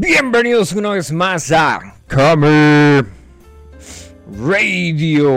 Bienvenidos 0.00 0.74
una 0.74 0.90
vez 0.90 1.10
más 1.10 1.50
a 1.50 1.96
Camel 2.06 3.04
Radio. 4.40 5.32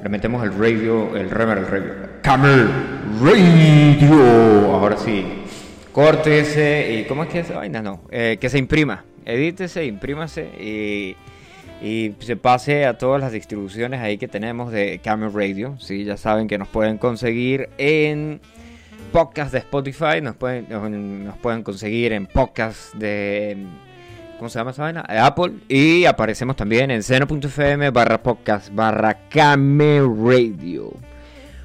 Le 0.00 0.08
metemos 0.08 0.44
el 0.44 0.56
radio, 0.56 1.16
el 1.16 1.28
remer, 1.28 1.58
el 1.58 1.66
radio. 1.66 1.92
Camel 2.22 2.68
Radio. 3.20 4.72
Ahora 4.72 4.96
sí. 4.96 5.26
Córtese 5.90 7.00
y. 7.00 7.04
¿Cómo 7.08 7.24
es 7.24 7.30
que 7.30 7.40
esa 7.40 7.56
vaina? 7.56 7.82
No. 7.82 8.02
eh, 8.12 8.38
que 8.40 8.48
se 8.48 8.58
imprima. 8.58 9.04
Edítese, 9.24 9.86
imprímase 9.86 10.44
y. 10.60 11.16
Y 11.84 12.14
se 12.20 12.36
pase 12.36 12.86
a 12.86 12.96
todas 12.96 13.20
las 13.20 13.32
distribuciones 13.32 14.00
ahí 14.00 14.18
que 14.18 14.28
tenemos 14.28 14.70
de 14.70 15.00
Camel 15.02 15.32
Radio. 15.32 15.74
Sí, 15.80 16.04
ya 16.04 16.16
saben 16.16 16.46
que 16.46 16.58
nos 16.58 16.68
pueden 16.68 16.96
conseguir 16.96 17.70
en 17.76 18.40
podcast 19.10 19.52
de 19.52 19.58
Spotify, 19.58 20.20
nos 20.22 20.36
pueden, 20.36 20.66
nos, 21.24 21.36
pueden 21.38 21.62
conseguir 21.62 22.12
en 22.12 22.26
podcast 22.26 22.94
de... 22.94 23.66
¿Cómo 24.38 24.48
se 24.48 24.58
llama 24.58 24.72
esa 24.72 24.82
vaina? 24.82 25.00
Apple. 25.02 25.52
Y 25.68 26.04
aparecemos 26.04 26.56
también 26.56 26.90
en 26.90 27.02
seno.fm 27.02 27.90
barra 27.90 28.22
podcast 28.22 28.74
barra 28.74 29.28
Camel 29.28 30.06
Radio. 30.16 30.92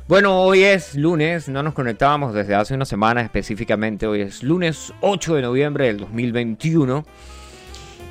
Bueno, 0.08 0.40
hoy 0.40 0.64
es 0.64 0.96
lunes, 0.96 1.50
no 1.50 1.64
nos 1.64 1.74
conectábamos 1.74 2.34
desde 2.34 2.56
hace 2.56 2.74
una 2.74 2.86
semana 2.86 3.22
específicamente. 3.22 4.08
Hoy 4.08 4.22
es 4.22 4.44
lunes 4.44 4.94
8 5.02 5.36
de 5.36 5.42
noviembre 5.42 5.88
del 5.88 5.98
2021. 5.98 7.04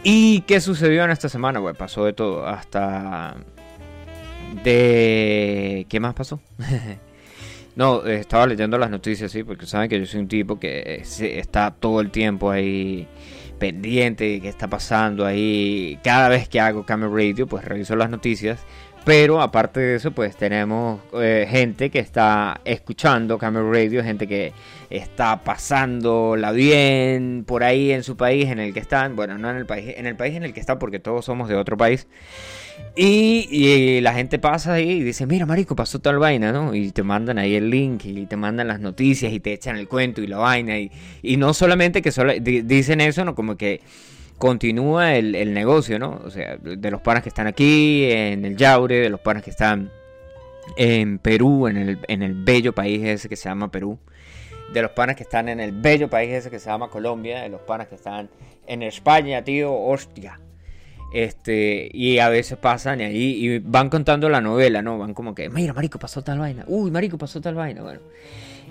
¿Y 0.03 0.43
qué 0.43 0.61
sucedió 0.61 1.05
en 1.05 1.11
esta 1.11 1.29
semana? 1.29 1.59
Bueno, 1.59 1.79
pasó 1.79 2.05
de 2.05 2.13
todo. 2.13 2.47
Hasta... 2.47 3.37
De... 4.63 5.87
¿Qué 5.89 6.01
más 6.01 6.15
pasó? 6.15 6.41
no, 7.77 8.05
estaba 8.07 8.47
leyendo 8.47 8.79
las 8.79 8.91
noticias, 8.91 9.31
sí, 9.31 9.45
porque 9.45 9.67
saben 9.67 9.89
que 9.91 9.99
yo 9.99 10.07
soy 10.07 10.21
un 10.21 10.29
tipo 10.29 10.59
que 10.59 10.81
eh, 10.81 11.39
está 11.39 11.71
todo 11.71 12.01
el 12.01 12.11
tiempo 12.11 12.51
ahí 12.51 13.07
pendiente 13.59 14.25
de 14.25 14.41
qué 14.41 14.49
está 14.49 14.69
pasando 14.69 15.27
ahí. 15.27 15.99
Cada 16.03 16.31
vez 16.31 16.49
que 16.49 16.59
hago 16.59 16.85
Camel 16.87 17.11
Radio, 17.13 17.47
pues 17.47 17.65
reviso 17.65 17.95
las 17.95 18.09
noticias. 18.09 18.65
Pero 19.05 19.41
aparte 19.41 19.79
de 19.79 19.95
eso, 19.97 20.11
pues 20.11 20.37
tenemos 20.37 21.01
eh, 21.13 21.47
gente 21.49 21.91
que 21.91 22.01
está 22.01 22.61
escuchando 22.65 23.39
Camel 23.39 23.71
Radio, 23.71 24.03
gente 24.03 24.27
que 24.27 24.53
está 24.91 25.45
pasándola 25.45 26.51
bien 26.51 27.45
por 27.47 27.63
ahí 27.63 27.93
en 27.93 28.03
su 28.03 28.17
país 28.17 28.47
en 28.51 28.59
el 28.59 28.75
que 28.75 28.81
están. 28.81 29.15
Bueno, 29.15 29.39
no 29.39 29.49
en 29.49 29.59
el 29.59 29.67
país, 29.67 29.95
en 29.97 30.07
el 30.07 30.17
país 30.17 30.35
en 30.35 30.43
el 30.43 30.53
que 30.53 30.61
están, 30.61 30.81
porque 30.81 30.99
todos 30.99 31.25
somos 31.25 31.49
de 31.49 31.55
otro 31.55 31.77
país. 31.77 32.09
Y, 32.99 34.01
la 34.01 34.15
gente 34.15 34.39
pasa 34.39 34.75
ahí 34.75 34.91
y 34.91 35.03
dice, 35.03 35.27
mira, 35.27 35.45
marico, 35.45 35.77
pasó 35.77 35.99
tal 35.99 36.19
vaina, 36.19 36.51
¿no? 36.51 36.75
Y 36.75 36.93
te 36.93 37.03
mandan 37.03 37.39
ahí 37.39 37.55
el 37.55 37.69
link 37.69 38.05
y 38.07 38.25
te 38.27 38.37
mandan 38.37 38.69
las 38.69 38.81
noticias 38.81 39.33
y 39.33 39.41
te 39.41 39.53
echan 39.53 39.77
el 39.77 39.87
cuento 39.87 40.23
y 40.23 40.27
la 40.27 40.39
vaina. 40.39 40.79
Y, 40.79 40.91
y 41.23 41.37
no 41.37 41.53
solamente 41.53 42.01
que 42.01 42.11
solo, 42.11 42.33
di- 42.41 42.63
dicen 42.63 43.03
eso, 43.03 43.25
no 43.25 43.35
como 43.35 43.57
que 43.57 43.83
continúa 44.39 45.15
el, 45.15 45.35
el 45.35 45.53
negocio, 45.53 45.99
¿no? 45.99 46.21
O 46.25 46.31
sea, 46.31 46.57
de 46.57 46.91
los 46.91 47.03
panas 47.03 47.23
que 47.23 47.29
están 47.29 47.47
aquí, 47.47 48.05
en 48.11 48.45
el 48.47 48.57
Yaure, 48.57 48.97
de 48.97 49.11
los 49.11 49.21
panas 49.21 49.43
que 49.43 49.51
están 49.51 49.91
en 50.77 51.19
Perú, 51.19 51.69
en 51.69 51.77
el, 51.77 51.99
en 52.09 52.23
el 52.23 52.35
bello 52.35 52.75
país 52.75 53.03
ese 53.05 53.29
que 53.29 53.37
se 53.37 53.49
llama 53.49 53.71
Perú, 53.71 53.99
de 54.73 54.83
los 54.83 54.91
panas 54.93 55.17
que 55.17 55.23
están 55.23 55.49
en 55.49 55.61
el 55.61 55.73
bello 55.73 56.09
país 56.09 56.33
ese 56.33 56.51
que 56.51 56.59
se 56.59 56.71
llama 56.71 56.89
Colombia, 56.89 57.43
de 57.43 57.51
los 57.51 57.61
panas 57.61 57.89
que 57.89 57.95
están 57.95 58.31
en 58.67 58.83
España, 58.83 59.45
tío, 59.45 59.73
hostia. 59.73 60.41
Este, 61.13 61.89
y 61.93 62.19
a 62.19 62.29
veces 62.29 62.59
pasan 62.59 63.01
y 63.01 63.05
ahí 63.05 63.47
y 63.47 63.59
van 63.61 63.89
contando 63.89 64.29
la 64.29 64.41
novela, 64.41 64.83
¿no? 64.83 64.99
Van 64.99 65.15
como 65.15 65.35
que, 65.35 65.49
mira, 65.49 65.73
marico, 65.73 65.99
pasó 65.99 66.23
tal 66.23 66.39
vaina. 66.39 66.65
Uy, 66.67 66.91
marico, 66.91 67.17
pasó 67.17 67.41
tal 67.41 67.55
vaina. 67.55 67.83
Bueno. 67.83 68.01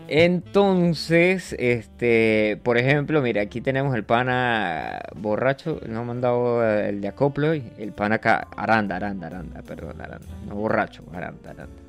Entonces, 0.08 1.55
este, 1.58 2.59
por 2.64 2.77
ejemplo, 2.77 3.22
mira, 3.23 3.42
aquí 3.42 3.59
tenemos 3.59 3.95
el 3.95 4.03
pana 4.03 5.02
borracho, 5.16 5.81
no 5.88 6.02
han 6.02 6.05
mandado 6.05 6.64
el 6.64 7.02
de 7.02 7.08
acoplo 7.08 7.53
el 7.53 7.92
pana 7.92 8.16
acá, 8.16 8.47
Aranda, 8.55 8.97
Aranda, 8.97 9.27
Aranda, 9.27 9.64
perdón, 9.64 9.99
Aranda, 9.99 10.27
no 10.48 10.55
borracho, 10.55 11.04
Aranda, 11.11 11.49
Aranda. 11.49 11.81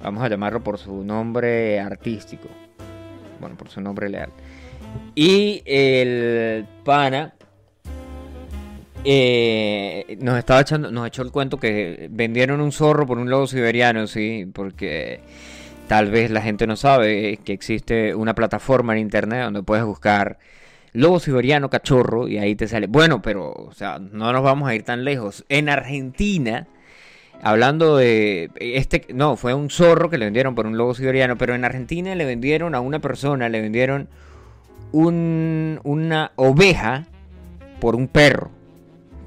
Vamos 0.00 0.22
a 0.22 0.28
llamarlo 0.28 0.62
por 0.64 0.78
su 0.78 1.04
nombre 1.04 1.78
artístico, 1.78 2.48
bueno, 3.38 3.54
por 3.56 3.68
su 3.68 3.82
nombre 3.82 4.08
leal. 4.08 4.30
Y 5.14 5.62
el 5.66 6.64
pana 6.84 7.34
eh, 9.04 10.18
nos 10.20 10.38
estaba 10.38 10.60
echando, 10.60 10.90
nos 10.90 11.06
echó 11.06 11.22
el 11.22 11.30
cuento 11.30 11.58
que 11.58 12.08
vendieron 12.10 12.60
un 12.60 12.72
zorro 12.72 13.06
por 13.06 13.18
un 13.18 13.30
lobo 13.30 13.46
siberiano, 13.46 14.06
sí, 14.06 14.46
porque 14.52 15.20
tal 15.86 16.10
vez 16.10 16.30
la 16.30 16.42
gente 16.42 16.66
no 16.66 16.76
sabe 16.76 17.38
que 17.44 17.52
existe 17.52 18.14
una 18.14 18.34
plataforma 18.34 18.92
en 18.92 19.00
internet 19.00 19.44
donde 19.44 19.62
puedes 19.62 19.84
buscar 19.84 20.38
lobo 20.92 21.20
siberiano 21.20 21.70
cachorro 21.70 22.28
y 22.28 22.38
ahí 22.38 22.54
te 22.54 22.68
sale. 22.68 22.86
Bueno, 22.86 23.22
pero, 23.22 23.52
o 23.52 23.72
sea, 23.72 23.98
no 23.98 24.32
nos 24.32 24.42
vamos 24.42 24.68
a 24.68 24.74
ir 24.74 24.82
tan 24.82 25.04
lejos. 25.04 25.44
En 25.48 25.68
Argentina, 25.68 26.66
hablando 27.42 27.96
de 27.96 28.50
este, 28.56 29.06
no, 29.14 29.36
fue 29.36 29.54
un 29.54 29.70
zorro 29.70 30.10
que 30.10 30.18
le 30.18 30.26
vendieron 30.26 30.54
por 30.54 30.66
un 30.66 30.76
lobo 30.76 30.94
siberiano, 30.94 31.38
pero 31.38 31.54
en 31.54 31.64
Argentina 31.64 32.14
le 32.14 32.24
vendieron 32.24 32.74
a 32.74 32.80
una 32.80 32.98
persona, 33.00 33.48
le 33.48 33.60
vendieron 33.60 34.08
un, 34.92 35.80
una 35.84 36.32
oveja 36.36 37.06
por 37.80 37.94
un 37.94 38.08
perro. 38.08 38.57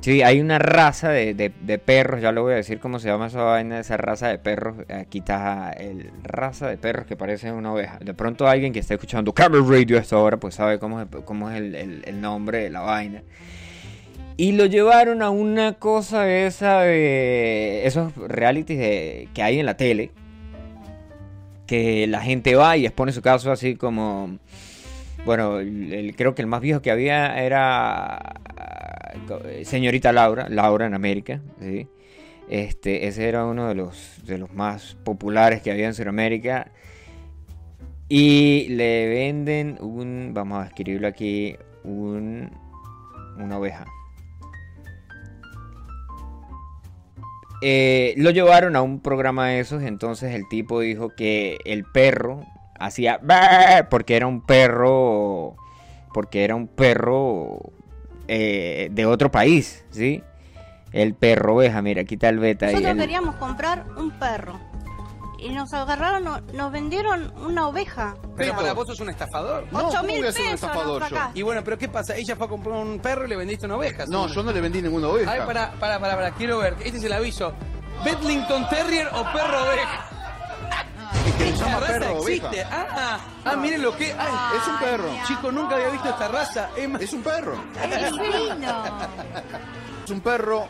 Sí, 0.02 0.24
hay 0.24 0.42
una 0.42 0.58
raza 0.58 1.10
de, 1.10 1.36
de- 1.36 1.52
de 1.62 1.78
perros, 1.78 2.22
ya 2.22 2.32
lo 2.32 2.42
voy 2.42 2.54
a 2.54 2.56
decir 2.56 2.80
cómo 2.80 2.98
se 2.98 3.08
llama 3.08 3.28
esa 3.28 3.44
vaina, 3.44 3.80
esa 3.80 3.98
raza 3.98 4.30
de 4.30 4.40
perros. 4.40 4.78
Aquí 4.90 5.20
está 5.20 5.72
el 5.74 6.10
raza 6.24 6.68
de 6.68 6.78
perros 6.78 7.06
que 7.06 7.16
parece 7.16 7.52
una 7.52 7.72
oveja. 7.72 8.00
De 8.00 8.16
pronto 8.16 8.48
alguien 8.48 8.74
que 8.74 8.80
está 8.80 8.96
escuchando 8.96 9.32
Camel 9.32 9.62
Radio 9.68 9.98
a 9.98 10.02
esta 10.02 10.18
hora, 10.18 10.38
pues 10.38 10.56
sabe 10.56 10.80
cómo 10.80 11.02
es, 11.02 11.08
cómo 11.24 11.52
es 11.52 11.58
el, 11.58 11.76
el- 11.76 12.20
nombre 12.20 12.64
de 12.64 12.72
la 12.72 12.80
vaina. 12.82 13.22
Y 14.38 14.54
lo 14.54 14.66
llevaron 14.66 15.22
a 15.22 15.30
una 15.30 15.74
cosa 15.74 16.28
esa 16.28 16.80
de 16.82 17.86
esos 17.86 18.16
realities 18.16 18.80
de- 18.80 19.30
que 19.36 19.44
hay 19.44 19.60
en 19.60 19.68
la 19.68 19.78
tele. 19.78 20.10
Que 21.68 22.08
la 22.08 22.22
gente 22.22 22.56
va 22.56 22.76
y 22.76 22.86
expone 22.88 23.12
su 23.12 23.22
caso 23.22 23.52
así 23.52 23.76
como... 23.76 24.40
Bueno, 25.26 25.60
creo 26.18 26.34
que 26.34 26.42
el 26.42 26.48
más 26.48 26.62
viejo 26.62 26.82
que 26.82 26.90
había 26.90 27.42
era 27.44 28.34
eh, 29.46 29.66
señorita 29.66 30.12
Laura, 30.12 30.48
Laura 30.50 30.88
en 30.88 30.94
América. 30.94 31.42
Este, 32.50 33.08
ese 33.08 33.30
era 33.30 33.46
uno 33.46 33.68
de 33.68 33.76
los, 33.76 34.22
de 34.26 34.38
los 34.38 34.52
más 34.54 34.98
populares 35.04 35.62
que 35.62 35.72
había 35.72 35.88
en 35.88 35.94
Sudamérica. 35.94 36.72
Y 38.10 38.68
le 38.70 39.08
venden 39.08 39.78
un, 39.80 40.32
vamos 40.34 40.64
a 40.64 40.68
escribirlo 40.68 41.08
aquí, 41.08 41.56
un, 41.84 42.50
una 43.38 43.58
oveja. 43.58 43.86
Eh, 47.62 48.16
lo 48.18 48.32
llevaron 48.32 48.76
a 48.76 48.82
un 48.82 49.02
programa 49.02 49.50
de 49.50 49.60
esos, 49.60 49.84
entonces 49.84 50.34
el 50.34 50.48
tipo 50.50 50.80
dijo 50.80 51.10
que 51.16 51.60
el 51.64 51.86
perro 51.86 52.44
hacía 52.86 53.20
porque 53.90 54.16
era 54.16 54.28
un 54.28 54.42
perro, 54.42 55.56
porque 56.14 56.44
era 56.44 56.56
un 56.56 56.68
perro 56.68 57.60
eh, 58.28 58.90
de 58.92 59.06
otro 59.06 59.32
país, 59.32 59.84
¿sí? 59.92 60.24
El 60.92 61.16
perro 61.16 61.56
oveja, 61.56 61.82
mira, 61.82 62.02
aquí 62.02 62.16
está 62.16 62.30
el 62.30 62.40
beta. 62.40 62.66
ahí, 62.68 62.74
Nosotros 62.74 62.96
el- 62.96 63.00
queríamos 63.02 63.36
comprar 63.36 63.86
un 63.98 64.12
perro. 64.12 64.60
Y 65.40 65.50
nos 65.50 65.74
agarraron, 65.74 66.24
no- 66.24 66.40
nos 66.54 66.72
vendieron 66.72 67.34
una 67.38 67.68
oveja. 67.68 68.16
Pero 68.38 68.56
para 68.56 68.74
vos 68.74 68.86
sos 68.88 69.00
un 69.00 69.10
estafador. 69.10 69.66
No, 69.72 69.88
Ocho 69.88 69.98
¿cómo 69.98 70.04
mil 70.04 70.18
un 70.20 70.26
pesos 70.26 70.40
estafador 70.54 71.10
yo? 71.10 71.18
Y 71.34 71.42
bueno, 71.42 71.64
pero 71.64 71.80
¿qué 71.80 71.88
pasa? 71.90 72.16
Ella 72.16 72.36
fue 72.36 72.46
a 72.46 72.50
comprar 72.50 72.76
un 72.76 73.00
perro 73.00 73.26
y 73.26 73.30
le 73.30 73.36
vendiste 73.38 73.66
una 73.66 73.78
oveja. 73.78 74.06
No, 74.06 74.28
yo 74.28 74.44
no 74.44 74.52
le 74.52 74.62
vendí 74.62 74.84
ninguna 74.84 75.08
oveja. 75.08 75.32
Ay, 75.32 75.40
para, 75.46 75.72
para, 75.80 76.00
para, 76.00 76.16
para, 76.16 76.32
quiero 76.32 76.60
ver. 76.60 76.76
Este 76.84 77.00
es 77.00 77.04
el 77.06 77.14
aviso. 77.14 77.54
Bedlington 78.06 78.70
Terrier 78.70 79.08
o 79.08 79.24
perro 79.34 79.64
oveja. 79.64 80.06
Que 81.38 81.50
Esta 81.50 81.66
llama 81.66 81.80
raza 81.80 81.92
perro 81.94 82.18
existe. 82.20 82.48
oveja. 82.48 82.70
Ah, 82.72 83.20
ah, 83.46 83.56
miren 83.56 83.82
lo 83.82 83.96
que. 83.96 84.06
Ay, 84.18 84.34
Es 84.62 84.68
un 84.68 84.80
perro. 84.80 85.10
chico, 85.28 85.52
nunca 85.52 85.76
había 85.76 85.90
visto 85.90 86.10
esta 86.10 86.28
raza. 86.28 86.70
Es 86.76 86.90
más- 86.90 87.02
Es 87.02 87.14
un 87.14 87.24
perro. 87.24 87.56
Es. 87.84 88.12
Es 90.06 90.10
un 90.12 90.22
perro 90.22 90.68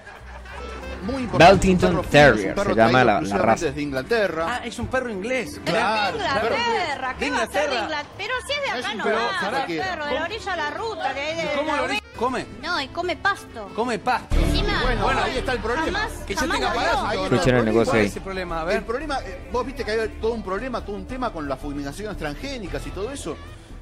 muy 1.04 1.24
importante. 1.24 1.54
Beltington 1.54 1.96
un 1.98 2.02
perro 2.04 2.10
fino, 2.10 2.12
Terrier, 2.12 2.40
es 2.40 2.50
un 2.50 2.56
perro 2.56 2.70
se 2.74 2.76
llama 2.78 2.92
traído 2.92 3.06
la- 3.06 3.14
la 3.14 3.20
exclusivamente 3.20 3.52
raza. 3.52 3.66
desde 3.66 3.82
Inglaterra. 3.82 4.46
Ah, 4.48 4.62
es 4.66 4.80
un 4.80 4.88
perro 4.88 5.10
inglés. 5.10 5.62
Claro, 5.66 6.18
de 6.18 6.24
Inglaterra, 6.24 7.16
¿qué 7.18 7.26
de 7.26 7.32
va 7.32 7.38
a 7.38 7.48
ser 7.48 7.70
de 7.70 7.76
Inglaterra. 7.76 8.10
Pero 8.18 8.34
si 8.46 8.52
es 8.54 8.62
de 8.62 8.68
Es 8.80 8.86
acá 8.86 8.92
un 8.92 8.98
no 9.00 9.04
perro 9.04 9.18
va, 9.18 9.22
el 9.66 9.80
perro, 9.82 10.06
de 10.06 10.14
la 10.16 10.24
orilla 10.26 10.54
a 10.54 10.56
la 10.58 10.70
ruta, 10.72 11.14
de, 11.14 11.22
de 11.36 11.54
¿Cómo 11.58 11.76
la 11.76 11.82
oveja. 11.84 12.01
Come, 12.22 12.46
No, 12.62 12.80
y 12.80 12.88
come 12.90 13.16
pasto. 13.16 13.70
come 13.76 13.98
pasto. 13.98 14.36
Encima, 14.36 14.80
Bueno, 14.84 15.04
bueno, 15.06 15.22
ahí 15.24 15.38
está 15.40 15.54
el 15.54 15.60
problema. 15.60 15.86
Jamás, 15.86 16.12
Que 16.28 16.36
ya 16.36 16.42
jamás 16.42 16.58
tenga 16.60 16.74
parásito. 16.76 17.12
Escuchen 17.24 17.34
el 17.34 17.42
problema. 17.42 17.64
negocio 17.64 17.92
¿Cuál 17.92 18.00
ahí. 18.02 18.06
es 18.08 18.16
el 18.16 18.22
problema? 18.22 18.58
A 18.58 18.62
El 18.62 18.68
ver. 18.68 18.84
problema, 18.86 19.18
eh, 19.26 19.50
vos 19.52 19.66
viste 19.66 19.84
que 19.84 19.92
hay 19.92 20.08
todo 20.22 20.34
un 20.34 20.44
problema, 20.44 20.86
todo 20.86 20.96
un 20.98 21.06
tema 21.08 21.34
con 21.34 21.50
las 21.50 21.58
fulminaciones 21.60 22.16
transgénicas 22.18 22.86
y 22.86 22.92
todo 22.92 23.12
eso. 23.12 23.36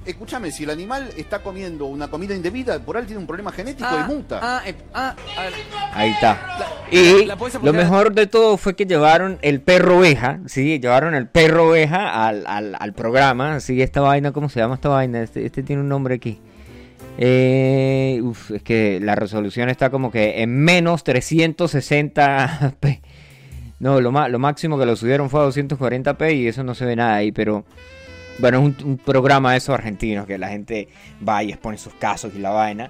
Escúchame, 0.06 0.52
si 0.52 0.64
el 0.64 0.70
animal 0.70 1.10
está 1.18 1.40
comiendo 1.44 1.84
una 1.86 2.08
comida 2.08 2.34
indebida, 2.34 2.80
por 2.80 2.96
ahí 2.96 3.04
tiene 3.04 3.20
un 3.20 3.28
problema 3.28 3.52
genético 3.52 3.90
Ah, 3.92 4.06
y 4.08 4.12
muta. 4.12 4.40
Ah, 4.42 4.62
eh, 4.66 4.74
ah, 4.94 5.14
a 5.38 5.42
ver. 5.44 5.54
Ahí 5.94 6.12
está. 6.12 6.34
La- 6.92 6.98
Y 6.98 7.26
la 7.26 7.38
lo 7.62 7.74
mejor 7.74 8.14
de 8.14 8.26
todo 8.26 8.56
fue 8.56 8.74
que 8.74 8.86
llevaron 8.86 9.38
el 9.42 9.60
perro 9.60 9.98
oveja, 9.98 10.40
sí, 10.48 10.80
llevaron 10.80 11.14
el 11.14 11.28
perro 11.28 11.68
oveja 11.68 12.26
al, 12.26 12.48
al, 12.48 12.78
al 12.80 12.94
programa, 12.94 13.60
sí, 13.60 13.82
esta 13.82 14.00
vaina, 14.00 14.32
¿cómo 14.32 14.48
se 14.48 14.62
llama 14.62 14.76
esta 14.76 14.88
vaina? 14.88 15.22
Este, 15.22 15.46
este 15.46 15.62
tiene 15.62 15.82
un 15.82 15.90
nombre 15.90 16.16
aquí. 16.16 16.40
Eh, 17.18 18.20
uf, 18.24 18.52
es 18.52 18.64
que 18.64 19.00
la 19.02 19.16
resolución 19.16 19.70
está 19.70 19.90
como 19.90 20.12
que 20.12 20.42
en 20.42 20.56
menos 20.58 21.04
360p. 21.06 23.02
No, 23.80 24.02
lo, 24.02 24.12
lo 24.12 24.40
máximo 24.40 24.78
que 24.78 24.86
lo 24.86 24.96
subieron 24.96 25.30
fue 25.30 25.42
a 25.42 25.48
240p 25.48 26.36
y 26.36 26.48
eso 26.48 26.64
no 26.64 26.76
se 26.76 26.86
ve 26.86 26.96
nada 26.96 27.16
ahí, 27.16 27.32
pero 27.32 27.64
bueno, 28.40 28.60
es 28.60 28.84
un, 28.84 28.98
programa 28.98 29.52
de 29.52 29.58
esos 29.58 29.74
argentinos 29.74 30.26
que 30.26 30.38
la 30.38 30.50
gente 30.50 30.88
va 31.28 31.44
y 31.44 31.50
expone 31.50 31.78
sus 31.78 31.94
casos 31.94 32.34
y 32.36 32.40
la 32.40 32.52
vaina. 32.52 32.90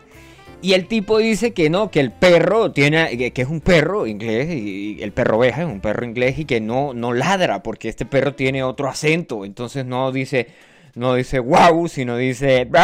Y 0.62 0.74
el 0.74 0.88
tipo 0.88 1.18
dice 1.18 1.54
que 1.54 1.70
no, 1.70 1.90
que 1.90 2.02
el 2.02 2.12
perro 2.12 2.72
tiene, 2.72 3.32
que 3.32 3.42
es 3.42 3.48
un 3.48 3.62
perro 3.62 4.08
inglés, 4.08 4.50
y 4.50 4.98
el 5.02 5.12
perro 5.14 5.38
oveja 5.38 5.62
es 5.62 5.68
un 5.68 5.80
perro 5.80 6.06
inglés 6.06 6.38
y 6.38 6.46
que 6.46 6.60
no, 6.60 6.94
no 6.94 7.14
ladra 7.14 7.64
porque 7.64 7.88
este 7.88 8.06
perro 8.06 8.36
tiene 8.36 8.64
otro 8.64 8.90
acento. 8.90 9.46
Entonces 9.46 9.86
no 9.86 10.12
dice, 10.12 10.48
no 10.96 11.14
dice 11.16 11.40
wow, 11.40 11.88
sino 11.88 12.18
dice... 12.18 12.70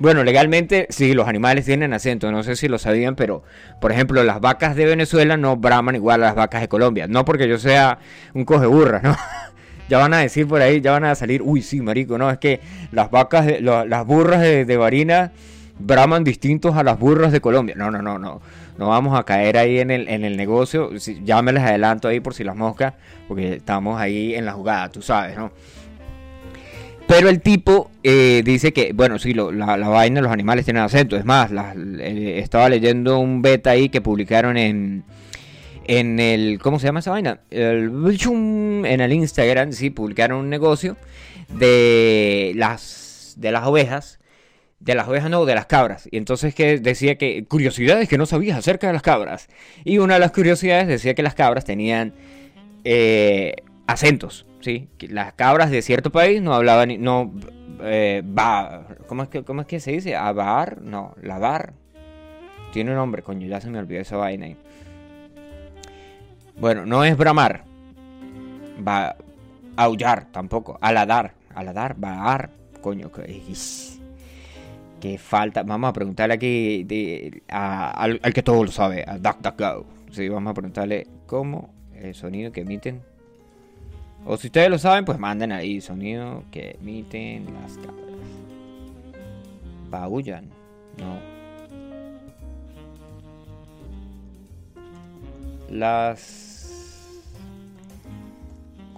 Bueno, 0.00 0.24
legalmente 0.24 0.86
sí, 0.88 1.12
los 1.12 1.28
animales 1.28 1.66
tienen 1.66 1.92
acento, 1.92 2.32
no 2.32 2.42
sé 2.42 2.56
si 2.56 2.68
lo 2.68 2.78
sabían, 2.78 3.16
pero 3.16 3.42
por 3.82 3.92
ejemplo, 3.92 4.24
las 4.24 4.40
vacas 4.40 4.74
de 4.74 4.86
Venezuela 4.86 5.36
no 5.36 5.58
braman 5.58 5.94
igual 5.94 6.22
a 6.22 6.28
las 6.28 6.36
vacas 6.36 6.62
de 6.62 6.68
Colombia. 6.68 7.06
No 7.06 7.26
porque 7.26 7.46
yo 7.46 7.58
sea 7.58 7.98
un 8.32 8.46
coge 8.46 8.64
burra, 8.64 9.00
¿no? 9.02 9.14
ya 9.90 9.98
van 9.98 10.14
a 10.14 10.20
decir 10.20 10.48
por 10.48 10.62
ahí, 10.62 10.80
ya 10.80 10.92
van 10.92 11.04
a 11.04 11.14
salir, 11.14 11.42
uy, 11.42 11.60
sí, 11.60 11.82
marico, 11.82 12.16
no, 12.16 12.30
es 12.30 12.38
que 12.38 12.60
las 12.92 13.10
vacas, 13.10 13.60
las 13.60 14.06
burras 14.06 14.40
de, 14.40 14.64
de 14.64 14.76
Varina 14.78 15.32
braman 15.78 16.24
distintos 16.24 16.76
a 16.76 16.82
las 16.82 16.98
burras 16.98 17.30
de 17.30 17.42
Colombia. 17.42 17.74
No, 17.76 17.90
no, 17.90 18.00
no, 18.00 18.18
no. 18.18 18.40
No 18.78 18.88
vamos 18.88 19.18
a 19.18 19.24
caer 19.24 19.58
ahí 19.58 19.78
en 19.80 19.90
el, 19.90 20.08
en 20.08 20.24
el 20.24 20.38
negocio. 20.38 20.90
Ya 21.22 21.42
me 21.42 21.52
les 21.52 21.62
adelanto 21.62 22.08
ahí 22.08 22.20
por 22.20 22.32
si 22.32 22.44
las 22.44 22.56
moscas, 22.56 22.94
porque 23.28 23.56
estamos 23.56 24.00
ahí 24.00 24.34
en 24.34 24.46
la 24.46 24.52
jugada, 24.52 24.88
tú 24.88 25.02
sabes, 25.02 25.36
¿no? 25.36 25.52
Pero 27.10 27.28
el 27.28 27.40
tipo 27.40 27.90
eh, 28.04 28.40
dice 28.44 28.72
que, 28.72 28.92
bueno, 28.92 29.18
sí, 29.18 29.34
la, 29.34 29.76
vaina 29.76 30.20
de 30.20 30.22
los 30.22 30.30
animales 30.30 30.64
tienen 30.64 30.84
acento. 30.84 31.16
Es 31.16 31.24
más, 31.24 31.50
eh, 31.50 32.38
estaba 32.38 32.68
leyendo 32.68 33.18
un 33.18 33.42
beta 33.42 33.70
ahí 33.70 33.88
que 33.88 34.00
publicaron 34.00 34.56
en, 34.56 35.02
en 35.86 36.20
el, 36.20 36.60
¿cómo 36.62 36.78
se 36.78 36.86
llama 36.86 37.00
esa 37.00 37.10
vaina? 37.10 37.40
El, 37.50 37.90
en 38.86 39.00
el 39.00 39.12
Instagram, 39.12 39.72
sí, 39.72 39.90
publicaron 39.90 40.38
un 40.38 40.50
negocio 40.50 40.96
de 41.48 42.52
las, 42.54 43.34
de 43.36 43.50
las 43.50 43.66
ovejas. 43.66 44.20
De 44.78 44.94
las 44.94 45.08
ovejas 45.08 45.30
no, 45.30 45.44
de 45.46 45.56
las 45.56 45.66
cabras. 45.66 46.08
Y 46.12 46.16
entonces 46.16 46.54
que 46.54 46.78
decía 46.78 47.18
que 47.18 47.44
curiosidades 47.44 48.08
que 48.08 48.18
no 48.18 48.26
sabías 48.26 48.56
acerca 48.56 48.86
de 48.86 48.92
las 48.92 49.02
cabras. 49.02 49.48
Y 49.84 49.98
una 49.98 50.14
de 50.14 50.20
las 50.20 50.30
curiosidades 50.30 50.86
decía 50.86 51.14
que 51.14 51.24
las 51.24 51.34
cabras 51.34 51.64
tenían 51.64 52.14
eh, 52.84 53.56
acentos. 53.92 54.46
Sí, 54.60 54.88
las 55.00 55.32
cabras 55.34 55.70
de 55.70 55.82
cierto 55.82 56.10
país 56.10 56.42
no 56.42 56.54
hablaban, 56.54 57.02
no, 57.02 57.32
eh, 57.82 58.22
¿cómo 59.06 59.22
es, 59.22 59.28
que, 59.28 59.42
¿cómo 59.42 59.62
es 59.62 59.66
que 59.66 59.80
se 59.80 59.92
dice? 59.92 60.16
Abar, 60.16 60.80
no, 60.82 61.14
lavar. 61.22 61.72
Tiene 62.72 62.90
un 62.90 62.96
nombre, 62.96 63.22
coño, 63.22 63.46
ya 63.46 63.60
se 63.60 63.70
me 63.70 63.78
olvidó 63.78 64.00
esa 64.00 64.16
vaina. 64.16 64.48
Bueno, 66.58 66.84
no 66.84 67.04
es 67.04 67.16
bramar, 67.16 67.64
va 68.86 69.16
aullar 69.76 70.26
tampoco, 70.30 70.78
aladar, 70.80 71.34
aladar, 71.54 71.94
baar, 71.96 72.50
coño, 72.80 73.10
que, 73.10 73.42
falta. 75.18 75.62
Vamos 75.62 75.88
a 75.88 75.92
preguntarle 75.92 76.34
aquí 76.34 76.84
de, 76.84 77.42
al, 77.48 78.20
que 78.34 78.42
todo 78.42 78.64
lo 78.64 78.70
sabe, 78.70 79.04
a 79.06 79.18
DuckDuckGo. 79.18 79.86
Sí, 80.10 80.28
vamos 80.28 80.50
a 80.50 80.54
preguntarle 80.54 81.06
cómo 81.26 81.72
el 81.94 82.14
sonido 82.14 82.52
que 82.52 82.62
emiten 82.62 83.02
o 84.24 84.36
si 84.36 84.48
ustedes 84.48 84.70
lo 84.70 84.78
saben, 84.78 85.04
pues 85.04 85.18
manden 85.18 85.52
ahí 85.52 85.80
sonido 85.80 86.44
que 86.50 86.76
emiten 86.80 87.46
las 87.54 87.76
cabras. 87.78 88.00
Paullan, 89.90 90.48
no. 90.98 91.18
Las... 95.70 97.22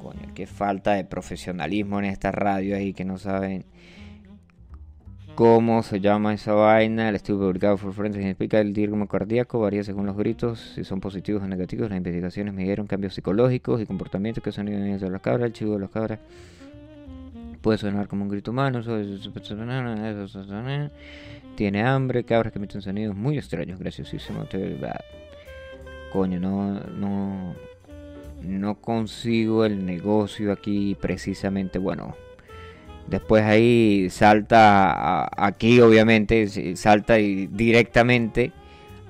Coño, 0.00 0.34
qué 0.34 0.46
falta 0.46 0.94
de 0.94 1.04
profesionalismo 1.04 1.98
en 1.98 2.06
esta 2.06 2.32
radio 2.32 2.76
ahí 2.76 2.92
que 2.92 3.04
no 3.04 3.18
saben 3.18 3.64
¿Cómo 5.34 5.82
se 5.82 5.98
llama 5.98 6.34
esa 6.34 6.52
vaina? 6.52 7.08
El 7.08 7.14
estudio 7.14 7.46
publicado 7.46 7.78
por 7.78 7.94
Forensic 7.94 8.22
explica 8.22 8.60
el 8.60 8.74
ritmo 8.74 9.08
cardíaco 9.08 9.60
varía 9.60 9.82
según 9.82 10.04
los 10.04 10.14
gritos, 10.14 10.60
si 10.74 10.84
son 10.84 11.00
positivos 11.00 11.42
o 11.42 11.48
negativos. 11.48 11.88
Las 11.88 11.96
investigaciones 11.96 12.52
midieron 12.52 12.86
cambios 12.86 13.14
psicológicos 13.14 13.80
y 13.80 13.86
comportamientos 13.86 14.44
que 14.44 14.52
son 14.52 14.66
de 14.66 15.10
las 15.10 15.20
cabras. 15.22 15.46
El 15.46 15.52
chivo 15.54 15.72
de 15.72 15.80
las 15.80 15.90
cabras 15.90 16.18
puede 17.62 17.78
sonar 17.78 18.08
como 18.08 18.24
un 18.24 18.28
grito 18.28 18.50
humano. 18.50 18.82
Tiene 21.56 21.82
hambre, 21.82 22.24
cabras 22.24 22.52
que 22.52 22.58
emiten 22.58 22.82
sonidos 22.82 23.16
muy 23.16 23.38
extraños, 23.38 23.78
graciosísimo. 23.78 24.46
Coño, 26.12 26.40
no, 26.40 26.78
no, 26.78 27.54
no 28.42 28.74
consigo 28.74 29.64
el 29.64 29.86
negocio 29.86 30.52
aquí 30.52 30.94
precisamente. 31.00 31.78
Bueno, 31.78 32.14
Después 33.06 33.44
ahí 33.44 34.08
salta, 34.10 35.28
aquí 35.36 35.80
obviamente, 35.80 36.76
salta 36.76 37.14
directamente 37.14 38.52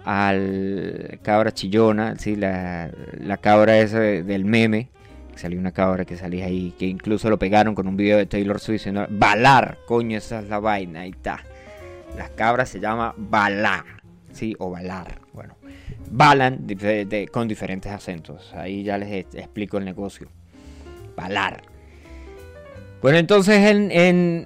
al 0.05 1.21
cabra 1.23 1.53
chillona, 1.53 2.17
¿sí? 2.17 2.35
la, 2.35 2.91
la 3.21 3.37
cabra 3.37 3.79
esa 3.79 4.01
del 4.01 4.45
meme. 4.45 4.89
Salió 5.37 5.59
una 5.59 5.73
cabra 5.73 6.05
que 6.05 6.17
salía 6.17 6.47
ahí, 6.47 6.75
que 6.79 6.87
incluso 6.87 7.31
lo 7.31 7.39
pegaron 7.39 7.75
con 7.75 7.87
un 7.87 7.97
video 7.97 8.19
de 8.19 8.27
Taylor 8.27 8.61
Swift 8.61 8.81
diciendo, 8.81 9.07
balar, 9.09 9.79
coño, 9.87 10.19
esa 10.19 10.41
es 10.41 10.49
la 10.49 10.59
vaina, 10.59 11.01
ahí 11.01 11.11
está. 11.11 11.43
Las 12.17 12.31
cabras 12.31 12.69
se 12.69 12.81
llama 12.81 13.15
balar, 13.17 13.85
¿sí? 14.33 14.55
O 14.59 14.71
balar, 14.71 15.21
bueno. 15.33 15.57
Balan 16.11 16.67
con 17.31 17.49
diferentes 17.49 17.91
acentos, 17.91 18.53
ahí 18.55 18.83
ya 18.83 18.99
les 18.99 19.27
explico 19.35 19.79
el 19.79 19.87
negocio. 19.87 20.29
Balar. 21.17 21.72
Bueno, 23.03 23.19
entonces 23.19 23.69
en, 23.69 23.91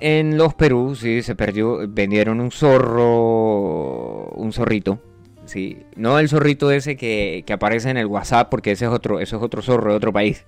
en, 0.00 0.38
los 0.38 0.54
Perú, 0.54 0.94
sí, 0.94 1.20
se 1.20 1.36
perdió, 1.36 1.86
vendieron 1.88 2.40
un 2.40 2.50
zorro, 2.50 4.28
un 4.30 4.50
zorrito, 4.54 4.98
sí, 5.44 5.82
no 5.94 6.18
el 6.18 6.30
zorrito 6.30 6.70
ese 6.70 6.96
que, 6.96 7.44
aparece 7.52 7.90
en 7.90 7.98
el 7.98 8.06
WhatsApp, 8.06 8.48
porque 8.48 8.70
ese 8.70 8.86
es 8.86 8.90
otro, 8.90 9.20
eso 9.20 9.36
es 9.36 9.42
otro 9.42 9.60
zorro 9.60 9.90
de 9.90 9.96
otro 9.98 10.10
país, 10.10 10.46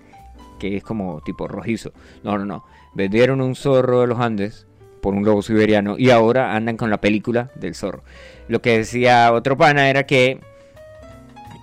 que 0.59 0.79
es 0.79 0.83
como 0.83 1.21
tipo 1.21 1.49
rojizo. 1.49 1.93
No, 2.25 2.39
no, 2.39 2.47
no, 2.47 2.65
vendieron 2.95 3.43
un 3.43 3.55
zorro 3.55 4.01
de 4.01 4.07
los 4.07 4.19
Andes 4.19 4.67
por 5.03 5.13
un 5.13 5.27
lobo 5.27 5.43
siberiano 5.43 5.97
y 5.99 6.09
ahora 6.09 6.57
andan 6.57 6.79
con 6.79 6.89
la 6.89 7.03
película 7.03 7.51
del 7.57 7.75
zorro. 7.75 8.05
Lo 8.49 8.63
que 8.63 8.79
decía 8.79 9.35
otro 9.35 9.59
pana 9.59 9.91
era 9.91 10.05
que 10.05 10.41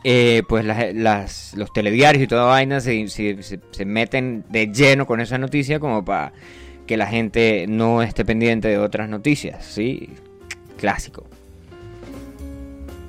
eh, 0.08 0.44
pues 0.48 0.64
las, 0.64 1.56
los 1.56 1.74
telediarios 1.74 2.24
y 2.24 2.28
toda 2.28 2.46
vaina 2.46 2.80
se, 2.80 3.08
se, 3.08 3.86
meten 3.86 4.46
de 4.50 4.68
lleno 4.68 5.08
con 5.08 5.20
esa 5.20 5.40
noticia 5.40 5.80
como 5.80 6.06
para 6.06 6.32
que 6.86 6.96
la 6.96 7.08
gente 7.08 7.66
no 7.68 8.04
esté 8.04 8.24
pendiente 8.24 8.68
de 8.68 8.78
otras 8.78 9.10
noticias, 9.10 9.66
¿sí? 9.66 10.10
Clásico. 10.78 11.26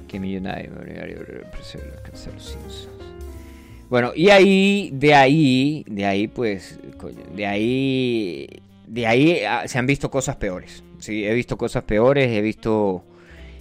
Qué 0.08 0.18
millonario, 0.18 0.70
Bueno, 3.90 4.12
y 4.16 4.30
ahí, 4.30 4.88
de 4.94 5.14
ahí, 5.14 5.84
de 5.86 6.06
ahí, 6.06 6.28
pues, 6.28 6.80
de 7.34 7.46
ahí, 7.46 8.48
de 8.86 9.06
ahí 9.06 9.40
ah, 9.46 9.68
se 9.68 9.78
han 9.78 9.86
visto 9.86 10.10
cosas 10.10 10.36
peores. 10.36 10.82
Sí, 10.98 11.26
he 11.26 11.34
visto 11.34 11.58
cosas 11.58 11.84
peores, 11.84 12.30
he 12.30 12.40
visto 12.40 13.04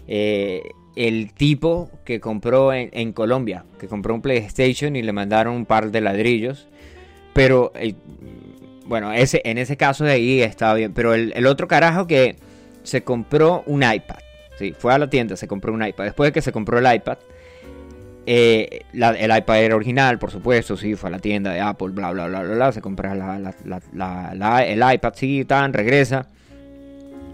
eh, 0.08 0.62
el 0.96 1.34
tipo 1.34 1.90
que 2.06 2.20
compró 2.20 2.74
en, 2.74 3.12
Colombia, 3.12 3.66
que 3.80 3.88
compró 3.88 4.14
un 4.14 4.22
PlayStation 4.22 4.96
y 4.96 5.02
le 5.02 5.12
mandaron 5.12 5.54
un 5.56 5.66
par 5.66 5.92
de 5.92 6.02
ladrillos. 6.02 6.68
Pero, 7.34 7.74
bueno, 8.86 9.12
ese, 9.12 9.42
en 9.44 9.58
ese 9.58 9.76
caso 9.76 10.06
de 10.06 10.14
ahí 10.14 10.42
estaba 10.42 10.74
bien. 10.76 10.94
Pero 10.94 11.14
el, 11.14 11.46
otro 11.48 11.68
carajo 11.68 12.08
que 12.08 12.38
se 12.84 13.04
compró 13.04 13.64
un 13.66 13.84
iPad. 13.84 14.20
Sí, 14.58 14.74
fue 14.78 14.94
a 14.94 14.98
la 14.98 15.10
tienda, 15.10 15.36
se 15.36 15.48
compró 15.48 15.74
un 15.74 15.86
iPad. 15.86 16.06
Después 16.06 16.30
de 16.30 16.32
que 16.32 16.42
se 16.42 16.54
compró 16.54 16.80
el 16.80 16.96
iPad, 16.96 17.18
eh, 18.26 18.86
el 18.94 19.38
iPad 19.38 19.60
era 19.64 19.76
original, 19.76 20.18
por 20.18 20.32
supuesto, 20.32 20.78
sí, 20.78 20.96
fue 20.96 21.10
a 21.10 21.12
la 21.12 21.20
tienda 21.20 21.52
de 21.52 21.60
Apple, 21.60 21.90
bla, 21.90 22.12
bla, 22.12 22.28
bla, 22.28 22.42
bla, 22.42 22.56
bla. 22.56 22.72
Se 22.72 22.82
compró 22.82 23.12
el 23.12 24.84
iPad, 24.94 25.14
sí, 25.14 25.44
tan, 25.44 25.74
regresa. 25.74 26.30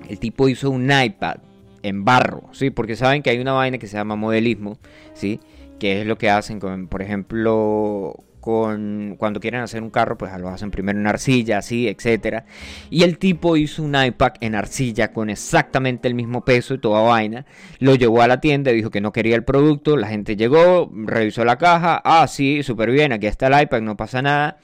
El 0.10 0.18
tipo 0.18 0.50
hizo 0.50 0.72
un 0.72 0.92
iPad 0.92 1.38
en 1.84 2.06
barro, 2.06 2.50
¿sí? 2.52 2.70
Porque 2.70 2.96
saben 2.96 3.24
que 3.24 3.30
hay 3.30 3.40
una 3.40 3.54
vaina 3.54 3.78
que 3.78 3.88
se 3.88 3.98
llama 3.98 4.16
modelismo, 4.16 4.78
¿sí? 5.14 5.40
Que 5.80 6.02
es 6.02 6.08
lo 6.08 6.18
que 6.18 6.30
hacen 6.30 6.60
con, 6.60 6.88
por 6.88 7.02
ejemplo, 7.02 8.16
con 8.42 9.16
cuando 9.18 9.40
quieren 9.40 9.62
hacer 9.62 9.82
un 9.82 9.92
carro, 9.92 10.18
pues 10.18 10.36
lo 10.40 10.50
hacen 10.50 10.72
primero 10.72 11.00
en 11.00 11.08
arcilla, 11.08 11.60
así, 11.60 11.88
etcétera. 11.88 12.46
Y 12.90 13.04
el 13.04 13.18
tipo 13.18 13.56
hizo 13.56 13.84
un 13.84 13.96
iPad 13.96 14.34
en 14.42 14.56
arcilla 14.56 15.14
con 15.14 15.30
exactamente 15.30 16.08
el 16.08 16.16
mismo 16.16 16.44
peso 16.44 16.74
y 16.74 16.80
toda 16.80 17.02
vaina. 17.02 17.46
Lo 17.80 17.96
llevó 17.96 18.22
a 18.22 18.28
la 18.28 18.42
tienda, 18.42 18.72
dijo 18.72 18.90
que 18.90 19.00
no 19.00 19.14
quería 19.14 19.36
el 19.36 19.44
producto. 19.44 19.96
La 19.96 20.08
gente 20.08 20.36
llegó, 20.36 20.92
revisó 20.94 21.46
la 21.46 21.58
caja. 21.58 22.02
Ah, 22.04 22.28
sí, 22.28 22.64
súper 22.64 22.92
bien, 22.92 23.14
aquí 23.14 23.28
está 23.28 23.48
el 23.48 23.64
iPad, 23.64 23.82
no 23.82 23.96
pasa 23.96 24.22
nada. 24.22 24.58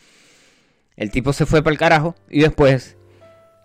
El 0.97 1.11
tipo 1.11 1.31
se 1.31 1.45
fue 1.45 1.61
para 1.63 1.71
el 1.71 1.77
carajo 1.77 2.15
y 2.29 2.41
después, 2.41 2.97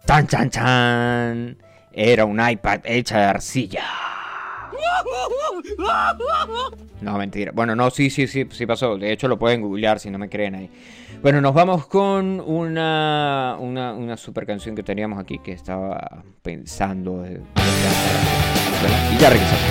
tan, 0.05 0.27
chan, 0.27 0.51
chan 0.51 1.57
era 1.93 2.25
un 2.25 2.41
iPad 2.47 2.81
hecha 2.85 3.19
de 3.19 3.25
arcilla. 3.25 3.85
No, 7.01 7.19
mentira. 7.19 7.53
Bueno, 7.55 7.75
no, 7.75 7.91
sí, 7.91 8.11
sí, 8.11 8.27
sí, 8.27 8.47
sí 8.51 8.67
pasó. 8.67 8.97
De 8.97 9.13
hecho, 9.13 9.29
lo 9.29 9.39
pueden 9.39 9.61
googlear 9.61 9.99
si 10.01 10.11
no 10.11 10.19
me 10.19 10.29
creen 10.29 10.55
ahí. 10.55 10.71
Bueno, 11.23 11.41
nos 11.41 11.55
vamos 11.55 11.87
con 11.87 12.41
una, 12.41 13.57
una, 13.61 14.17
super 14.17 14.45
canción 14.47 14.75
que 14.75 14.83
teníamos 14.83 15.19
aquí 15.19 15.39
que 15.39 15.53
estaba 15.53 16.23
pensando. 16.43 17.23
de- 17.23 17.41
Y 19.15 19.19
ya 19.19 19.31
regresamos. 19.31 19.63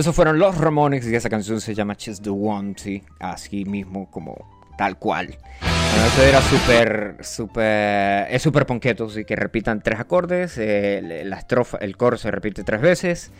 Esos 0.00 0.16
fueron 0.16 0.38
los 0.38 0.56
Ramones 0.56 1.06
y 1.06 1.14
esa 1.14 1.28
canción 1.28 1.60
se 1.60 1.74
llama 1.74 1.92
She's 1.92 2.22
the 2.22 2.30
One, 2.30 2.72
sí, 2.78 3.02
así 3.18 3.66
mismo 3.66 4.10
como 4.10 4.34
tal 4.78 4.96
cual. 4.98 5.36
Eso 5.92 6.22
era 6.22 6.40
súper, 6.40 7.16
súper, 7.20 8.26
es 8.30 8.42
súper 8.42 8.64
ponqueto, 8.64 9.08
sí, 9.10 9.24
que 9.24 9.34
repitan 9.36 9.80
tres 9.82 9.98
acordes, 9.98 10.56
eh, 10.56 11.22
la 11.24 11.36
estrofa, 11.36 11.78
el 11.78 11.96
coro 11.96 12.16
se 12.16 12.30
repite 12.30 12.62
tres 12.62 12.80
veces, 12.80 13.32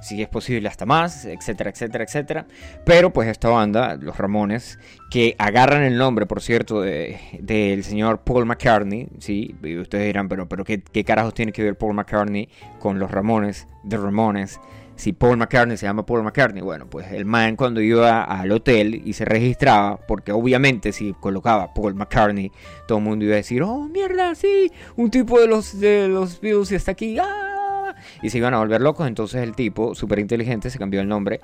si 0.00 0.22
es 0.22 0.28
posible 0.28 0.68
hasta 0.68 0.86
más, 0.86 1.24
etcétera, 1.24 1.70
etcétera, 1.70 2.04
etcétera. 2.04 2.46
Pero 2.84 3.12
pues 3.12 3.28
esta 3.28 3.48
banda, 3.48 3.96
los 4.00 4.16
Ramones, 4.16 4.78
que 5.10 5.34
agarran 5.38 5.82
el 5.82 5.98
nombre, 5.98 6.26
por 6.26 6.40
cierto, 6.40 6.80
de- 6.80 7.18
del 7.40 7.82
señor 7.82 8.20
Paul 8.20 8.46
McCartney, 8.46 9.08
sí, 9.18 9.56
y 9.62 9.76
ustedes 9.78 10.06
dirán, 10.06 10.28
pero, 10.28 10.48
pero 10.48 10.64
¿qué, 10.64 10.80
qué 10.80 11.02
carajos 11.04 11.34
tiene 11.34 11.50
que 11.52 11.64
ver 11.64 11.76
Paul 11.76 11.94
McCartney 11.94 12.48
con 12.78 12.98
los 13.00 13.10
Ramones, 13.10 13.66
de 13.82 13.96
Ramones? 13.96 14.60
Si 14.96 15.12
Paul 15.12 15.36
McCartney 15.36 15.76
se 15.76 15.86
llama 15.86 16.04
Paul 16.06 16.22
McCartney, 16.22 16.62
bueno, 16.62 16.88
pues 16.88 17.12
el 17.12 17.24
man 17.24 17.56
cuando 17.56 17.80
iba 17.80 18.24
al 18.24 18.50
hotel 18.50 19.02
y 19.04 19.12
se 19.12 19.24
registraba, 19.24 19.98
porque 19.98 20.32
obviamente 20.32 20.92
si 20.92 21.12
colocaba 21.12 21.74
Paul 21.74 21.94
McCartney, 21.94 22.50
todo 22.88 22.98
el 22.98 23.04
mundo 23.04 23.24
iba 23.24 23.34
a 23.34 23.36
decir, 23.36 23.62
oh 23.62 23.88
mierda, 23.88 24.34
sí, 24.34 24.72
un 24.96 25.10
tipo 25.10 25.38
de 25.38 25.46
los 25.46 25.78
de 25.78 26.08
los 26.08 26.40
Beatles 26.40 26.72
está 26.72 26.92
aquí, 26.92 27.18
¡ah! 27.18 27.94
y 28.22 28.30
se 28.30 28.38
iban 28.38 28.54
a 28.54 28.58
volver 28.58 28.80
locos, 28.80 29.06
entonces 29.06 29.42
el 29.42 29.54
tipo, 29.54 29.94
súper 29.94 30.18
inteligente, 30.18 30.70
se 30.70 30.78
cambió 30.78 31.00
el 31.00 31.08
nombre 31.08 31.40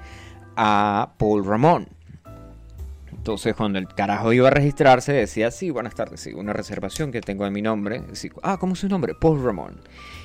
a 0.56 1.12
Paul 1.18 1.44
Ramón. 1.44 1.88
Entonces 3.22 3.54
cuando 3.54 3.78
el 3.78 3.86
carajo 3.86 4.32
iba 4.32 4.48
a 4.48 4.50
registrarse 4.50 5.12
decía, 5.12 5.52
sí, 5.52 5.70
buenas 5.70 5.94
tardes, 5.94 6.18
sí, 6.18 6.32
una 6.32 6.52
reservación 6.52 7.12
que 7.12 7.20
tengo 7.20 7.46
en 7.46 7.52
mi 7.52 7.62
nombre. 7.62 8.02
Ah, 8.42 8.56
¿cómo 8.58 8.72
es 8.72 8.80
su 8.80 8.88
nombre? 8.88 9.14
Paul 9.14 9.44
Ramón. 9.44 9.76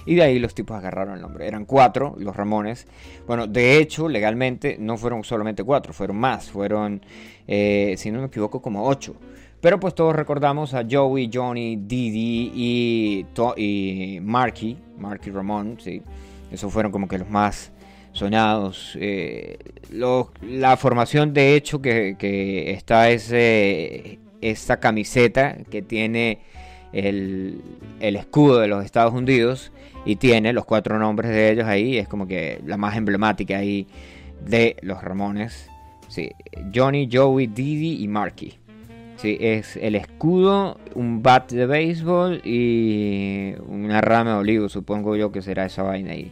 Y 0.08 0.16
de 0.16 0.24
ahí 0.24 0.40
los 0.40 0.56
tipos 0.56 0.76
agarraron 0.76 1.14
el 1.14 1.22
nombre. 1.22 1.48
Eran 1.48 1.66
cuatro, 1.66 2.16
los 2.18 2.36
Ramones. 2.36 2.88
Bueno, 3.28 3.46
de 3.46 3.78
hecho, 3.78 4.10
legalmente 4.10 4.78
no 4.80 4.98
fueron 4.98 5.24
solamente 5.24 5.64
cuatro, 5.64 5.94
fueron 5.94 6.18
más. 6.18 6.50
Fueron, 6.50 7.06
eh, 7.48 7.94
si 8.00 8.10
no 8.10 8.20
me 8.20 8.26
equivoco, 8.26 8.64
como 8.64 8.88
ocho. 8.88 9.16
Pero 9.62 9.80
pues 9.80 9.94
todos 9.94 10.16
recordamos 10.16 10.74
a 10.74 10.84
Joey, 10.90 11.30
Johnny, 11.32 11.76
Didi 11.76 12.52
y, 12.56 13.26
To- 13.36 13.54
y 13.56 14.18
Marky, 14.24 14.76
Marky 14.98 15.30
Ramón, 15.30 15.78
sí. 15.80 16.02
Esos 16.50 16.74
fueron 16.74 16.92
como 16.92 17.08
que 17.08 17.20
los 17.20 17.30
más 17.30 17.72
sonados. 18.18 18.98
eh, 19.00 19.58
la 19.92 20.78
formación, 20.78 21.34
de 21.34 21.56
hecho, 21.56 21.82
que, 21.82 22.72
está 22.72 23.10
ese, 23.10 24.20
esta 24.42 24.80
camiseta 24.80 25.58
que 25.70 25.82
tiene 25.82 26.40
el, 26.94 27.62
el 28.00 28.16
escudo 28.16 28.60
de 28.60 28.68
los 28.68 28.84
Estados 28.84 29.14
Unidos 29.14 29.72
y 30.06 30.16
tiene 30.16 30.54
los 30.54 30.66
cuatro 30.66 31.00
nombres 31.00 31.32
de 31.32 31.52
ellos 31.52 31.66
ahí. 31.66 31.98
Es 31.98 32.08
como 32.08 32.28
que 32.28 32.62
la 32.66 32.78
más 32.78 32.96
emblemática 32.96 33.58
ahí 33.58 33.88
de 34.46 34.78
los 34.82 35.04
Ramones. 35.04 35.70
Sí, 36.08 36.32
Johnny, 36.74 37.10
Joey, 37.12 37.48
Didi 37.48 38.04
y 38.04 38.08
Marky. 38.08 38.54
Sí, 39.18 39.36
es 39.40 39.78
el 39.78 39.96
escudo, 39.96 40.78
un 40.94 41.24
bat 41.24 41.52
de 41.52 41.66
béisbol 41.66 42.42
y 42.46 43.56
una 43.68 44.00
rama 44.00 44.34
de 44.34 44.38
olivo, 44.38 44.70
supongo 44.70 45.16
yo 45.16 45.32
que 45.32 45.42
será 45.42 45.66
esa 45.66 45.82
vaina 45.82 46.12
ahí. 46.12 46.32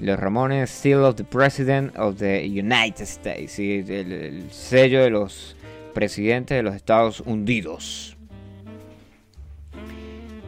Los 0.00 0.18
Ramones, 0.18 0.70
Seal 0.70 1.04
of 1.04 1.16
the 1.16 1.24
President 1.24 1.94
of 1.96 2.18
the 2.18 2.48
United 2.48 3.02
States, 3.02 3.52
sí, 3.52 3.84
el, 3.86 4.12
el 4.12 4.50
sello 4.50 5.02
de 5.02 5.10
los 5.10 5.56
presidentes 5.92 6.56
de 6.56 6.62
los 6.62 6.74
Estados 6.74 7.20
Unidos. 7.20 8.16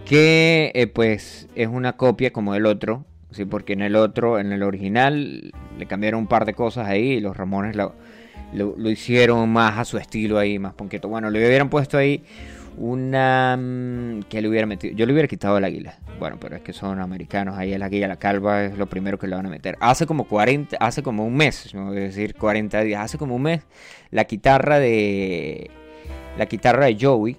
Que 0.06 0.72
eh, 0.74 0.86
pues 0.86 1.48
es 1.54 1.68
una 1.68 1.98
copia 1.98 2.32
como 2.32 2.54
el 2.54 2.64
otro, 2.64 3.04
sí, 3.30 3.44
porque 3.44 3.74
en 3.74 3.82
el 3.82 3.94
otro, 3.94 4.38
en 4.38 4.52
el 4.52 4.62
original, 4.62 5.52
le 5.78 5.86
cambiaron 5.86 6.20
un 6.20 6.26
par 6.28 6.46
de 6.46 6.54
cosas 6.54 6.88
ahí 6.88 7.12
y 7.12 7.20
los 7.20 7.36
Ramones 7.36 7.76
lo, 7.76 7.94
lo, 8.54 8.74
lo 8.76 8.90
hicieron 8.90 9.50
más 9.50 9.78
a 9.78 9.84
su 9.84 9.98
estilo 9.98 10.38
ahí, 10.38 10.58
más 10.58 10.72
ponqueto. 10.72 11.08
Bueno, 11.08 11.28
le 11.28 11.46
hubieran 11.46 11.68
puesto 11.68 11.98
ahí 11.98 12.24
una 12.76 13.56
mm, 13.56 14.22
que 14.28 14.42
le 14.42 14.48
hubiera 14.48 14.66
metido. 14.66 14.94
Yo 14.96 15.06
le 15.06 15.12
hubiera 15.12 15.28
quitado 15.28 15.58
el 15.58 15.64
águila. 15.64 15.98
Bueno, 16.18 16.38
pero 16.40 16.56
es 16.56 16.62
que 16.62 16.72
son 16.72 17.00
americanos. 17.00 17.56
Ahí 17.56 17.72
el 17.72 17.82
águila, 17.82 18.08
la 18.08 18.16
calva 18.16 18.64
es 18.64 18.78
lo 18.78 18.86
primero 18.86 19.18
que 19.18 19.26
le 19.26 19.36
van 19.36 19.46
a 19.46 19.50
meter. 19.50 19.76
Hace 19.80 20.06
como 20.06 20.24
40, 20.24 20.76
hace 20.78 21.02
como 21.02 21.26
un 21.26 21.34
mes, 21.34 21.74
no 21.74 21.92
decir 21.92 22.34
40 22.34 22.80
días, 22.82 23.02
hace 23.02 23.18
como 23.18 23.36
un 23.36 23.42
mes, 23.42 23.62
la 24.10 24.24
guitarra 24.24 24.78
de 24.78 25.70
la 26.36 26.46
guitarra 26.46 26.86
de 26.86 26.96
Joey 26.98 27.36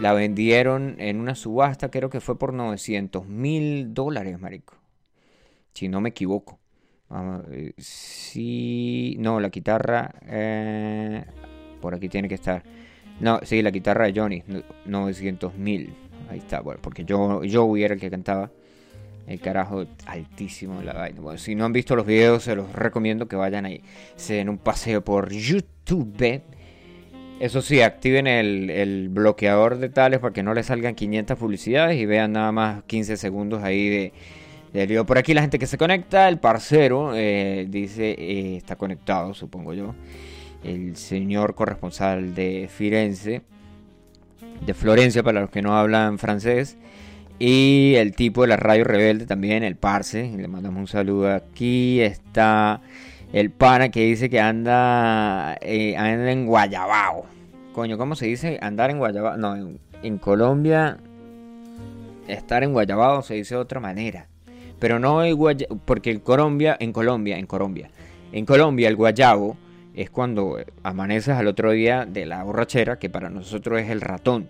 la 0.00 0.12
vendieron 0.12 0.96
en 0.98 1.20
una 1.20 1.34
subasta, 1.34 1.90
creo 1.90 2.08
que 2.08 2.20
fue 2.20 2.38
por 2.38 2.52
900 2.54 3.26
mil 3.26 3.92
dólares, 3.94 4.38
marico. 4.38 4.74
Si 5.72 5.88
no 5.88 6.00
me 6.00 6.10
equivoco. 6.10 6.58
Eh, 7.50 7.72
sí, 7.78 9.16
no, 9.18 9.40
la 9.40 9.48
guitarra, 9.48 10.14
eh, 10.26 11.24
por 11.80 11.94
aquí 11.94 12.08
tiene 12.08 12.28
que 12.28 12.34
estar. 12.34 12.62
No, 13.20 13.40
sí, 13.42 13.62
la 13.62 13.70
guitarra 13.70 14.06
de 14.06 14.18
Johnny, 14.18 14.42
900 14.84 15.54
mil. 15.56 15.94
Ahí 16.30 16.38
está, 16.38 16.60
bueno, 16.60 16.80
porque 16.82 17.04
yo, 17.04 17.42
yo 17.44 17.76
era 17.76 17.94
el 17.94 18.00
que 18.00 18.10
cantaba. 18.10 18.50
El 19.26 19.40
carajo 19.40 19.84
altísimo 20.06 20.80
la 20.80 20.94
vaina. 20.94 21.20
Bueno, 21.20 21.38
si 21.38 21.54
no 21.54 21.66
han 21.66 21.72
visto 21.74 21.94
los 21.94 22.06
videos, 22.06 22.44
se 22.44 22.56
los 22.56 22.72
recomiendo 22.72 23.28
que 23.28 23.36
vayan 23.36 23.66
ahí. 23.66 23.82
Se 24.16 24.34
den 24.34 24.48
un 24.48 24.56
paseo 24.56 25.04
por 25.04 25.30
YouTube. 25.30 26.42
Eso 27.38 27.60
sí, 27.60 27.82
activen 27.82 28.26
el, 28.26 28.70
el 28.70 29.10
bloqueador 29.10 29.78
de 29.78 29.90
tales 29.90 30.20
para 30.20 30.32
que 30.32 30.42
no 30.42 30.54
les 30.54 30.66
salgan 30.66 30.94
500 30.94 31.38
publicidades 31.38 31.98
y 31.98 32.06
vean 32.06 32.32
nada 32.32 32.52
más 32.52 32.82
15 32.84 33.18
segundos 33.18 33.62
ahí 33.62 33.88
de, 33.90 34.12
de 34.72 34.86
lío. 34.86 35.06
Por 35.06 35.18
aquí 35.18 35.34
la 35.34 35.42
gente 35.42 35.58
que 35.58 35.66
se 35.66 35.78
conecta, 35.78 36.28
el 36.28 36.38
parcero 36.38 37.12
eh, 37.14 37.66
dice, 37.68 38.16
eh, 38.18 38.56
está 38.56 38.76
conectado, 38.76 39.34
supongo 39.34 39.74
yo. 39.74 39.94
El 40.64 40.96
señor 40.96 41.54
corresponsal 41.54 42.34
de 42.34 42.68
Firenze, 42.70 43.42
de 44.66 44.74
Florencia, 44.74 45.22
para 45.22 45.40
los 45.40 45.50
que 45.50 45.62
no 45.62 45.76
hablan 45.76 46.18
francés. 46.18 46.76
Y 47.38 47.94
el 47.96 48.14
tipo 48.16 48.42
de 48.42 48.48
la 48.48 48.56
radio 48.56 48.82
rebelde 48.84 49.24
también, 49.26 49.62
el 49.62 49.76
Parce. 49.76 50.32
Le 50.36 50.48
mandamos 50.48 50.80
un 50.80 50.86
saludo 50.88 51.32
aquí. 51.32 52.00
Está 52.00 52.80
el 53.32 53.50
pana 53.50 53.90
que 53.90 54.04
dice 54.04 54.28
que 54.28 54.40
anda, 54.40 55.56
eh, 55.60 55.96
anda 55.96 56.32
en 56.32 56.46
Guayabao. 56.46 57.26
Coño, 57.72 57.96
¿cómo 57.96 58.16
se 58.16 58.26
dice? 58.26 58.58
Andar 58.60 58.90
en 58.90 58.98
Guayabao. 58.98 59.36
No, 59.36 59.54
en, 60.02 60.18
Colombia, 60.18 60.98
estar 62.26 62.64
en 62.64 62.72
Guayabao 62.72 63.22
se 63.22 63.34
dice 63.34 63.54
de 63.54 63.60
otra 63.60 63.78
manera. 63.78 64.26
Pero 64.80 64.98
no 64.98 65.22
el 65.22 65.34
guaya- 65.36 65.68
porque 65.84 66.10
en 66.10 66.20
Colombia, 66.20 66.76
en 66.80 66.92
Colombia, 66.92 67.38
en 67.38 67.46
Colombia, 67.46 67.90
en 68.32 68.44
Colombia 68.46 68.88
el 68.88 68.96
guayabo 68.96 69.56
es 70.00 70.10
cuando 70.10 70.58
amaneces 70.82 71.34
al 71.34 71.46
otro 71.48 71.72
día 71.72 72.06
de 72.06 72.26
la 72.26 72.42
borrachera, 72.44 72.98
que 72.98 73.10
para 73.10 73.30
nosotros 73.30 73.80
es 73.80 73.90
el 73.90 74.00
ratón. 74.00 74.48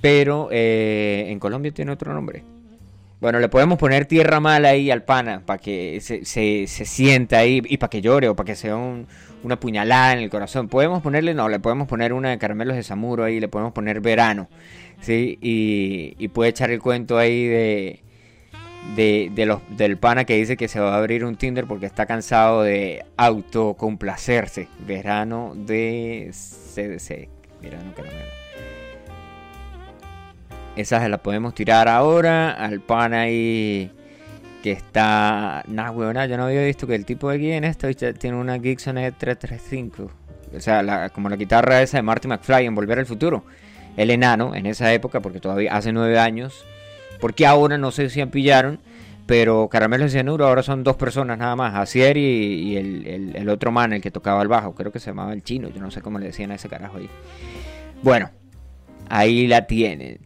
Pero 0.00 0.48
eh, 0.50 1.26
en 1.28 1.38
Colombia 1.38 1.72
tiene 1.72 1.92
otro 1.92 2.12
nombre. 2.12 2.42
Bueno, 3.20 3.38
le 3.38 3.48
podemos 3.48 3.78
poner 3.78 4.06
tierra 4.06 4.40
mala 4.40 4.70
ahí 4.70 4.90
al 4.90 5.04
pana 5.04 5.42
para 5.46 5.58
que 5.60 6.00
se, 6.00 6.24
se, 6.24 6.66
se 6.66 6.84
sienta 6.84 7.38
ahí 7.38 7.62
y 7.68 7.76
para 7.76 7.88
que 7.88 8.00
llore 8.00 8.28
o 8.28 8.34
para 8.34 8.46
que 8.48 8.56
sea 8.56 8.74
un- 8.76 9.06
una 9.44 9.60
puñalada 9.60 10.12
en 10.14 10.18
el 10.20 10.30
corazón. 10.30 10.68
Podemos 10.68 11.02
ponerle, 11.02 11.34
no, 11.34 11.48
le 11.48 11.60
podemos 11.60 11.86
poner 11.86 12.12
una 12.12 12.30
de 12.30 12.38
caramelos 12.38 12.74
de 12.74 12.82
Samuro 12.82 13.22
ahí, 13.22 13.38
le 13.38 13.46
podemos 13.48 13.72
poner 13.72 14.00
verano, 14.00 14.48
¿sí? 15.00 15.38
Y, 15.40 16.14
y 16.18 16.28
puede 16.28 16.50
echar 16.50 16.70
el 16.72 16.80
cuento 16.80 17.16
ahí 17.16 17.46
de, 17.46 18.00
de, 18.96 19.30
de 19.34 19.46
los, 19.46 19.60
del 19.70 19.96
pana 19.96 20.24
que 20.24 20.36
dice 20.36 20.56
que 20.56 20.68
se 20.68 20.80
va 20.80 20.94
a 20.94 20.98
abrir 20.98 21.24
un 21.24 21.36
Tinder 21.36 21.66
porque 21.66 21.86
está 21.86 22.06
cansado 22.06 22.62
de 22.62 23.04
autocomplacerse. 23.16 24.68
Verano 24.86 25.52
de 25.54 26.30
CDC. 26.32 27.28
Verano 27.62 27.92
caramelo. 27.94 28.42
Esa 30.76 31.00
se 31.00 31.08
la 31.08 31.18
podemos 31.18 31.54
tirar 31.54 31.86
ahora 31.88 32.50
al 32.52 32.80
pana 32.80 33.22
ahí 33.22 33.90
que 34.62 34.72
está... 34.72 35.62
Nah, 35.66 35.90
huevona, 35.90 36.26
yo 36.26 36.36
no 36.36 36.44
había 36.44 36.62
visto 36.64 36.86
que 36.86 36.94
el 36.94 37.04
tipo 37.04 37.28
de 37.28 37.36
aquí 37.36 37.50
en 37.52 37.64
esto 37.64 37.88
tiene 38.18 38.36
una 38.36 38.58
Gibson 38.58 38.96
E335. 38.96 40.08
O 40.56 40.60
sea, 40.60 40.82
la- 40.82 41.10
como 41.10 41.28
la 41.28 41.36
guitarra 41.36 41.82
esa 41.82 41.98
de 41.98 42.02
Marty 42.02 42.28
McFly 42.28 42.66
en 42.66 42.74
Volver 42.74 42.98
al 43.00 43.06
Futuro. 43.06 43.44
El 43.96 44.10
enano 44.10 44.54
en 44.54 44.64
esa 44.66 44.92
época, 44.94 45.20
porque 45.20 45.40
todavía 45.40 45.74
hace 45.74 45.92
nueve 45.92 46.18
años. 46.18 46.64
Porque 47.22 47.46
ahora 47.46 47.78
no 47.78 47.92
sé 47.92 48.10
si 48.10 48.26
pillaron, 48.26 48.80
pero 49.26 49.68
Caramelo 49.68 50.06
y 50.06 50.10
Cianuro 50.10 50.44
ahora 50.44 50.64
son 50.64 50.82
dos 50.82 50.96
personas 50.96 51.38
nada 51.38 51.54
más. 51.54 51.76
Asier 51.76 52.16
y, 52.16 52.20
y 52.20 52.76
el, 52.76 53.48
otro 53.48 53.70
man, 53.70 53.92
el 53.92 54.02
que 54.02 54.10
tocaba 54.10 54.42
el 54.42 54.48
bajo. 54.48 54.74
Creo 54.74 54.90
que 54.90 54.98
se 54.98 55.10
llamaba 55.12 55.32
el 55.32 55.44
chino, 55.44 55.68
yo 55.68 55.80
no 55.80 55.92
sé 55.92 56.02
cómo 56.02 56.18
le 56.18 56.26
decían 56.26 56.50
a 56.50 56.56
ese 56.56 56.68
carajo 56.68 56.98
ahí. 56.98 57.08
Bueno, 58.02 58.30
ahí 59.08 59.46
la 59.46 59.68
tienen. 59.68 60.18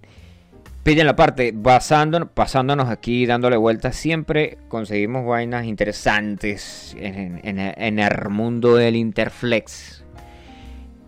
Pillen 0.85 1.05
la 1.05 1.17
parte, 1.17 1.53
pasándonos 1.53 2.89
aquí, 2.89 3.27
dándole 3.27 3.59
vueltas, 3.59 3.95
siempre 3.95 4.57
conseguimos 4.69 5.27
vainas 5.27 5.67
interesantes 5.67 6.97
en- 6.99 7.43
en 7.45 7.99
el 7.99 8.29
mundo 8.31 8.75
del 8.75 8.97
Interflex. 8.97 10.03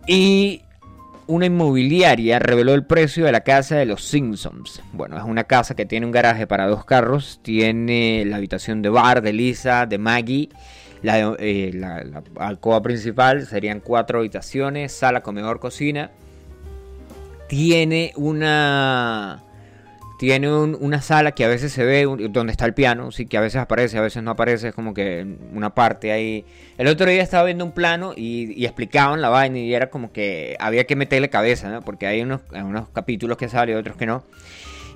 Y 0.07 0.65
una 1.29 1.47
inmobiliaria 1.47 2.39
reveló 2.39 2.75
el 2.75 2.85
precio 2.85 3.25
de 3.25 3.33
la 3.33 3.43
casa 3.43 3.77
de 3.77 3.87
los 3.87 4.03
Simpsons. 4.05 4.83
Bueno, 4.93 5.17
es 5.17 5.25
una 5.25 5.45
casa 5.45 5.75
que 5.77 5.87
tiene 5.87 6.05
un 6.07 6.13
garaje 6.13 6.47
para 6.47 6.67
dos 6.67 6.85
carros, 6.85 7.39
tiene 7.43 8.25
la 8.27 8.37
habitación 8.39 8.83
de 8.83 8.89
bar 8.89 9.23
de 9.23 9.33
Lisa, 9.33 9.87
de 9.87 9.99
Maggie, 9.99 10.49
la, 11.03 11.37
eh, 11.39 11.71
la- 11.75 12.03
la 12.03 12.23
alcoba 12.39 12.83
principal, 12.83 13.47
serían 13.47 13.81
cuatro 13.81 14.19
habitaciones, 14.19 14.91
sala, 14.93 15.21
comedor, 15.23 15.61
cocina. 15.61 16.11
Tiene 17.49 18.13
una 18.17 19.43
tiene 20.19 20.53
un- 20.53 20.77
una 20.81 21.01
sala 21.01 21.33
que 21.33 21.45
a 21.45 21.49
veces 21.49 21.73
se 21.73 21.85
ve 21.85 22.05
donde 22.31 22.51
está 22.53 22.67
el 22.67 22.75
piano, 22.75 23.13
sí, 23.13 23.27
que 23.27 23.39
a 23.39 23.41
veces 23.41 23.61
aparece, 23.61 23.97
a 23.99 24.01
veces 24.03 24.23
no 24.23 24.33
aparece, 24.33 24.69
es 24.69 24.75
como 24.75 24.93
que 24.93 25.25
una 25.55 25.75
parte 25.75 26.11
ahí. 26.13 26.45
El 26.77 26.89
otro 26.89 27.09
día 27.09 27.23
estaba 27.23 27.45
viendo 27.45 27.65
un 27.65 27.73
plano 27.73 28.13
y, 28.17 28.53
y 28.61 28.65
explicaban 28.67 29.21
la 29.23 29.29
vaina 29.29 29.59
y 29.59 29.73
era 29.73 29.91
como 29.91 30.13
que 30.13 30.57
había 30.59 30.85
que 30.85 30.97
meterle 30.97 31.31
cabeza, 31.31 31.71
¿no? 31.71 31.83
Porque 31.83 32.07
hay 32.07 32.21
unos, 32.23 32.41
unos 32.53 32.89
capítulos 32.91 33.37
que 33.39 33.49
salen 33.49 33.77
y 33.77 33.79
otros 33.79 33.97
que 33.97 34.07
no. 34.07 34.25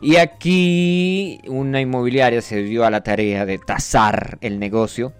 Y 0.03 0.17
aquí 0.17 1.41
una 1.47 1.81
inmobiliaria 1.81 2.43
se 2.43 2.63
dio 2.65 2.85
a 2.85 2.91
la 2.91 3.03
tarea 3.05 3.47
de 3.47 3.59
tasar 3.59 4.39
el 4.41 4.59
negocio. 4.59 5.13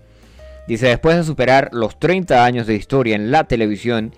Dice, 0.67 0.87
después 0.87 1.17
de 1.17 1.25
superar 1.25 1.71
los 1.73 1.99
30 1.99 2.45
años 2.45 2.67
de 2.67 2.77
historia 2.77 3.17
en 3.17 3.33
la 3.33 3.45
televisión 3.45 4.15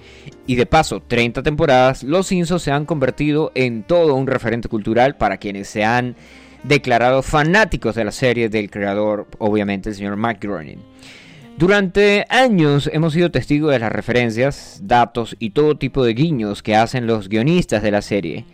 y 0.47 0.57
de 0.57 0.67
paso 0.67 1.01
30 1.01 1.43
temporadas, 1.43 2.03
los 2.03 2.27
Simpsons 2.27 2.63
se 2.63 2.71
han 2.71 2.85
convertido 2.85 3.51
en 3.55 3.83
todo 3.83 4.15
un 4.15 4.27
referente 4.27 4.69
cultural 4.69 5.17
para 5.17 5.39
quienes 5.39 5.69
se 5.69 5.85
han 5.85 6.17
declarado 6.63 7.23
fanáticos 7.23 7.95
de 7.95 8.05
la 8.05 8.13
serie 8.13 8.49
del 8.49 8.71
creador, 8.71 9.27
obviamente 9.39 9.89
el 9.89 9.95
señor 9.95 10.17
Mike 10.17 10.47
Groening. 10.47 10.81
Durante 11.57 12.27
años 12.29 12.91
hemos 12.93 13.13
sido 13.13 13.31
testigos 13.31 13.71
de 13.71 13.79
las 13.79 13.93
referencias, 13.93 14.81
datos 14.83 15.37
y 15.39 15.51
todo 15.51 15.79
tipo 15.79 16.05
de 16.05 16.13
guiños 16.13 16.63
que 16.63 16.75
hacen 16.75 17.07
los 17.07 17.29
guionistas 17.29 17.81
de 17.83 17.93
la 17.93 18.03
serie. 18.03 18.45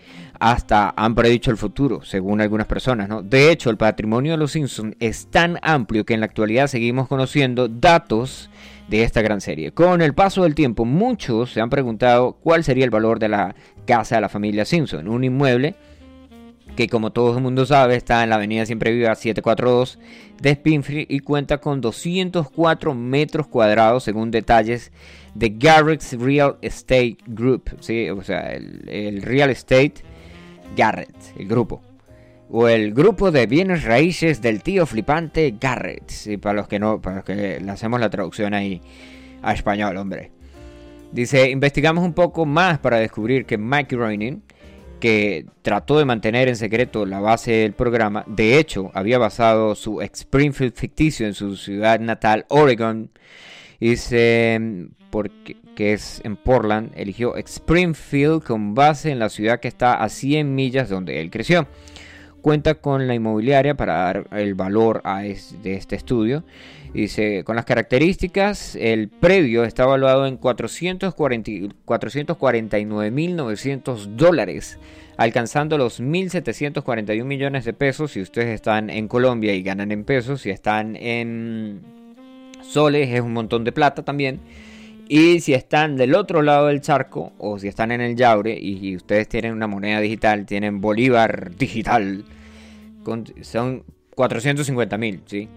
Hasta 0.40 0.94
han 0.96 1.14
predicho 1.14 1.50
el 1.50 1.59
futuro, 1.59 2.03
según 2.03 2.40
algunas 2.40 2.66
personas, 2.66 3.09
¿no? 3.09 3.22
De 3.22 3.53
hecho, 3.53 3.68
el 3.68 3.76
patrimonio 3.76 4.33
de 4.33 4.38
los 4.38 4.53
Simpsons 4.53 4.96
es 4.98 5.26
tan 5.26 5.59
amplio 5.62 6.05
que 6.07 6.14
en 6.14 6.20
la 6.20 6.26
actualidad 6.26 6.66
seguimos 6.66 7.09
conociendo 7.09 7.68
datos 7.68 8.48
de 8.88 9.03
esta 9.03 9.20
gran 9.22 9.42
serie. 9.42 9.72
Con 9.72 10.00
el 10.00 10.14
paso 10.14 10.42
del 10.42 10.55
tiempo, 10.55 10.87
muchos 10.87 11.53
se 11.53 11.61
han 11.61 11.68
preguntado 11.68 12.33
cuál 12.33 12.64
sería 12.64 12.85
el 12.85 12.90
valor 12.90 13.18
de 13.18 13.29
la 13.29 13.55
casa 13.87 14.16
de 14.16 14.22
la 14.22 14.29
familia 14.31 14.64
Simpson, 14.64 15.09
un 15.09 15.24
inmueble 15.24 15.76
que 16.76 16.88
como 16.88 17.11
todo 17.12 17.37
el 17.37 17.42
mundo 17.42 17.66
sabe 17.66 17.96
está 17.96 18.22
en 18.22 18.31
la 18.31 18.37
avenida 18.37 18.64
Siempre 18.64 18.92
Viva 18.92 19.14
742 19.14 19.98
de 20.40 20.50
Springfield 20.50 21.07
y 21.09 21.20
cuenta 21.20 21.59
con 21.59 21.81
204 21.81 22.94
metros 22.94 23.46
cuadrados 23.48 24.05
según 24.05 24.31
detalles 24.31 24.92
de 25.35 25.50
Garrett's 25.50 26.18
Real 26.18 26.57
Estate 26.62 27.18
Group, 27.26 27.76
¿sí? 27.81 28.09
o 28.11 28.22
sea, 28.22 28.53
el, 28.53 28.88
el 28.88 29.22
Real 29.22 29.50
Estate 29.50 29.94
Garrett, 30.76 31.14
el 31.38 31.46
grupo. 31.46 31.83
O 32.50 32.68
el 32.68 32.92
grupo 32.92 33.30
de 33.30 33.46
bienes 33.46 33.85
raíces 33.85 34.42
del 34.42 34.62
tío 34.62 34.85
flipante 34.87 35.54
Garrett, 35.61 36.09
¿sí? 36.09 36.37
para 36.37 36.54
los 36.54 36.68
que 36.68 36.78
no, 36.78 37.00
para 37.00 37.22
que 37.22 37.61
le 37.61 37.70
hacemos 37.70 38.00
la 38.00 38.11
traducción 38.11 38.54
ahí 38.54 38.80
a 39.42 39.52
español, 39.52 39.96
hombre. 39.96 40.33
Dice, 41.12 41.50
investigamos 41.50 42.04
un 42.04 42.12
poco 42.12 42.46
más 42.46 42.78
para 42.78 42.98
descubrir 42.98 43.44
que 43.44 43.59
Mike 43.59 43.96
Groening, 43.96 44.42
que 45.00 45.46
trató 45.62 45.98
de 45.98 46.04
mantener 46.04 46.48
en 46.48 46.56
secreto 46.56 47.06
la 47.06 47.20
base 47.20 47.52
del 47.52 47.72
programa, 47.72 48.24
de 48.26 48.59
hecho 48.59 48.90
había 48.94 49.18
basado 49.18 49.74
su 49.74 50.00
Springfield 50.02 50.74
ficticio 50.74 51.26
en 51.26 51.35
su 51.35 51.56
ciudad 51.56 51.98
natal, 52.00 52.46
Oregon, 52.48 53.11
dice, 53.80 54.90
porque, 55.11 55.57
que 55.75 55.92
es 55.92 56.20
en 56.25 56.37
Portland, 56.37 56.92
eligió 56.94 57.37
Springfield 57.37 58.42
con 58.42 58.75
base 58.75 59.11
en 59.11 59.18
la 59.18 59.29
ciudad 59.29 59.61
que 59.61 59.68
está 59.68 59.94
a 59.94 60.09
100 60.09 60.55
millas 60.55 60.88
donde 60.88 61.20
él 61.20 61.31
creció. 61.31 61.66
Cuenta 62.40 62.77
con 62.77 63.07
la 63.07 63.14
inmobiliaria 63.14 63.77
para 63.77 63.94
dar 63.94 64.27
el 64.33 64.55
valor 64.55 65.03
de 65.03 65.75
este 65.75 65.96
estudio. 65.96 66.44
Dice, 66.94 67.44
con 67.44 67.55
las 67.55 67.66
características, 67.66 68.75
el 68.75 69.09
predio 69.09 69.62
está 69.64 69.85
evaluado 69.85 70.27
en 70.27 70.38
440 70.38 71.77
449.900 71.85 74.16
dólares, 74.16 74.79
alcanzando 75.16 75.79
los 75.79 76.01
1.741 76.01 77.25
millones 77.25 77.64
de 77.64 77.73
pesos 77.75 78.11
si 78.12 78.20
ustedes 78.20 78.49
están 78.49 78.90
en 78.90 79.07
Colombia 79.07 79.55
y 79.55 79.62
ganan 79.62 79.92
en 79.92 80.03
pesos, 80.05 80.40
si 80.40 80.51
están 80.51 80.96
en 80.96 81.81
soles 82.62 83.11
es 83.11 83.20
un 83.20 83.35
montón 83.35 83.62
de 83.64 83.73
plata 83.73 84.03
también. 84.03 84.40
Y 85.12 85.40
si 85.40 85.55
están 85.55 85.96
del 85.96 86.14
otro 86.14 86.40
lado 86.40 86.68
del 86.68 86.81
charco 86.83 87.33
o 87.38 87.59
si 87.59 87.66
están 87.66 87.90
en 87.90 88.01
el 88.01 88.14
Yaure 88.14 88.57
y, 88.57 88.94
ustedes 88.94 89.27
tienen 89.29 89.53
una 89.53 89.66
moneda 89.66 89.99
digital, 89.99 90.46
tienen 90.46 90.81
Bolívar 90.81 91.51
digital, 91.59 92.25
con- 93.03 93.25
son 93.42 93.83
450 94.14 94.96
mil, 94.99 95.20
¿sí? 95.27 95.49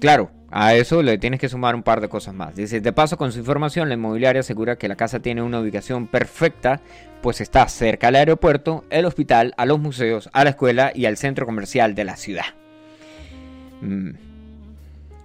Claro, 0.00 0.32
A 0.50 0.74
eso 0.74 1.02
le 1.04 1.18
tienes 1.18 1.38
que 1.38 1.48
sumar 1.48 1.74
un 1.76 1.82
par 1.84 2.00
de 2.00 2.08
cosas 2.08 2.34
más. 2.34 2.56
Dice, 2.56 2.80
de 2.80 2.92
paso 2.92 3.16
con 3.16 3.30
su 3.30 3.38
información, 3.38 3.88
la 3.88 3.94
inmobiliaria 3.94 4.40
asegura 4.40 4.76
que 4.76 4.88
la 4.88 4.96
casa 4.96 5.20
tiene 5.20 5.42
una 5.42 5.60
ubicación 5.60 6.08
perfecta, 6.08 6.80
pues 7.20 7.40
está 7.40 7.68
cerca 7.68 8.08
al 8.08 8.16
aeropuerto, 8.16 8.82
el 8.90 9.04
hospital, 9.04 9.52
a 9.56 9.66
los 9.66 9.78
museos, 9.78 10.30
a 10.32 10.42
la 10.42 10.50
escuela 10.50 10.90
y 10.94 11.04
al 11.04 11.16
centro 11.16 11.46
comercial 11.46 11.94
de 11.94 12.04
la 12.04 12.16
ciudad. 12.16 12.46
Mm. 13.82 14.10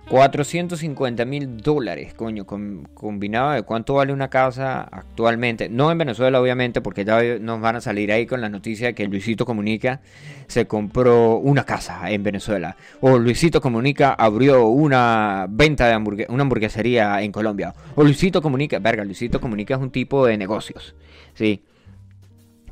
450 0.09 1.25
mil 1.25 1.57
dólares, 1.57 2.13
coño, 2.13 2.45
com- 2.45 2.83
combinado 2.93 3.51
de 3.51 3.63
cuánto 3.63 3.95
vale 3.95 4.13
una 4.13 4.29
casa 4.29 4.81
actualmente. 4.81 5.69
No 5.69 5.91
en 5.91 5.97
Venezuela, 5.97 6.39
obviamente, 6.41 6.81
porque 6.81 7.05
ya 7.05 7.21
nos 7.39 7.59
van 7.61 7.77
a 7.77 7.81
salir 7.81 8.11
ahí 8.11 8.25
con 8.25 8.41
la 8.41 8.49
noticia 8.49 8.87
de 8.87 8.95
que 8.95 9.07
Luisito 9.07 9.45
Comunica 9.45 10.01
se 10.47 10.67
compró 10.67 11.37
una 11.37 11.63
casa 11.63 12.11
en 12.11 12.21
Venezuela. 12.23 12.75
O 13.01 13.17
Luisito 13.17 13.61
Comunica 13.61 14.13
abrió 14.13 14.67
una 14.67 15.47
venta 15.49 15.87
de 15.87 16.25
una 16.29 16.41
hamburguesería 16.43 17.21
en 17.21 17.31
Colombia. 17.31 17.73
O 17.95 18.03
Luisito 18.03 18.41
Comunica, 18.41 18.79
verga, 18.79 19.03
Luisito 19.03 19.39
Comunica 19.41 19.75
es 19.75 19.81
un 19.81 19.91
tipo 19.91 20.25
de 20.25 20.37
negocios. 20.37 20.95
Sí. 21.33 21.61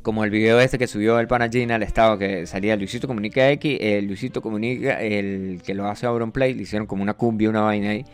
Como 0.02 0.24
el 0.24 0.30
video 0.30 0.58
este 0.58 0.78
que 0.78 0.88
subió 0.88 1.20
el 1.20 1.28
Panagina 1.28 1.76
al 1.76 1.82
estado 1.84 2.18
que 2.18 2.44
salía 2.46 2.76
Luisito 2.76 3.06
Comunica 3.06 3.48
X, 3.50 3.78
el 3.80 4.06
Luisito 4.06 4.42
Comunica, 4.42 5.00
el 5.00 5.62
que 5.64 5.74
lo 5.74 5.86
hace 5.86 6.06
Auronplay, 6.06 6.54
le 6.54 6.62
hicieron 6.62 6.88
como 6.88 7.02
una 7.02 7.14
cumbia, 7.14 7.48
una 7.48 7.60
vaina 7.60 7.90
ahí. 7.90 8.04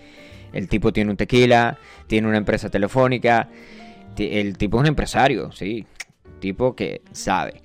El 0.52 0.68
tipo 0.68 0.92
tiene 0.92 1.10
un 1.10 1.16
tequila, 1.16 1.78
tiene 2.06 2.28
una 2.28 2.36
empresa 2.36 2.68
telefónica, 2.68 3.48
el 4.18 4.58
tipo 4.58 4.76
es 4.76 4.80
un 4.82 4.86
empresario, 4.86 5.50
sí, 5.52 5.86
tipo 6.40 6.74
que 6.74 7.02
sabe. 7.12 7.62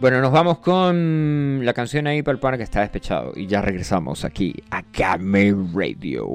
Bueno, 0.00 0.20
nos 0.20 0.32
vamos 0.32 0.58
con 0.58 1.64
la 1.64 1.72
canción 1.72 2.06
ahí 2.06 2.22
para 2.22 2.34
el 2.34 2.40
pana 2.40 2.56
que 2.56 2.64
está 2.64 2.80
despechado 2.80 3.32
y 3.36 3.46
ya 3.46 3.62
regresamos 3.62 4.24
aquí 4.24 4.54
a 4.70 4.82
Game 4.92 5.54
Radio. 5.72 6.28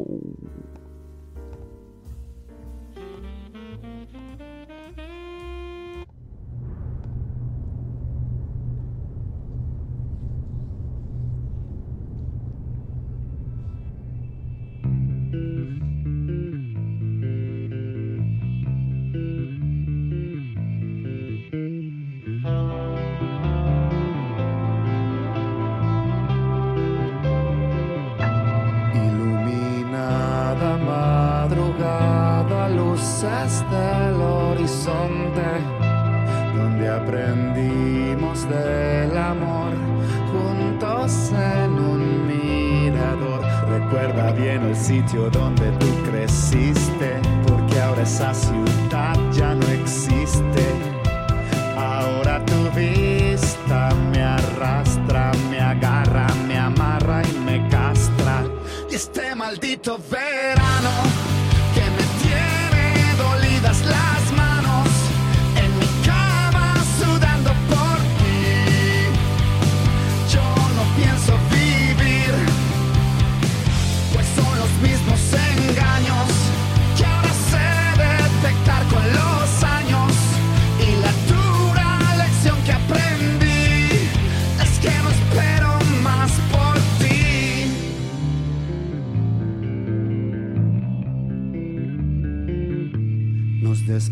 Sitio 44.98 45.30
donde 45.30 45.70
tú 45.74 45.88
creciste, 46.10 47.20
porque 47.48 47.80
ahora 47.80 48.02
esa 48.02 48.34
ciudad 48.34 49.16
ya 49.32 49.54
no 49.54 49.68
existe. 49.68 50.66
Ahora 51.78 52.44
tu 52.46 52.60
vista 52.76 53.94
me 54.12 54.24
arrastra, 54.24 55.32
me 55.52 55.60
agarra, 55.60 56.28
me 56.48 56.58
amarra 56.58 57.22
y 57.24 57.40
me 57.40 57.70
castra. 57.70 58.46
Y 58.90 58.96
este 58.96 59.36
maldito 59.36 60.00
verano 60.10 60.27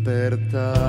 Nos 0.06 0.85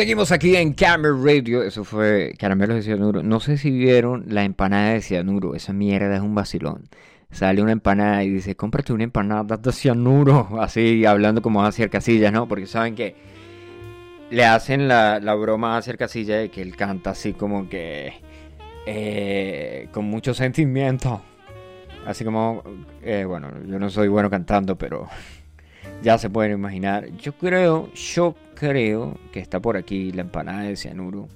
Seguimos 0.00 0.32
aquí 0.32 0.56
en 0.56 0.72
Camera 0.72 1.14
Radio. 1.14 1.62
Eso 1.62 1.84
fue 1.84 2.32
Caramelos 2.38 2.76
de 2.76 2.82
Cianuro. 2.82 3.22
No 3.22 3.38
sé 3.38 3.58
si 3.58 3.70
vieron 3.70 4.24
la 4.28 4.44
empanada 4.44 4.94
de 4.94 5.02
cianuro. 5.02 5.54
Esa 5.54 5.74
mierda 5.74 6.16
es 6.16 6.22
un 6.22 6.34
vacilón. 6.34 6.88
Sale 7.30 7.60
una 7.60 7.72
empanada 7.72 8.24
y 8.24 8.30
dice, 8.30 8.56
cómprate 8.56 8.94
una 8.94 9.04
empanada 9.04 9.58
de 9.58 9.72
cianuro. 9.72 10.48
Así, 10.62 11.04
hablando 11.04 11.42
como 11.42 11.62
hacia 11.66 11.90
Casillas, 11.90 12.32
¿no? 12.32 12.48
Porque 12.48 12.64
saben 12.66 12.94
que 12.94 13.14
le 14.30 14.46
hacen 14.46 14.88
la, 14.88 15.20
la 15.20 15.34
broma 15.34 15.76
hacia 15.76 15.98
Casilla 15.98 16.38
de 16.38 16.50
que 16.50 16.62
él 16.62 16.76
canta 16.76 17.10
así 17.10 17.34
como 17.34 17.68
que... 17.68 18.14
eh, 18.86 19.88
con 19.92 20.06
mucho 20.06 20.32
sentimiento. 20.32 21.20
Así 22.06 22.24
como... 22.24 22.62
eh, 23.02 23.26
bueno, 23.26 23.50
yo 23.66 23.78
no 23.78 23.90
soy 23.90 24.08
bueno 24.08 24.30
cantando, 24.30 24.78
pero... 24.78 25.10
Ya 26.02 26.18
se 26.18 26.30
pueden 26.30 26.52
imaginar. 26.52 27.08
Yo 27.18 27.32
creo, 27.32 27.92
yo 27.92 28.34
creo 28.54 29.18
que 29.32 29.40
está 29.40 29.60
por 29.60 29.76
aquí 29.76 30.12
la 30.12 30.22
empanada 30.22 30.62
de 30.62 30.76
cianuro. 30.76 31.28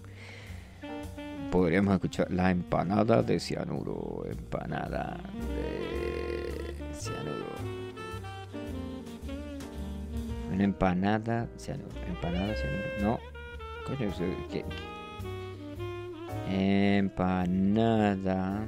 Podríamos 1.50 1.94
escuchar 1.94 2.30
la 2.30 2.50
empanada 2.50 3.22
de 3.22 3.38
cianuro. 3.38 4.24
Empanada 4.28 5.20
de 5.54 6.94
cianuro. 6.94 7.46
Una 10.52 10.64
empanada, 10.64 11.48
cianuro. 11.56 11.90
Empanada, 12.08 12.54
cianuro. 12.54 12.84
No. 13.00 13.18
Coño, 13.86 14.10
¿qué-? 14.50 14.64
Empanada. 16.96 18.66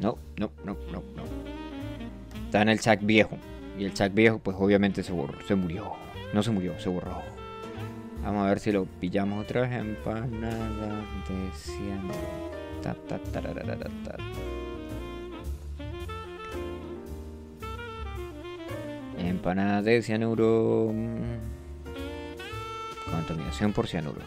No, 0.00 0.16
no, 0.36 0.50
no, 0.64 0.76
no, 0.90 1.02
no. 1.16 1.22
Está 2.46 2.62
en 2.62 2.68
el 2.70 2.80
chat 2.80 3.00
viejo. 3.02 3.36
Y 3.78 3.84
el 3.84 3.94
chat 3.94 4.12
viejo, 4.12 4.38
pues 4.38 4.56
obviamente 4.58 5.02
se 5.02 5.12
borró, 5.12 5.38
se 5.46 5.54
murió. 5.54 5.92
No 6.32 6.42
se 6.42 6.50
murió, 6.50 6.78
se 6.78 6.88
borró. 6.88 7.22
Vamos 8.22 8.44
a 8.44 8.48
ver 8.48 8.60
si 8.60 8.70
lo 8.70 8.84
pillamos 8.84 9.44
otra 9.44 9.62
vez. 9.62 9.72
Empanada 9.72 11.02
de 11.28 11.50
cianuro. 11.54 12.14
Ta, 12.82 12.94
ta, 12.94 13.18
ta. 13.18 14.16
Empanada 19.18 19.82
de 19.82 20.02
cianuro. 20.02 20.92
Contaminación 23.10 23.72
por 23.72 23.88
cianuro. 23.88 24.20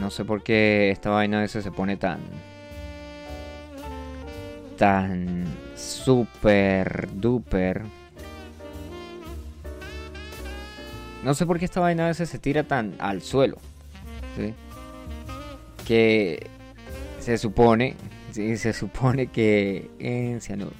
No 0.00 0.10
sé 0.10 0.24
por 0.24 0.42
qué 0.42 0.90
esta 0.90 1.10
vaina 1.10 1.38
a 1.38 1.42
veces 1.42 1.62
se 1.62 1.70
pone 1.70 1.96
tan. 1.96 2.18
Tan. 4.82 5.44
super 5.76 7.08
duper. 7.14 7.82
No 11.22 11.34
sé 11.34 11.46
por 11.46 11.60
qué 11.60 11.66
esta 11.66 11.78
vaina 11.78 12.06
a 12.06 12.08
veces 12.08 12.28
se 12.28 12.40
tira 12.40 12.64
tan 12.64 12.96
al 12.98 13.22
suelo. 13.22 13.58
Que 15.86 16.48
se 17.20 17.38
supone. 17.38 17.94
Sí, 18.32 18.56
se 18.56 18.72
supone 18.72 19.28
que. 19.28 20.38
Cianuro. 20.40 20.72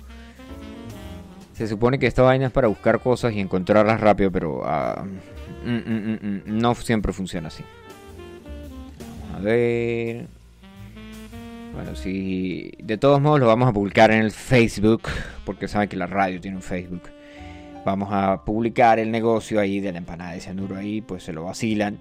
Se 1.52 1.68
supone 1.68 2.00
que 2.00 2.08
esta 2.08 2.22
vaina 2.22 2.46
es 2.46 2.52
para 2.52 2.66
buscar 2.66 2.98
cosas 2.98 3.32
y 3.34 3.38
encontrarlas 3.38 4.00
rápido, 4.00 4.32
pero. 4.32 4.62
ah, 4.64 5.04
mm, 5.64 5.70
mm, 5.70 6.18
mm, 6.22 6.42
no 6.46 6.74
siempre 6.74 7.12
funciona 7.12 7.46
así. 7.46 7.62
A 9.36 9.38
ver. 9.38 10.41
Bueno, 11.72 11.94
si 11.94 12.72
de 12.82 12.98
todos 12.98 13.20
modos 13.20 13.40
lo 13.40 13.46
vamos 13.46 13.68
a 13.68 13.72
publicar 13.72 14.10
en 14.10 14.20
el 14.22 14.30
Facebook, 14.30 15.02
porque 15.44 15.68
saben 15.68 15.88
que 15.88 15.96
la 15.96 16.06
radio 16.06 16.40
tiene 16.40 16.56
un 16.58 16.62
Facebook. 16.62 17.02
Vamos 17.84 18.10
a 18.12 18.44
publicar 18.44 18.98
el 18.98 19.10
negocio 19.10 19.58
ahí 19.58 19.80
de 19.80 19.92
la 19.92 19.98
empanada 19.98 20.32
de 20.32 20.40
cianuro 20.40 20.76
ahí, 20.76 21.00
pues 21.00 21.24
se 21.24 21.32
lo 21.32 21.44
vacilan. 21.44 21.98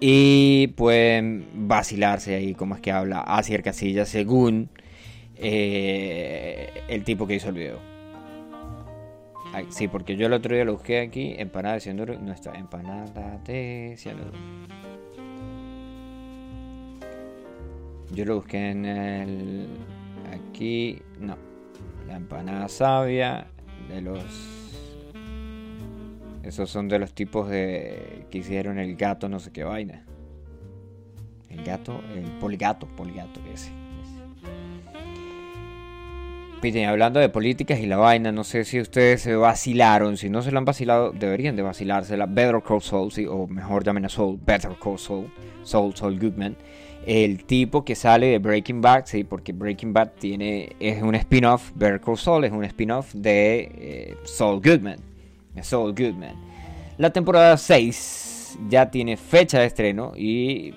Y 0.00 0.68
pueden 0.76 1.46
vacilarse 1.54 2.34
ahí, 2.34 2.54
como 2.54 2.74
es 2.74 2.80
que 2.80 2.92
habla 2.92 3.20
Asier 3.20 3.62
Casilla, 3.62 4.06
según 4.06 4.70
eh, 5.36 6.68
el 6.88 7.04
tipo 7.04 7.26
que 7.26 7.34
hizo 7.36 7.50
el 7.50 7.54
video. 7.54 7.94
Sí, 9.68 9.86
porque 9.86 10.16
yo 10.16 10.26
el 10.26 10.32
otro 10.32 10.54
día 10.54 10.64
lo 10.64 10.72
busqué 10.72 11.00
aquí, 11.00 11.34
empanada 11.38 11.74
de 11.74 11.80
cianuro, 11.80 12.18
no 12.18 12.32
está, 12.32 12.54
empanada 12.54 13.38
de 13.44 13.94
cianuro. 13.96 14.32
Yo 18.12 18.24
lo 18.24 18.36
busqué 18.36 18.70
en 18.70 18.84
el. 18.84 19.66
Aquí. 20.32 21.02
No. 21.18 21.36
La 22.06 22.16
empanada 22.16 22.68
sabia. 22.68 23.46
De 23.88 24.00
los. 24.00 24.24
Esos 26.42 26.70
son 26.70 26.88
de 26.88 26.98
los 26.98 27.14
tipos 27.14 27.48
de. 27.48 28.26
que 28.30 28.38
hicieron 28.38 28.78
el 28.78 28.96
gato, 28.96 29.28
no 29.28 29.40
sé 29.40 29.50
qué 29.52 29.64
vaina. 29.64 30.04
El 31.48 31.64
gato. 31.64 32.00
El 32.14 32.24
poligato. 32.38 32.86
Poligato, 32.86 33.40
ese. 33.52 33.70
ese. 33.70 33.72
Miren, 36.62 36.88
hablando 36.88 37.20
de 37.20 37.28
políticas 37.28 37.78
y 37.80 37.86
la 37.86 37.98
vaina, 37.98 38.32
no 38.32 38.42
sé 38.42 38.64
si 38.64 38.80
ustedes 38.80 39.20
se 39.20 39.36
vacilaron. 39.36 40.16
Si 40.16 40.30
no 40.30 40.40
se 40.40 40.50
lo 40.50 40.58
han 40.58 40.64
vacilado, 40.64 41.12
deberían 41.12 41.56
de 41.56 41.62
vacilársela. 41.62 42.26
Better 42.26 42.62
Call 42.66 42.80
Saul, 42.80 43.12
sí, 43.12 43.26
o 43.26 43.46
mejor 43.46 43.84
llamen 43.84 44.06
a 44.06 44.08
Saul. 44.08 44.38
Better 44.42 44.72
Call 44.82 44.98
Saul. 44.98 45.30
Saul, 45.62 45.94
Saul 45.94 46.18
Goodman 46.18 46.56
el 47.06 47.44
tipo 47.44 47.84
que 47.84 47.94
sale 47.94 48.26
de 48.26 48.38
Breaking 48.38 48.80
Bad, 48.80 49.06
sí, 49.06 49.24
porque 49.24 49.52
Breaking 49.52 49.92
Bad 49.92 50.12
tiene 50.18 50.74
es 50.80 51.02
un 51.02 51.14
spin-off, 51.14 51.72
Better 51.74 52.00
Call 52.00 52.16
Saul 52.16 52.44
es 52.44 52.52
un 52.52 52.64
spin-off 52.64 53.12
de 53.14 53.70
eh, 53.76 54.16
Saul 54.24 54.60
Goodman, 54.62 54.98
Saul 55.62 55.94
Goodman. 55.94 56.34
La 56.96 57.10
temporada 57.10 57.56
6 57.56 58.58
ya 58.68 58.90
tiene 58.90 59.16
fecha 59.16 59.58
de 59.60 59.66
estreno 59.66 60.12
y 60.16 60.72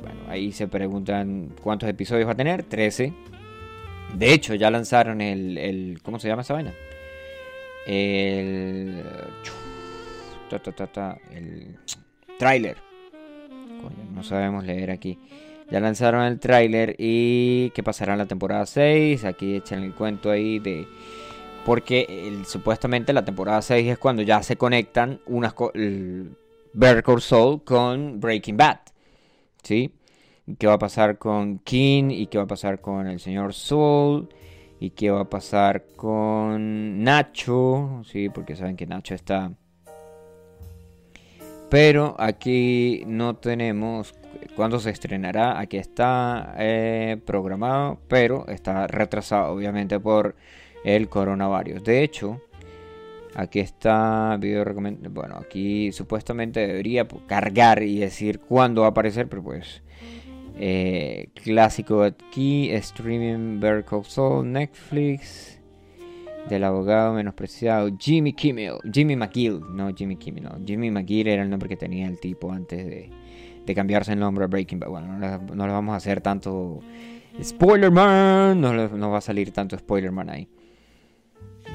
bueno, 0.00 0.20
ahí 0.28 0.52
se 0.52 0.68
preguntan 0.68 1.54
cuántos 1.62 1.88
episodios 1.88 2.26
va 2.28 2.32
a 2.32 2.36
tener, 2.36 2.62
13. 2.62 3.12
De 4.14 4.32
hecho, 4.32 4.54
ya 4.54 4.70
lanzaron 4.70 5.20
el, 5.20 5.98
¿cómo 6.02 6.18
se 6.18 6.28
llama 6.28 6.42
esa 6.42 6.54
vaina? 6.54 6.72
El 7.86 9.02
ta, 10.48 10.58
ta, 10.58 10.86
ta, 10.86 11.18
el 11.32 11.76
tráiler. 12.38 12.76
No 14.14 14.22
sabemos 14.22 14.64
leer 14.64 14.90
aquí. 14.90 15.18
Ya 15.72 15.80
lanzaron 15.80 16.24
el 16.24 16.38
tráiler 16.38 16.96
y 16.98 17.70
que 17.70 17.82
pasará 17.82 18.12
en 18.12 18.18
la 18.18 18.26
temporada 18.26 18.66
6. 18.66 19.24
Aquí 19.24 19.56
echan 19.56 19.82
el 19.82 19.94
cuento 19.94 20.30
ahí 20.30 20.58
de... 20.58 20.86
Porque 21.64 22.42
supuestamente 22.46 23.14
la 23.14 23.24
temporada 23.24 23.62
6 23.62 23.92
es 23.92 23.96
cuando 23.96 24.20
ya 24.20 24.42
se 24.42 24.56
conectan 24.56 25.20
unas 25.24 25.54
co- 25.54 25.72
Better 25.74 27.02
con 27.64 28.20
Breaking 28.20 28.58
Bad. 28.58 28.80
¿Sí? 29.62 29.94
¿Qué 30.58 30.66
va 30.66 30.74
a 30.74 30.78
pasar 30.78 31.16
con 31.16 31.58
King? 31.60 32.10
¿Y 32.10 32.26
qué 32.26 32.36
va 32.36 32.44
a 32.44 32.48
pasar 32.48 32.82
con 32.82 33.06
el 33.06 33.18
señor 33.18 33.54
Saul? 33.54 34.28
¿Y 34.78 34.90
qué 34.90 35.10
va 35.10 35.20
a 35.22 35.30
pasar 35.30 35.86
con 35.96 37.02
Nacho? 37.02 38.02
Sí, 38.04 38.28
porque 38.28 38.56
saben 38.56 38.76
que 38.76 38.86
Nacho 38.86 39.14
está... 39.14 39.52
Pero 41.70 42.14
aquí 42.18 43.04
no 43.06 43.36
tenemos 43.36 44.14
cuándo 44.56 44.78
se 44.80 44.90
estrenará. 44.90 45.58
Aquí 45.58 45.76
está 45.76 46.54
eh, 46.58 47.18
programado, 47.24 48.00
pero 48.08 48.46
está 48.48 48.86
retrasado 48.86 49.52
obviamente 49.52 49.98
por 50.00 50.34
el 50.84 51.08
coronavirus. 51.08 51.82
De 51.84 52.02
hecho, 52.02 52.40
aquí 53.34 53.60
está 53.60 54.36
video 54.40 54.64
recomend- 54.64 55.08
Bueno, 55.12 55.36
aquí 55.36 55.92
supuestamente 55.92 56.66
debería 56.66 57.06
cargar 57.26 57.82
y 57.82 57.98
decir 57.98 58.40
cuándo 58.40 58.82
va 58.82 58.88
a 58.88 58.90
aparecer, 58.90 59.28
pero 59.28 59.42
pues 59.42 59.82
eh, 60.58 61.28
clásico 61.34 62.02
aquí, 62.02 62.70
streaming 62.70 63.60
Better 63.60 63.84
Saul, 64.04 64.50
Netflix. 64.52 65.58
Del 66.48 66.64
abogado 66.64 67.14
menospreciado 67.14 67.88
Jimmy 67.96 68.32
Kimmel, 68.32 68.78
Jimmy 68.92 69.14
McGill, 69.14 69.60
no 69.76 69.94
Jimmy 69.94 70.16
Kimmel, 70.16 70.42
no, 70.42 70.58
Jimmy 70.66 70.90
McGill 70.90 71.28
era 71.28 71.44
el 71.44 71.48
nombre 71.48 71.68
que 71.68 71.76
tenía 71.76 72.08
el 72.08 72.18
tipo 72.18 72.50
antes 72.50 72.84
de, 72.84 73.10
de 73.64 73.74
cambiarse 73.74 74.12
el 74.12 74.18
nombre 74.18 74.44
a 74.44 74.48
Breaking 74.48 74.80
Bad. 74.80 74.88
Bueno, 74.88 75.18
no 75.18 75.38
no 75.54 75.66
le 75.66 75.72
vamos 75.72 75.92
a 75.94 75.96
hacer 75.96 76.20
tanto 76.20 76.80
spoiler 77.40 77.90
man, 77.90 78.60
no, 78.60 78.72
no 78.72 79.10
va 79.10 79.18
a 79.18 79.22
salir 79.22 79.52
tanto 79.52 79.78
spoiler 79.78 80.12
man 80.12 80.30
ahí. 80.30 80.48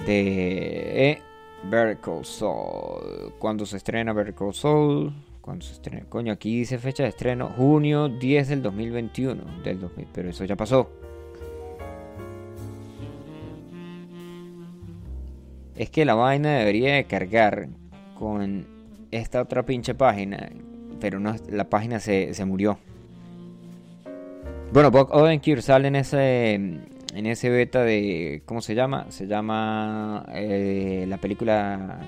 De 0.05 1.11
eh, 1.11 1.21
Better 1.63 1.99
Call 1.99 2.25
Saul, 2.25 3.33
cuando 3.39 3.65
se 3.65 3.77
estrena 3.77 4.13
Better 4.13 4.35
Call 4.35 4.53
Saul, 4.53 5.13
cuando 5.41 5.65
se 5.65 5.73
estrena, 5.73 6.05
coño, 6.07 6.33
aquí 6.33 6.57
dice 6.57 6.77
fecha 6.77 7.03
de 7.03 7.09
estreno, 7.09 7.49
junio 7.55 8.09
10 8.09 8.49
del 8.49 8.61
2021, 8.61 9.63
del 9.63 9.79
2000, 9.79 10.07
pero 10.13 10.29
eso 10.29 10.45
ya 10.45 10.55
pasó. 10.55 10.89
Es 15.75 15.89
que 15.89 16.05
la 16.05 16.15
vaina 16.15 16.57
debería 16.57 16.95
de 16.95 17.05
cargar 17.05 17.69
con 18.17 18.65
esta 19.11 19.41
otra 19.41 19.63
pinche 19.63 19.93
página, 19.93 20.49
pero 20.99 21.19
no, 21.19 21.35
la 21.49 21.69
página 21.69 21.99
se, 21.99 22.33
se 22.33 22.45
murió. 22.45 22.79
Bueno, 24.73 24.91
Bob 24.91 25.09
Odenkirk 25.11 25.61
sale 25.61 25.87
en 25.87 25.95
ese 25.95 26.53
en 27.17 27.25
ese 27.25 27.49
beta 27.49 27.83
de 27.83 28.43
¿cómo 28.45 28.61
se 28.61 28.75
llama? 28.75 29.07
Se 29.09 29.25
llama 29.27 30.25
eh, 30.33 31.05
la 31.07 31.17
película 31.17 31.99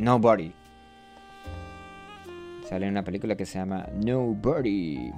Nobody. 0.00 0.52
Sale 2.68 2.86
en 2.86 2.92
una 2.92 3.04
película 3.04 3.36
que 3.36 3.46
se 3.46 3.58
llama 3.58 3.86
Nobody. 3.94 5.12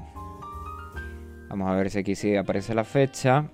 Vamos 1.49 1.71
a 1.71 1.75
ver 1.77 1.88
si 1.88 2.01
aquí 2.01 2.14
sí 2.14 2.37
aparece 2.37 2.75
la 2.75 2.85
fecha. 2.85 3.49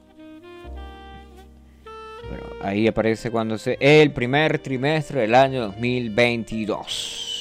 Pero 2.28 2.44
ahí 2.62 2.88
aparece 2.88 3.30
cuando 3.30 3.56
se. 3.56 3.76
El 3.78 4.10
primer 4.12 4.58
trimestre 4.58 5.20
del 5.20 5.34
año 5.34 5.60
2022. 5.60 7.33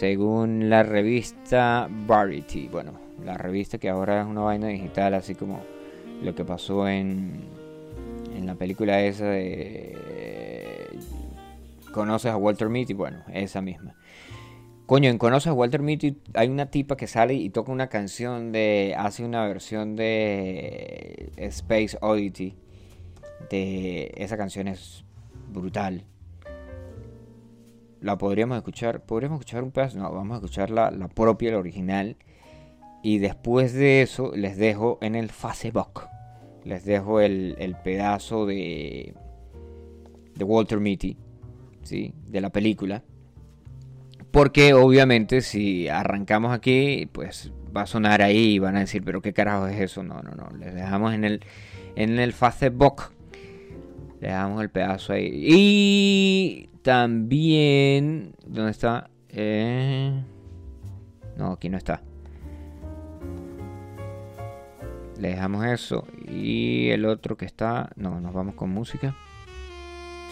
Según 0.00 0.70
la 0.70 0.82
revista 0.82 1.86
Variety. 1.90 2.68
Bueno, 2.68 2.98
la 3.22 3.34
revista 3.36 3.76
que 3.76 3.90
ahora 3.90 4.22
es 4.22 4.26
una 4.26 4.40
vaina 4.40 4.68
digital, 4.68 5.12
así 5.12 5.34
como 5.34 5.60
lo 6.22 6.34
que 6.34 6.42
pasó 6.42 6.88
en. 6.88 7.42
En 8.34 8.46
la 8.46 8.54
película 8.54 9.02
esa 9.02 9.26
de. 9.26 9.94
Conoces 11.92 12.32
a 12.32 12.38
Walter 12.38 12.70
Mitty. 12.70 12.94
Bueno, 12.94 13.18
esa 13.30 13.60
misma. 13.60 13.94
Coño, 14.86 15.10
en 15.10 15.18
Conoces 15.18 15.48
a 15.48 15.52
Walter 15.52 15.82
Mitty 15.82 16.16
hay 16.32 16.48
una 16.48 16.70
tipa 16.70 16.96
que 16.96 17.06
sale 17.06 17.34
y 17.34 17.50
toca 17.50 17.70
una 17.70 17.88
canción 17.88 18.52
de. 18.52 18.94
Hace 18.96 19.22
una 19.22 19.46
versión 19.46 19.96
de 19.96 21.30
Space 21.36 21.98
Oddity 22.00 22.54
de 23.50 24.14
esa 24.16 24.38
canción 24.38 24.66
es 24.66 25.04
brutal. 25.52 26.06
La 28.00 28.16
podríamos 28.16 28.56
escuchar, 28.56 29.02
podríamos 29.02 29.40
escuchar 29.40 29.62
un 29.62 29.72
pedazo, 29.72 29.98
no, 29.98 30.10
vamos 30.12 30.34
a 30.34 30.36
escuchar 30.36 30.70
la, 30.70 30.90
la 30.90 31.08
propia, 31.08 31.52
la 31.52 31.58
original. 31.58 32.16
Y 33.02 33.18
después 33.18 33.72
de 33.72 34.02
eso 34.02 34.32
les 34.34 34.56
dejo 34.56 34.98
en 35.00 35.14
el 35.14 35.30
Facebook, 35.30 36.02
les 36.64 36.84
dejo 36.84 37.20
el, 37.20 37.56
el 37.58 37.76
pedazo 37.76 38.46
de, 38.46 39.14
de 40.34 40.44
Walter 40.44 40.80
Mitty, 40.80 41.16
¿sí? 41.82 42.14
de 42.26 42.40
la 42.40 42.50
película. 42.50 43.02
Porque 44.30 44.74
obviamente 44.74 45.40
si 45.40 45.88
arrancamos 45.88 46.52
aquí, 46.52 47.08
pues 47.12 47.52
va 47.76 47.82
a 47.82 47.86
sonar 47.86 48.22
ahí 48.22 48.54
y 48.54 48.58
van 48.58 48.76
a 48.76 48.80
decir, 48.80 49.02
pero 49.04 49.20
qué 49.20 49.32
carajo 49.32 49.66
es 49.66 49.80
eso. 49.80 50.02
No, 50.02 50.22
no, 50.22 50.30
no. 50.32 50.56
Les 50.56 50.74
dejamos 50.74 51.14
en 51.14 51.24
el, 51.24 51.40
en 51.96 52.18
el 52.18 52.32
Facebook. 52.32 53.12
Le 54.20 54.28
damos 54.28 54.62
el 54.62 54.70
pedazo 54.70 55.14
ahí. 55.14 55.30
Y 55.32 56.68
también... 56.82 58.34
¿Dónde 58.46 58.70
está? 58.70 59.10
Eh, 59.30 60.12
No, 61.36 61.52
aquí 61.52 61.68
no 61.68 61.78
está. 61.78 62.02
Le 65.18 65.28
dejamos 65.28 65.64
eso. 65.66 66.06
Y 66.28 66.90
el 66.90 67.04
otro 67.06 67.36
que 67.36 67.46
está... 67.46 67.90
No, 67.96 68.20
nos 68.20 68.32
vamos 68.34 68.54
con 68.54 68.70
música. 68.70 69.16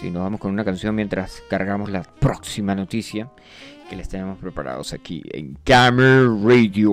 Sí, 0.00 0.10
nos 0.10 0.22
vamos 0.22 0.38
con 0.40 0.52
una 0.52 0.64
canción 0.64 0.94
mientras 0.94 1.42
cargamos 1.48 1.90
la 1.90 2.02
próxima 2.02 2.74
noticia 2.74 3.30
que 3.88 3.96
les 3.96 4.08
tenemos 4.08 4.38
preparados 4.38 4.92
aquí 4.92 5.22
en 5.32 5.58
Gamer 5.64 6.28
Radio. 6.44 6.92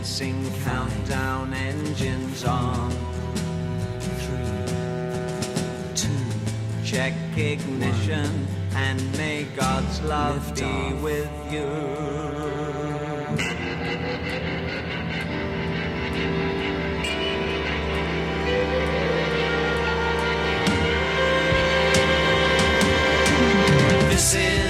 Commencing 0.00 0.50
countdown 0.64 1.52
engines 1.52 2.42
on. 2.46 2.90
Three, 4.00 4.74
two. 5.94 6.08
Check 6.82 7.12
ignition 7.36 8.46
and 8.74 9.18
may 9.18 9.44
God's 9.54 10.00
love 10.00 10.54
be 10.54 10.94
with 11.02 11.28
you. 11.52 11.68
This 24.08 24.34
is 24.34 24.69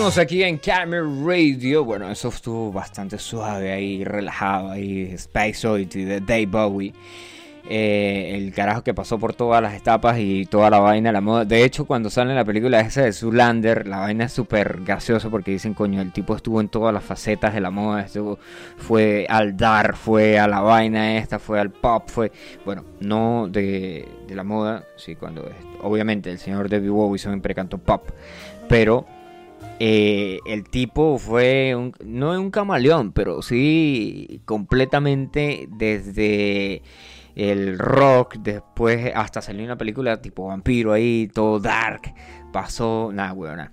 Seguimos 0.00 0.16
aquí 0.16 0.42
en 0.42 0.56
Camera 0.56 1.02
Radio. 1.26 1.84
Bueno, 1.84 2.10
eso 2.10 2.28
estuvo 2.28 2.72
bastante 2.72 3.18
suave 3.18 3.70
ahí, 3.70 4.02
relajado 4.02 4.70
ahí. 4.70 5.02
Space 5.12 5.68
Oddity 5.68 6.04
de 6.04 6.20
Dave 6.20 6.46
Bowie. 6.46 6.94
Eh, 7.68 8.32
el 8.34 8.54
carajo 8.54 8.82
que 8.82 8.94
pasó 8.94 9.18
por 9.18 9.34
todas 9.34 9.60
las 9.60 9.74
etapas 9.74 10.16
y 10.18 10.46
toda 10.46 10.70
la 10.70 10.78
vaina, 10.80 11.12
la 11.12 11.20
moda. 11.20 11.44
De 11.44 11.64
hecho, 11.64 11.84
cuando 11.84 12.08
sale 12.08 12.34
la 12.34 12.46
película 12.46 12.80
esa 12.80 13.02
de 13.02 13.12
Zoolander, 13.12 13.86
la 13.86 13.98
vaina 13.98 14.24
es 14.24 14.32
súper 14.32 14.80
graciosa 14.80 15.28
porque 15.28 15.50
dicen, 15.50 15.74
coño, 15.74 16.00
el 16.00 16.12
tipo 16.12 16.34
estuvo 16.34 16.62
en 16.62 16.70
todas 16.70 16.94
las 16.94 17.04
facetas 17.04 17.52
de 17.52 17.60
la 17.60 17.70
moda. 17.70 18.00
Estuvo, 18.00 18.38
fue 18.78 19.26
al 19.28 19.54
dar, 19.54 19.96
fue 19.96 20.38
a 20.38 20.48
la 20.48 20.60
vaina 20.60 21.18
esta, 21.18 21.38
fue 21.38 21.60
al 21.60 21.72
pop, 21.72 22.04
fue. 22.06 22.32
Bueno, 22.64 22.86
no 23.00 23.48
de, 23.50 24.08
de 24.26 24.34
la 24.34 24.44
moda, 24.44 24.82
sí, 24.96 25.14
cuando. 25.14 25.46
Obviamente, 25.82 26.30
el 26.30 26.38
señor 26.38 26.70
David 26.70 26.88
Bowie 26.88 27.18
siempre 27.18 27.54
cantó 27.54 27.76
pop, 27.76 28.08
pero 28.66 29.04
eh, 29.82 30.40
el 30.44 30.64
tipo 30.68 31.16
fue 31.16 31.74
un, 31.74 31.94
no 32.04 32.38
un 32.38 32.50
camaleón, 32.50 33.12
pero 33.12 33.40
sí 33.40 34.42
completamente 34.44 35.66
desde 35.70 36.82
el 37.34 37.78
rock, 37.78 38.36
después 38.40 39.10
hasta 39.14 39.40
salió 39.40 39.64
una 39.64 39.78
película 39.78 40.20
tipo 40.20 40.48
vampiro 40.48 40.92
ahí, 40.92 41.30
todo 41.32 41.58
dark, 41.58 42.12
pasó, 42.52 43.10
nada, 43.10 43.32
weón, 43.32 43.70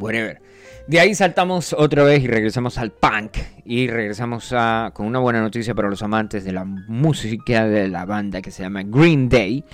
whatever. 0.00 0.42
De 0.88 0.98
ahí 0.98 1.14
saltamos 1.14 1.72
otra 1.72 2.02
vez 2.02 2.24
y 2.24 2.26
regresamos 2.26 2.76
al 2.76 2.90
punk 2.90 3.38
y 3.64 3.86
regresamos 3.86 4.52
a, 4.52 4.90
con 4.92 5.06
una 5.06 5.20
buena 5.20 5.40
noticia 5.40 5.76
para 5.76 5.88
los 5.88 6.02
amantes 6.02 6.42
de 6.44 6.50
la 6.50 6.64
música 6.64 7.68
de 7.68 7.86
la 7.86 8.04
banda 8.04 8.42
que 8.42 8.50
se 8.50 8.64
llama 8.64 8.82
Green 8.84 9.28
Day, 9.28 9.64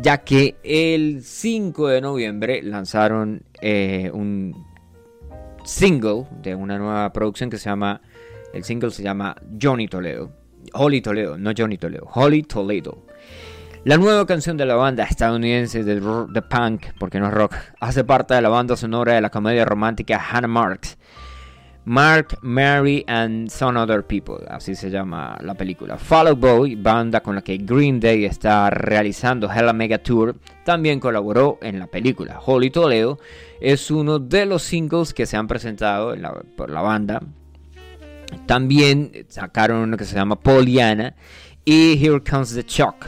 ya 0.00 0.18
que 0.18 0.54
el 0.62 1.22
5 1.24 1.88
de 1.88 2.00
noviembre 2.00 2.62
lanzaron 2.62 3.42
eh, 3.60 4.10
un 4.14 4.67
single 5.68 6.26
de 6.42 6.54
una 6.54 6.78
nueva 6.78 7.12
producción 7.12 7.50
que 7.50 7.58
se 7.58 7.68
llama, 7.68 8.00
el 8.54 8.64
single 8.64 8.90
se 8.90 9.02
llama 9.02 9.36
Johnny 9.60 9.86
Toledo. 9.86 10.32
Holly 10.72 11.00
Toledo, 11.00 11.38
no 11.38 11.52
Johnny 11.56 11.78
Toledo, 11.78 12.08
Holly 12.12 12.42
Toledo. 12.42 13.06
La 13.84 13.96
nueva 13.96 14.26
canción 14.26 14.56
de 14.56 14.66
la 14.66 14.74
banda 14.74 15.04
estadounidense 15.04 15.84
de, 15.84 16.00
de 16.00 16.42
punk, 16.42 16.86
porque 16.98 17.20
no 17.20 17.28
es 17.28 17.34
rock, 17.34 17.54
hace 17.80 18.02
parte 18.02 18.34
de 18.34 18.42
la 18.42 18.48
banda 18.48 18.76
sonora 18.76 19.14
de 19.14 19.20
la 19.20 19.30
comedia 19.30 19.64
romántica 19.64 20.20
Hannah 20.30 20.48
Marks. 20.48 20.98
Mark, 21.84 22.38
Mary 22.42 23.04
and 23.06 23.48
Some 23.48 23.78
Other 23.78 24.04
People, 24.04 24.44
así 24.48 24.74
se 24.74 24.90
llama 24.90 25.38
la 25.42 25.54
película. 25.54 25.96
Fall 25.96 26.28
Out 26.28 26.38
Boy, 26.38 26.74
banda 26.74 27.20
con 27.20 27.34
la 27.34 27.42
que 27.42 27.56
Green 27.56 27.98
Day 27.98 28.26
está 28.26 28.68
realizando 28.68 29.50
Hella 29.50 29.72
Mega 29.72 29.98
Tour, 29.98 30.36
también 30.64 31.00
colaboró 31.00 31.58
en 31.62 31.78
la 31.78 31.86
película. 31.86 32.40
Holly 32.44 32.70
Toledo 32.70 33.18
es 33.60 33.90
uno 33.90 34.18
de 34.18 34.44
los 34.44 34.62
singles 34.62 35.14
que 35.14 35.24
se 35.24 35.36
han 35.36 35.46
presentado 35.46 36.12
en 36.12 36.22
por 36.56 36.70
la 36.70 36.82
banda. 36.82 37.22
También 38.46 39.26
sacaron 39.28 39.78
uno 39.78 39.96
que 39.96 40.04
se 40.04 40.14
llama 40.14 40.36
Pollyanna 40.36 41.14
y 41.64 42.04
Here 42.04 42.20
Comes 42.20 42.54
the 42.54 42.64
Shock, 42.66 43.06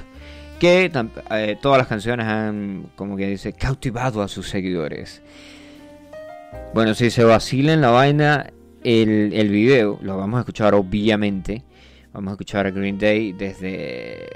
que 0.59 0.91
eh, 1.31 1.59
todas 1.61 1.79
las 1.79 1.87
canciones 1.87 2.27
han, 2.27 2.91
como 2.97 3.17
que 3.17 3.27
dice, 3.27 3.53
cautivado 3.53 4.23
a 4.23 4.29
sus 4.29 4.49
seguidores. 4.49 5.23
Bueno, 6.75 6.95
si 6.95 7.11
se 7.11 7.25
vacilen 7.25 7.81
la 7.81 7.91
vaina, 7.91 8.53
el, 8.85 9.33
el 9.33 9.49
video 9.51 9.99
lo 10.03 10.17
vamos 10.17 10.39
a 10.39 10.41
escuchar 10.41 10.75
obviamente. 10.75 11.65
Vamos 12.13 12.31
a 12.31 12.33
escuchar 12.33 12.67
a 12.67 12.71
Green 12.71 12.99
Day 12.99 13.33
desde... 13.33 14.27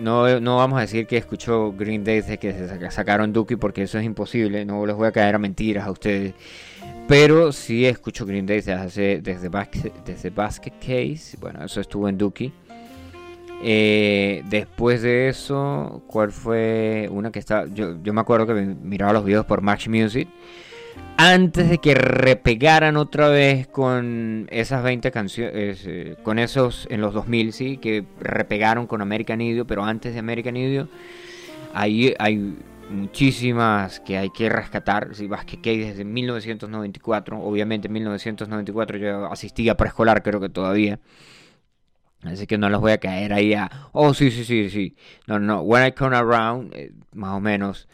No, 0.00 0.38
no 0.40 0.56
vamos 0.56 0.78
a 0.78 0.82
decir 0.82 1.06
que 1.06 1.16
escuchó 1.16 1.72
Green 1.72 2.04
Day 2.04 2.16
desde 2.20 2.38
que 2.38 2.52
se 2.52 2.68
saca- 2.68 2.90
sacaron 2.90 3.32
Dookie 3.32 3.56
porque 3.56 3.82
eso 3.82 3.98
es 3.98 4.04
imposible. 4.04 4.64
No 4.64 4.86
les 4.86 4.94
voy 4.96 5.08
a 5.08 5.12
caer 5.12 5.34
a 5.34 5.38
mentiras 5.38 5.86
a 5.86 5.90
ustedes. 5.90 6.34
Pero 7.08 7.52
sí 7.52 7.84
escucho 7.84 8.24
Green 8.24 8.46
Day 8.46 8.58
desde, 8.58 8.72
hace- 8.74 9.20
desde, 9.20 9.48
Basket, 9.48 9.92
desde 10.06 10.30
Basket 10.30 10.72
Case. 10.80 11.36
Bueno, 11.40 11.64
eso 11.64 11.80
estuvo 11.80 12.08
en 12.08 12.16
Dookie. 12.16 12.52
Eh, 13.62 14.42
después 14.48 15.02
de 15.02 15.28
eso, 15.28 16.02
¿cuál 16.06 16.30
fue 16.30 17.08
una 17.10 17.32
que 17.32 17.40
está? 17.40 17.66
Yo, 17.66 18.00
yo 18.02 18.12
me 18.14 18.20
acuerdo 18.20 18.46
que 18.46 18.54
mi- 18.54 18.74
miraba 18.74 19.12
los 19.12 19.24
videos 19.24 19.46
por 19.46 19.62
Match 19.62 19.88
Music. 19.88 20.28
Antes 21.20 21.68
de 21.68 21.78
que 21.78 21.94
repegaran 21.94 22.96
otra 22.96 23.28
vez 23.28 23.66
con 23.66 24.46
esas 24.50 24.84
20 24.84 25.10
canciones, 25.10 25.84
eh, 25.84 26.16
con 26.22 26.38
esos 26.38 26.86
en 26.90 27.00
los 27.00 27.12
2000, 27.12 27.52
sí, 27.52 27.76
que 27.78 28.04
repegaron 28.20 28.86
con 28.86 29.02
American 29.02 29.40
Idiot, 29.40 29.66
pero 29.66 29.84
antes 29.84 30.12
de 30.12 30.20
American 30.20 30.56
Idiot, 30.56 30.88
ahí 31.74 32.14
hay 32.20 32.56
muchísimas 32.90 34.00
que 34.00 34.16
hay 34.16 34.30
que 34.30 34.48
rescatar. 34.48 35.14
Si 35.14 35.26
Basket 35.26 35.58
Case 35.58 35.78
desde 35.78 36.04
1994, 36.04 37.40
obviamente 37.40 37.88
en 37.88 37.94
1994 37.94 38.98
yo 38.98 39.26
asistía 39.26 39.72
a 39.72 39.76
preescolar, 39.76 40.22
creo 40.22 40.40
que 40.40 40.48
todavía. 40.48 41.00
Así 42.22 42.46
que 42.46 42.58
no 42.58 42.68
los 42.68 42.80
voy 42.80 42.92
a 42.92 42.98
caer 42.98 43.32
ahí 43.32 43.54
a, 43.54 43.70
oh, 43.92 44.12
sí, 44.12 44.30
sí, 44.30 44.44
sí, 44.44 44.70
sí. 44.70 44.96
No, 45.26 45.38
no, 45.38 45.62
When 45.62 45.86
I 45.86 45.92
Come 45.92 46.16
Around, 46.16 46.74
eh, 46.74 46.92
más 47.12 47.32
o 47.36 47.40
menos. 47.40 47.88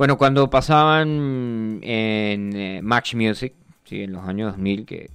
Bueno, 0.00 0.16
cuando 0.16 0.48
pasaban 0.48 1.80
en 1.82 2.56
eh, 2.56 2.80
Match 2.82 3.14
Music, 3.14 3.52
sí, 3.84 4.04
en 4.04 4.12
los 4.12 4.26
años 4.26 4.52
2000, 4.52 4.86
que 4.86 5.10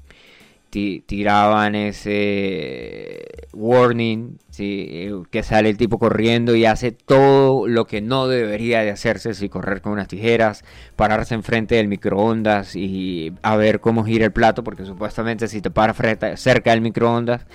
ti- 0.70 1.04
tiraban 1.08 1.74
ese 1.74 3.26
warning, 3.54 4.38
sí, 4.52 4.86
eh, 4.88 5.24
que 5.32 5.42
sale 5.42 5.70
el 5.72 5.78
tipo 5.78 5.98
corriendo 5.98 6.54
y 6.54 6.66
hace 6.66 6.92
todo 6.92 7.68
lo 7.68 7.88
que 7.88 8.02
no 8.02 8.28
debería 8.28 8.82
de 8.82 8.92
hacerse, 8.92 9.34
si 9.34 9.50
correr 9.50 9.82
con 9.82 9.92
unas 9.94 10.08
tijeras, 10.08 10.64
pararse 10.96 11.34
enfrente 11.34 11.74
del 11.74 11.88
microondas 11.88 12.76
y 12.76 13.34
a 13.42 13.56
ver 13.56 13.80
cómo 13.80 14.06
gira 14.06 14.26
el 14.26 14.34
plato, 14.34 14.64
porque 14.64 14.86
supuestamente 14.86 15.48
si 15.48 15.62
te 15.62 15.72
paras 15.72 15.98
cerca 16.40 16.70
del 16.70 16.82
microondas, 16.82 17.48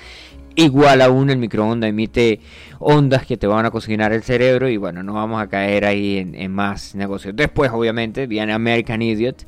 igual 0.61 1.01
aún 1.03 1.31
el 1.31 1.39
microondas 1.39 1.91
emite 1.91 2.41
ondas 2.79 3.27
que 3.27 3.37
te 3.37 3.47
van 3.47 3.67
a 3.67 3.71
cocinar 3.71 4.13
el 4.13 4.23
cerebro 4.23 4.69
y 4.69 4.77
bueno, 4.77 5.03
no 5.03 5.15
vamos 5.15 5.41
a 5.43 5.49
caer 5.49 5.85
ahí 5.85 6.19
en, 6.19 6.53
más 6.53 6.95
negocios. 6.95 7.35
Después, 7.37 7.71
obviamente, 7.73 8.27
viene 8.27 8.53
American 8.53 9.03
Idiot, 9.03 9.47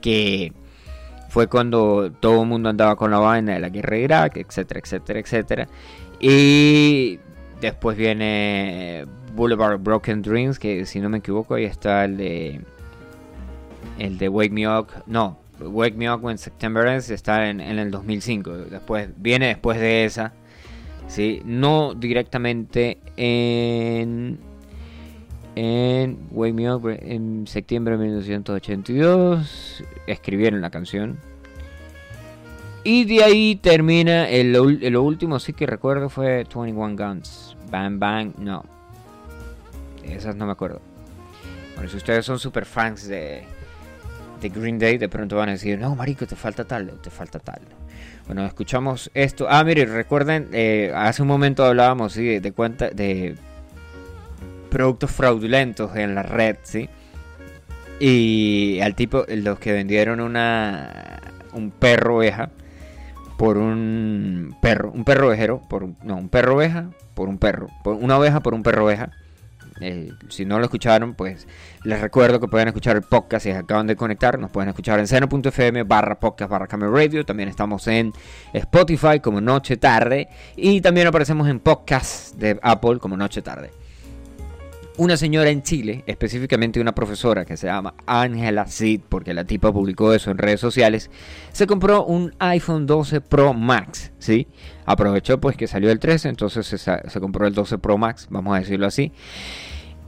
que 0.00 0.52
fue 1.28 1.48
cuando 1.48 2.12
todo 2.12 2.42
el 2.42 2.48
mundo 2.48 2.68
andaba 2.68 2.96
con 2.96 3.10
la 3.10 3.18
vaina 3.18 3.54
de 3.54 3.60
la 3.60 3.68
guerra 3.68 3.96
de 3.96 4.02
Irak, 4.02 4.36
etcétera, 4.36 4.80
etcétera, 4.80 5.20
etcétera. 5.20 5.68
Y 6.20 7.18
después 7.60 7.96
viene 7.96 9.06
Boulevard 9.34 9.78
Broken 9.80 10.22
Dreams, 10.22 10.58
que 10.58 10.86
si 10.86 11.00
no 11.00 11.08
me 11.08 11.18
equivoco, 11.18 11.54
ahí 11.54 11.64
está 11.64 12.04
el 12.04 12.16
de 12.16 12.60
el 13.98 14.18
de 14.18 14.28
Wake 14.28 14.50
Me 14.50 14.68
Up, 14.68 14.88
no, 15.06 15.38
Wake 15.60 15.96
Me 15.96 16.10
Up 16.10 16.24
When 16.24 16.38
September 16.38 16.86
Ends 16.86 17.10
está 17.10 17.48
en, 17.48 17.60
en 17.60 17.78
el 17.78 17.90
2005. 17.90 18.50
Después 18.70 19.08
viene 19.16 19.48
después 19.48 19.78
de 19.78 20.04
esa, 20.04 20.32
sí, 21.06 21.42
no 21.44 21.94
directamente 21.94 22.98
en 23.16 24.38
en 25.56 26.18
Wake 26.32 26.52
Me 26.52 26.72
Up 26.72 26.88
en 26.88 27.46
septiembre 27.46 27.96
de 27.96 28.04
1982 28.04 29.84
escribieron 30.06 30.60
la 30.60 30.70
canción. 30.70 31.18
Y 32.82 33.04
de 33.04 33.24
ahí 33.24 33.56
termina, 33.56 34.28
el, 34.28 34.52
lo 34.52 35.02
último 35.02 35.38
sí 35.38 35.52
que 35.54 35.66
recuerdo 35.66 36.10
fue 36.10 36.44
21 36.52 36.96
Guns. 36.96 37.56
Bang 37.70 37.98
Bang, 37.98 38.34
no. 38.38 38.64
Esas 40.04 40.36
no 40.36 40.44
me 40.44 40.52
acuerdo. 40.52 40.82
Bueno, 41.76 41.88
si 41.88 41.96
ustedes 41.96 42.26
son 42.26 42.38
super 42.38 42.66
fans 42.66 43.08
de, 43.08 43.44
de 44.40 44.48
Green 44.50 44.78
Day, 44.78 44.98
de 44.98 45.08
pronto 45.08 45.36
van 45.36 45.48
a 45.48 45.52
decir, 45.52 45.78
no, 45.78 45.94
marico, 45.96 46.26
te 46.26 46.36
falta 46.36 46.64
tal, 46.64 46.90
te 47.00 47.10
falta 47.10 47.38
tal. 47.38 47.62
Bueno, 48.26 48.46
escuchamos 48.46 49.10
esto. 49.14 49.46
Ah, 49.48 49.62
mire, 49.64 49.84
recuerden, 49.84 50.48
eh, 50.52 50.92
hace 50.94 51.22
un 51.22 51.28
momento 51.28 51.64
hablábamos 51.64 52.14
de, 52.14 52.40
de 52.40 52.52
de 52.94 53.36
productos 54.70 55.10
fraudulentos 55.10 55.94
en 55.96 56.14
la 56.14 56.22
red, 56.22 56.56
¿sí? 56.62 56.88
Y 58.00 58.80
al 58.80 58.94
tipo, 58.94 59.24
los 59.28 59.58
que 59.58 59.72
vendieron 59.72 60.20
una 60.20 61.20
un 61.52 61.70
perro 61.70 62.16
oveja 62.16 62.50
por 63.36 63.58
un 63.58 64.56
perro, 64.60 64.90
un 64.92 65.04
perro 65.04 65.28
ovejero, 65.28 65.60
por 65.68 65.88
no, 66.02 66.16
un 66.16 66.28
perro 66.28 66.56
oveja 66.56 66.90
por 67.14 67.28
un 67.28 67.38
perro, 67.38 67.68
por 67.84 67.94
una 67.94 68.18
oveja 68.18 68.40
por 68.40 68.54
un 68.54 68.62
perro 68.62 68.84
oveja. 68.84 69.10
Eh, 69.80 70.12
si 70.28 70.44
no 70.44 70.58
lo 70.58 70.64
escucharon, 70.64 71.14
pues 71.14 71.46
les 71.82 72.00
recuerdo 72.00 72.40
que 72.40 72.48
pueden 72.48 72.68
escuchar 72.68 72.96
el 72.96 73.02
podcast 73.02 73.44
si 73.44 73.50
acaban 73.50 73.86
de 73.86 73.96
conectar. 73.96 74.38
Nos 74.38 74.50
pueden 74.50 74.68
escuchar 74.68 75.00
en 75.00 75.06
seno.fm 75.06 75.82
barra 75.82 76.18
podcast 76.18 76.50
barra 76.50 76.66
radio. 76.66 77.24
También 77.24 77.48
estamos 77.48 77.86
en 77.88 78.12
Spotify 78.52 79.20
como 79.20 79.40
Noche 79.40 79.76
Tarde. 79.76 80.28
Y 80.56 80.80
también 80.80 81.06
aparecemos 81.06 81.48
en 81.48 81.60
podcast 81.60 82.34
de 82.36 82.58
Apple 82.62 82.98
como 82.98 83.16
Noche 83.16 83.42
Tarde. 83.42 83.83
Una 84.96 85.16
señora 85.16 85.50
en 85.50 85.62
Chile, 85.62 86.04
específicamente 86.06 86.80
una 86.80 86.94
profesora 86.94 87.44
que 87.44 87.56
se 87.56 87.66
llama 87.66 87.94
Ángela 88.06 88.66
Cid, 88.66 89.00
porque 89.08 89.34
la 89.34 89.44
tipa 89.44 89.72
publicó 89.72 90.12
eso 90.12 90.30
en 90.30 90.38
redes 90.38 90.60
sociales, 90.60 91.10
se 91.50 91.66
compró 91.66 92.04
un 92.04 92.32
iPhone 92.38 92.86
12 92.86 93.20
Pro 93.20 93.54
Max, 93.54 94.12
¿sí? 94.20 94.46
Aprovechó 94.86 95.40
pues 95.40 95.56
que 95.56 95.66
salió 95.66 95.90
el 95.90 95.98
13, 95.98 96.28
entonces 96.28 96.66
se, 96.68 97.20
compró 97.20 97.48
el 97.48 97.54
12 97.54 97.78
Pro 97.78 97.98
Max, 97.98 98.28
vamos 98.30 98.56
a 98.56 98.60
decirlo 98.60 98.86
así. 98.86 99.10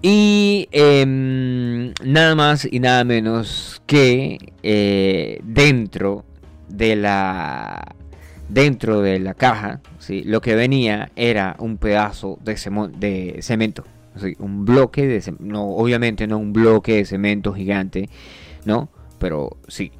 Y 0.02 0.68
em, 0.70 1.92
nada 2.04 2.36
más 2.36 2.68
y 2.70 2.78
nada 2.78 3.02
menos 3.02 3.82
que 3.86 4.38
eh, 4.62 5.40
dentro 5.42 6.24
de 6.68 6.94
la 6.94 7.96
dentro 8.48 9.00
de 9.00 9.18
la 9.18 9.34
caja, 9.34 9.80
¿sí? 9.98 10.22
lo 10.24 10.40
que 10.40 10.54
venía 10.54 11.10
era 11.16 11.56
un 11.58 11.78
pedazo 11.78 12.38
de, 12.44 13.38
cemento. 13.42 13.84
Un 14.38 14.64
bloque 14.64 15.06
de 15.06 15.34
no, 15.38 15.68
obviamente 15.68 16.26
no 16.26 16.38
un 16.38 16.52
bloque 16.52 16.96
de 16.96 17.04
cemento 17.04 17.52
gigante, 17.52 18.08
¿no? 18.64 18.88
Pero 19.18 19.56
sí, 19.68 19.92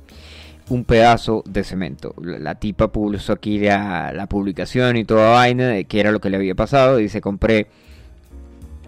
un 0.68 0.84
pedazo 0.84 1.42
de 1.46 1.64
cemento. 1.64 2.14
La, 2.20 2.56
tipa 2.56 2.92
puso 2.92 3.32
aquí 3.32 3.58
la, 3.58 4.12
la 4.12 4.26
publicación 4.26 4.96
y 4.96 5.04
toda 5.04 5.30
vaina 5.30 5.68
de 5.68 5.84
qué 5.84 6.00
era 6.00 6.12
lo 6.12 6.20
que 6.20 6.30
le 6.30 6.36
había 6.36 6.54
pasado. 6.54 6.96
Dice, 6.96 7.20
compré 7.20 7.68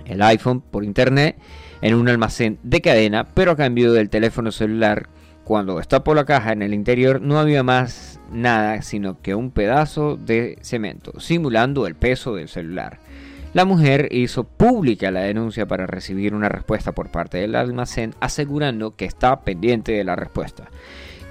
el 0.06 0.22
iPhone 0.22 0.60
por 0.60 0.84
internet 0.84 1.36
en 1.80 1.94
un 1.94 2.08
almacén 2.08 2.58
de 2.62 2.80
cadena, 2.80 3.24
pero 3.34 3.52
a 3.52 3.56
cambio 3.56 3.92
del 3.92 4.10
teléfono 4.10 4.50
celular, 4.50 5.08
cuando 5.44 5.78
destapó 5.78 6.14
la 6.14 6.24
caja 6.24 6.52
en 6.52 6.62
el 6.62 6.74
interior 6.74 7.22
no 7.22 7.38
había 7.38 7.62
más 7.62 8.20
nada 8.30 8.82
sino 8.82 9.20
que 9.22 9.34
un 9.34 9.50
pedazo 9.50 10.16
de 10.16 10.58
cemento, 10.60 11.18
simulando 11.20 11.86
el 11.86 11.94
peso 11.94 12.34
del 12.34 12.48
celular. 12.48 12.98
La 13.54 13.64
mujer 13.64 14.08
hizo 14.10 14.44
pública 14.44 15.10
la 15.10 15.20
denuncia 15.20 15.66
para 15.66 15.86
recibir 15.86 16.34
una 16.34 16.50
respuesta 16.50 16.92
por 16.92 17.10
parte 17.10 17.38
del 17.38 17.54
almacén, 17.54 18.14
asegurando 18.20 18.94
que 18.94 19.06
está 19.06 19.40
pendiente 19.40 19.92
de 19.92 20.04
la 20.04 20.16
respuesta. 20.16 20.68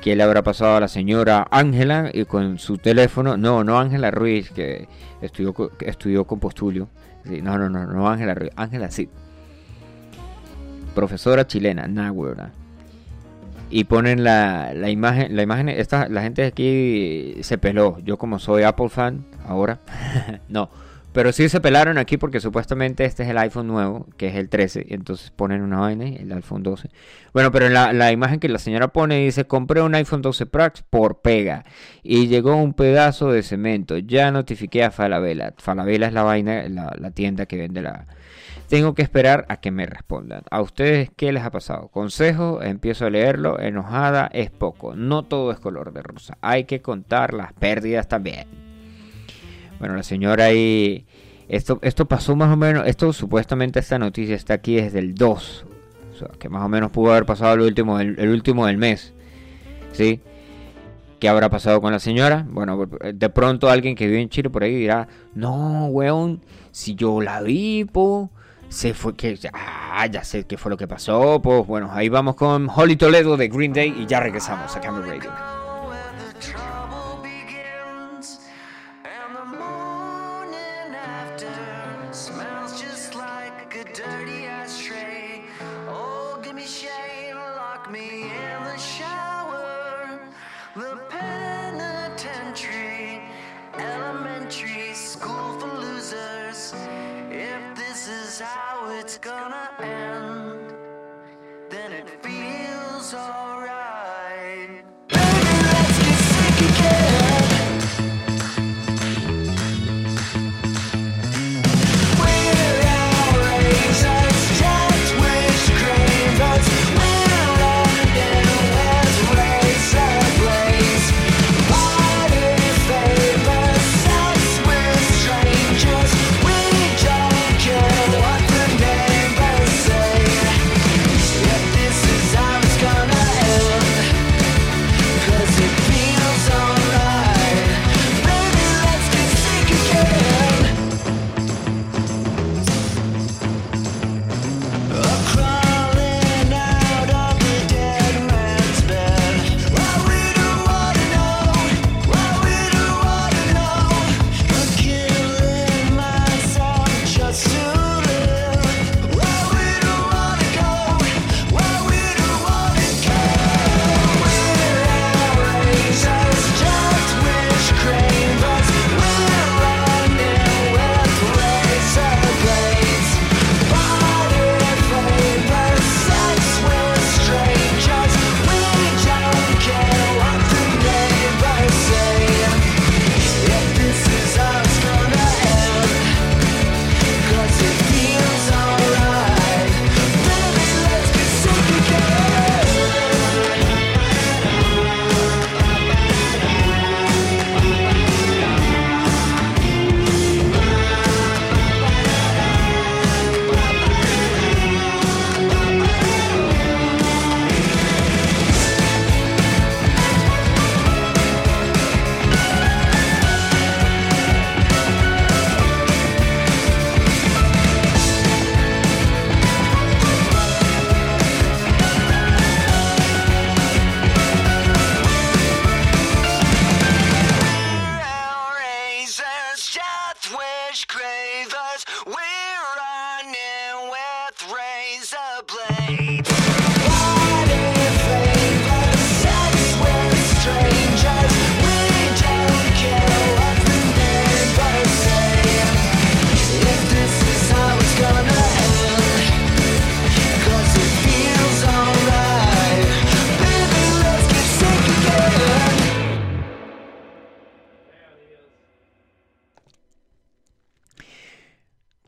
¿Qué 0.01 0.15
le 0.15 0.23
habrá 0.23 0.41
pasado 0.41 0.77
a 0.77 0.79
la 0.79 0.87
señora 0.87 1.47
Ángela 1.51 2.09
y 2.11 2.25
con 2.25 2.57
su 2.59 2.77
teléfono? 2.77 3.37
No, 3.37 3.63
no 3.63 3.79
Ángela 3.79 4.09
Ruiz, 4.09 4.49
que 4.51 4.87
estudió, 5.21 5.53
estudió 5.81 6.25
con 6.25 6.39
Postulio. 6.39 6.87
No, 7.25 7.57
no, 7.57 7.69
no, 7.69 7.85
no 7.85 8.09
Ángela 8.09 8.33
Ruiz, 8.33 8.51
Ángela 8.55 8.89
sí. 8.89 9.09
Profesora 10.95 11.45
chilena, 11.45 11.87
Náhuatl. 11.87 12.41
Y 13.69 13.83
ponen 13.83 14.23
la, 14.23 14.71
imagen, 14.89 15.35
la 15.35 15.43
imagen, 15.43 15.69
esta, 15.69 16.07
la 16.07 16.21
gente 16.23 16.45
aquí 16.45 17.35
se 17.41 17.57
peló. 17.57 17.99
Yo 18.03 18.17
como 18.17 18.39
soy 18.39 18.63
Apple 18.63 18.89
fan, 18.89 19.25
ahora, 19.45 19.79
no. 20.47 20.69
Pero 21.17 21.31
sí 21.31 21.49
se 21.49 21.61
pelaron 21.61 21.97
aquí 21.97 22.17
porque 22.17 22.39
supuestamente 22.39 23.03
este 23.03 23.23
es 23.23 23.29
el 23.29 23.39
iPhone 23.39 23.65
nuevo, 23.65 24.05
que 24.17 24.27
es 24.27 24.35
el 24.35 24.49
13, 24.49 24.85
y 24.87 24.93
entonces 24.93 25.31
ponen 25.31 25.63
una 25.63 25.79
vaina, 25.79 26.05
el 26.05 26.31
iPhone 26.31 26.61
12. 26.61 26.91
Bueno, 27.33 27.51
pero 27.51 27.69
la, 27.69 27.91
la 27.91 28.11
imagen 28.11 28.39
que 28.39 28.47
la 28.47 28.59
señora 28.59 28.89
pone 28.89 29.25
dice, 29.25 29.45
compré 29.45 29.81
un 29.81 29.95
iPhone 29.95 30.21
12 30.21 30.45
Pro 30.45 30.71
por 30.91 31.21
pega 31.21 31.65
y 32.03 32.27
llegó 32.27 32.55
un 32.55 32.75
pedazo 32.75 33.31
de 33.31 33.41
cemento. 33.41 33.97
Ya 33.97 34.29
notifiqué 34.29 34.83
a 34.83 34.91
Falabella. 34.91 35.55
Falabella 35.57 36.05
es 36.05 36.13
la 36.13 36.21
vaina, 36.21 36.69
la, 36.69 36.93
la 36.95 37.09
tienda 37.09 37.47
que 37.47 37.57
vende 37.57 37.81
la... 37.81 38.05
Tengo 38.69 38.93
que 38.93 39.01
esperar 39.01 39.47
a 39.49 39.57
que 39.59 39.71
me 39.71 39.87
respondan. 39.87 40.43
¿A 40.51 40.61
ustedes 40.61 41.09
qué 41.15 41.31
les 41.31 41.43
ha 41.43 41.49
pasado? 41.49 41.87
Consejo, 41.87 42.61
empiezo 42.61 43.07
a 43.07 43.09
leerlo. 43.09 43.59
Enojada 43.59 44.29
es 44.31 44.51
poco. 44.51 44.93
No 44.93 45.23
todo 45.23 45.51
es 45.51 45.57
color 45.57 45.93
de 45.93 46.03
rosa. 46.03 46.37
Hay 46.41 46.65
que 46.65 46.83
contar 46.83 47.33
las 47.33 47.53
pérdidas 47.53 48.07
también. 48.07 48.66
Bueno, 49.79 49.95
la 49.95 50.03
señora 50.03 50.45
ahí... 50.45 51.05
Esto, 51.49 51.79
esto 51.81 52.05
pasó 52.05 52.35
más 52.35 52.51
o 52.51 52.57
menos... 52.57 52.85
Esto 52.87 53.13
supuestamente 53.13 53.79
esta 53.79 53.97
noticia 53.99 54.35
está 54.35 54.55
aquí 54.55 54.75
desde 54.75 54.99
el 54.99 55.15
2. 55.15 55.65
O 56.13 56.17
sea, 56.17 56.27
que 56.39 56.49
más 56.49 56.63
o 56.63 56.69
menos 56.69 56.91
pudo 56.91 57.11
haber 57.11 57.25
pasado 57.25 57.53
el 57.53 57.61
último, 57.61 57.99
el, 57.99 58.19
el 58.19 58.29
último 58.29 58.65
del 58.65 58.77
mes. 58.77 59.13
¿Sí? 59.93 60.21
¿Qué 61.19 61.27
habrá 61.29 61.49
pasado 61.49 61.81
con 61.81 61.91
la 61.91 61.99
señora? 61.99 62.45
Bueno, 62.47 62.85
de 62.85 63.29
pronto 63.29 63.69
alguien 63.69 63.95
que 63.95 64.05
vive 64.05 64.21
en 64.21 64.29
Chile 64.29 64.49
por 64.49 64.63
ahí 64.63 64.75
dirá, 64.75 65.07
no, 65.33 65.87
weón, 65.87 66.41
si 66.71 66.93
yo 66.93 67.21
la 67.21 67.41
vi, 67.41 67.85
po, 67.85 68.29
se 68.69 68.93
fue 68.93 69.15
que, 69.15 69.39
ah, 69.51 70.05
ya 70.05 70.23
sé 70.23 70.43
qué 70.43 70.57
fue 70.57 70.69
lo 70.69 70.77
que 70.77 70.87
pasó, 70.87 71.41
pues 71.41 71.65
bueno, 71.65 71.89
ahí 71.91 72.09
vamos 72.09 72.35
con 72.35 72.69
Holly 72.69 72.97
Toledo 72.97 73.35
de 73.35 73.47
Green 73.47 73.73
Day 73.73 73.95
y 73.97 74.05
ya 74.05 74.19
regresamos 74.19 74.75
a 74.75 74.81
Camera 74.81 75.07
Radio. 75.07 75.56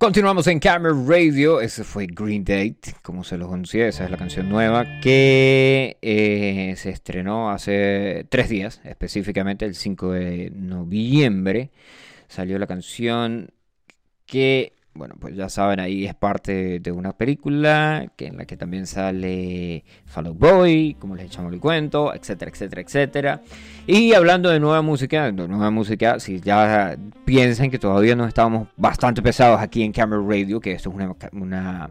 Continuamos 0.10 0.48
en 0.48 0.60
Camera 0.60 0.96
Radio. 1.06 1.62
Ese 1.62 1.84
fue 1.84 2.08
Green 2.08 2.44
Date, 2.44 2.96
como 3.04 3.24
se 3.24 3.38
los 3.38 3.54
anuncié. 3.54 3.90
Esa 3.90 4.06
es 4.06 4.10
la 4.10 4.18
canción 4.18 4.50
nueva 4.50 5.02
que 5.02 5.98
eh, 6.02 6.74
se 6.78 6.90
estrenó 6.90 7.52
hace 7.52 8.26
tres 8.28 8.50
días, 8.50 8.82
específicamente 8.86 9.66
el 9.66 9.76
5 9.76 10.12
de 10.14 10.50
noviembre. 10.50 11.70
Salió 12.28 12.58
la 12.58 12.66
canción 12.66 13.52
que, 14.26 14.74
bueno, 15.00 15.16
pues 15.20 15.36
ya 15.36 15.50
saben, 15.50 15.80
ahí 15.80 16.06
es 16.06 16.14
parte 16.14 16.80
de 16.80 16.92
una 16.92 17.14
película 17.14 18.12
que 18.16 18.28
en 18.28 18.38
la 18.38 18.46
que 18.46 18.56
también 18.56 18.86
sale 18.86 19.84
Fall 20.06 20.28
Out 20.28 20.38
Boy, 20.38 20.96
como 21.00 21.16
les 21.16 21.26
echamos 21.26 21.52
el 21.52 21.60
cuento, 21.60 22.14
etcétera, 22.14 22.52
etcétera, 22.52 22.82
etcétera. 22.84 23.42
Y 23.88 24.14
hablando 24.14 24.50
de 24.50 24.60
nueva 24.60 24.84
música, 24.84 25.32
nueva 25.32 25.72
música, 25.72 26.20
si 26.20 26.40
ya 26.40 26.96
piensan 27.26 27.72
que 27.72 27.80
todavía 27.80 28.16
no 28.16 28.28
estábamos 28.28 28.68
bastante 28.78 29.24
pesados 29.24 29.60
aquí 29.60 29.82
en 29.82 29.92
Camera 29.92 30.22
Radio, 30.22 30.60
que 30.60 30.74
esto 30.74 30.90
es 30.90 30.96
una, 30.96 31.16
una- 31.34 31.90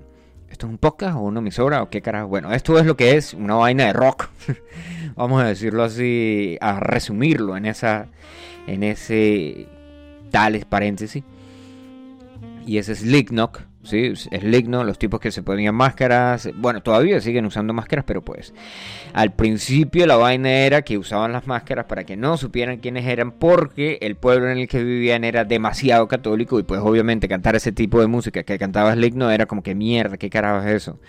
esto 0.51 0.67
es 0.67 0.71
un 0.71 0.79
podcast 0.79 1.17
o 1.17 1.21
una 1.21 1.41
emisora 1.41 1.83
o 1.83 1.91
qué 1.91 2.01
carajo. 2.01 2.29
Bueno, 2.29 2.53
esto 2.55 2.79
es 2.79 2.87
lo 2.87 2.97
que 2.97 3.17
es 3.17 3.35
una 3.35 3.55
vaina 3.55 3.85
de 3.87 3.93
rock. 3.93 4.29
Vamos 5.17 5.43
a 5.43 5.47
decirlo 5.47 5.83
así, 5.83 6.57
a 6.61 6.79
resumirlo 6.81 7.57
en 7.57 7.67
esa, 7.67 8.07
en 8.67 8.83
ese 8.83 9.67
tales 10.31 10.65
paréntesis. 10.65 11.25
Y 12.69 12.77
es 12.77 12.87
Slipknot, 12.89 13.67
¿sí? 13.83 14.15
Slipknot, 14.15 14.85
los 14.85 14.99
tipos 14.99 15.21
que 15.21 15.31
se 15.31 15.43
ponían 15.43 15.75
máscaras. 15.75 16.51
Bueno, 16.55 16.83
todavía 16.83 17.19
siguen 17.23 17.47
usando 17.47 17.73
máscaras, 17.73 18.05
pero 18.07 18.21
pues 18.23 18.53
al 19.15 19.33
principio 19.33 20.07
la 20.07 20.17
vaina 20.17 20.51
era 20.51 20.83
que 20.83 20.99
usaban 20.99 21.33
las 21.33 21.47
máscaras 21.47 21.87
para 21.87 22.05
que 22.05 22.19
no 22.19 22.37
supieran 22.37 22.77
quiénes 22.77 23.07
eran 23.07 23.33
porque 23.33 23.97
el 24.03 24.17
pueblo 24.17 24.51
en 24.51 24.59
el 24.59 24.69
que 24.69 24.85
vivían 24.85 25.25
era 25.25 25.47
demasiado 25.47 26.09
católico 26.09 26.59
y 26.61 26.63
pues 26.63 26.83
obviamente 26.85 27.27
cantar 27.27 27.57
ese 27.57 27.73
tipo 27.73 28.03
de 28.03 28.07
música 28.07 28.43
que 28.43 28.59
cantaba 28.59 28.93
Slipknot 28.93 29.31
era 29.33 29.47
como 29.47 29.63
que 29.63 29.75
mierda, 29.75 30.19
qué 30.19 30.29
carajo 30.29 30.67
es 30.69 30.75
eso. 30.75 31.01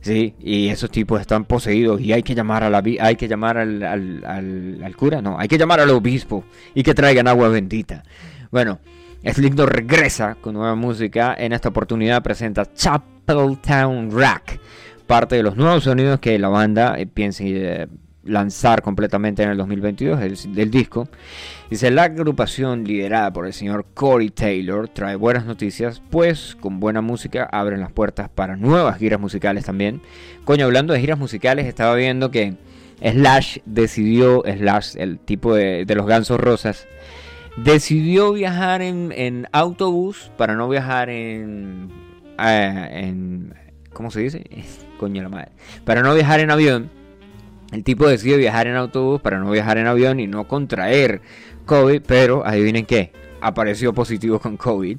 Sí, 0.00 0.34
y 0.38 0.68
esos 0.68 0.92
tipos 0.92 1.20
están 1.20 1.44
poseídos 1.44 2.00
y 2.00 2.12
hay 2.12 2.22
que 2.22 2.36
llamar 2.36 2.62
a 2.62 2.70
la 2.70 2.84
hay 3.00 3.16
que 3.16 3.26
llamar 3.26 3.58
al- 3.58 3.82
al- 3.82 4.80
al 4.84 4.96
cura, 4.96 5.20
no, 5.20 5.40
hay 5.40 5.48
que 5.48 5.58
llamar 5.58 5.80
al 5.80 5.90
obispo 5.90 6.44
y 6.72 6.84
que 6.84 6.94
traigan 6.94 7.26
agua 7.26 7.48
bendita. 7.48 8.04
Bueno, 8.52 8.78
Slipknot 9.24 9.68
regresa 9.68 10.36
con 10.40 10.54
nueva 10.54 10.74
música. 10.74 11.34
En 11.38 11.52
esta 11.52 11.68
oportunidad 11.68 12.22
presenta 12.22 12.72
Chapel 12.72 13.58
Town 13.60 14.10
Rack, 14.10 14.58
parte 15.06 15.36
de 15.36 15.42
los 15.42 15.56
nuevos 15.56 15.84
sonidos 15.84 16.20
que 16.20 16.38
la 16.38 16.48
banda 16.48 16.98
eh, 16.98 17.06
piensa 17.06 17.44
eh, 17.46 17.86
lanzar 18.24 18.80
completamente 18.80 19.42
en 19.42 19.50
el 19.50 19.58
2022 19.58 20.20
del, 20.54 20.70
disco. 20.70 21.06
Dice, 21.68 21.90
la 21.90 22.04
agrupación 22.04 22.84
liderada 22.84 23.30
por 23.30 23.46
el 23.46 23.52
señor 23.52 23.84
Corey 23.92 24.30
Taylor 24.30 24.88
trae 24.88 25.16
buenas 25.16 25.44
noticias, 25.44 26.00
pues 26.10 26.56
con 26.58 26.80
buena 26.80 27.02
música 27.02 27.46
abren 27.52 27.80
las 27.80 27.92
puertas 27.92 28.30
para 28.30 28.56
nuevas 28.56 28.98
giras 28.98 29.20
musicales 29.20 29.66
también. 29.66 30.00
Coño, 30.44 30.64
hablando 30.64 30.94
de 30.94 31.00
giras 31.00 31.18
musicales, 31.18 31.66
estaba 31.66 31.94
viendo 31.94 32.30
que 32.30 32.54
Slash 33.02 33.58
decidió, 33.66 34.42
Slash, 34.46 34.96
el 34.96 35.18
tipo 35.18 35.54
de 35.54 35.84
los 35.94 36.06
gansos 36.06 36.40
rosas, 36.40 36.86
decidió 37.56 38.32
viajar 38.32 38.82
en, 38.82 39.12
en 39.14 39.48
autobús 39.52 40.30
para 40.36 40.54
no 40.54 40.68
viajar 40.68 41.10
en, 41.10 41.90
eh. 42.38 43.14
¿Cómo 43.92 44.10
se 44.10 44.20
dice? 44.20 44.44
Coño 44.98 45.22
la 45.22 45.28
madre. 45.28 45.48
Para 45.84 46.02
no 46.02 46.14
viajar 46.14 46.40
en 46.40 46.50
avión. 46.50 46.90
El 47.72 47.84
tipo 47.84 48.08
decidió 48.08 48.36
viajar 48.36 48.66
en 48.66 48.76
autobús 48.76 49.20
para 49.20 49.38
no 49.38 49.50
viajar 49.50 49.78
en 49.78 49.86
avión 49.86 50.18
y 50.18 50.26
no 50.26 50.48
contraer 50.48 51.20
COVID, 51.66 52.02
pero 52.04 52.44
adivinen 52.44 52.84
qué, 52.84 53.12
apareció 53.40 53.92
positivo 53.94 54.40
con 54.40 54.56
COVID. 54.56 54.98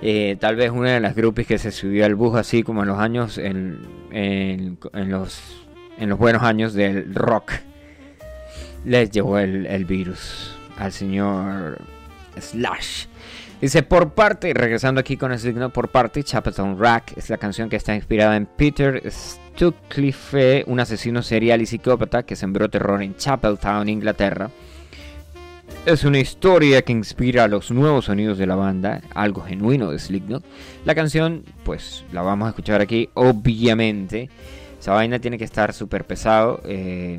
Eh, 0.00 0.36
tal 0.40 0.56
vez 0.56 0.70
una 0.70 0.92
de 0.94 1.00
las 1.00 1.14
groupies 1.14 1.46
que 1.46 1.58
se 1.58 1.70
subió 1.70 2.06
al 2.06 2.14
bus 2.14 2.36
así 2.36 2.62
como 2.62 2.82
en 2.82 2.88
los 2.88 2.98
años, 2.98 3.36
en, 3.36 3.80
en- 4.12 4.78
los, 5.10 5.66
en 5.98 6.08
los 6.08 6.18
buenos 6.18 6.42
años 6.42 6.72
del 6.72 7.14
rock, 7.14 7.52
les 8.86 9.10
llevó 9.10 9.38
el 9.38 9.84
virus 9.84 10.57
al 10.78 10.92
señor 10.92 11.78
Slash. 12.40 13.06
Dice, 13.60 13.82
por 13.82 14.14
parte, 14.14 14.54
regresando 14.54 15.00
aquí 15.00 15.16
con 15.16 15.32
el 15.32 15.38
signo, 15.40 15.70
por 15.70 15.88
parte, 15.88 16.22
Chapeltown 16.22 16.78
Rack 16.78 17.16
es 17.16 17.28
la 17.28 17.38
canción 17.38 17.68
que 17.68 17.74
está 17.74 17.94
inspirada 17.94 18.36
en 18.36 18.46
Peter 18.46 19.02
Stucliffe, 19.10 20.62
un 20.68 20.78
asesino 20.78 21.22
serial 21.22 21.60
y 21.60 21.66
psicópata 21.66 22.22
que 22.22 22.36
sembró 22.36 22.70
terror 22.70 23.02
en 23.02 23.16
Chapeltown, 23.16 23.88
Inglaterra. 23.88 24.50
Es 25.84 26.04
una 26.04 26.20
historia 26.20 26.82
que 26.82 26.92
inspira 26.92 27.44
a 27.44 27.48
los 27.48 27.72
nuevos 27.72 28.04
sonidos 28.04 28.38
de 28.38 28.46
la 28.46 28.54
banda, 28.54 29.00
algo 29.12 29.42
genuino 29.42 29.90
de 29.90 29.98
Slipknot. 29.98 30.44
La 30.84 30.94
canción, 30.94 31.44
pues 31.64 32.04
la 32.12 32.22
vamos 32.22 32.46
a 32.46 32.50
escuchar 32.50 32.80
aquí, 32.80 33.10
obviamente. 33.14 34.30
Esa 34.78 34.92
vaina 34.92 35.18
tiene 35.18 35.36
que 35.36 35.44
estar 35.44 35.74
súper 35.74 36.04
pesado. 36.04 36.60
Eh, 36.64 37.18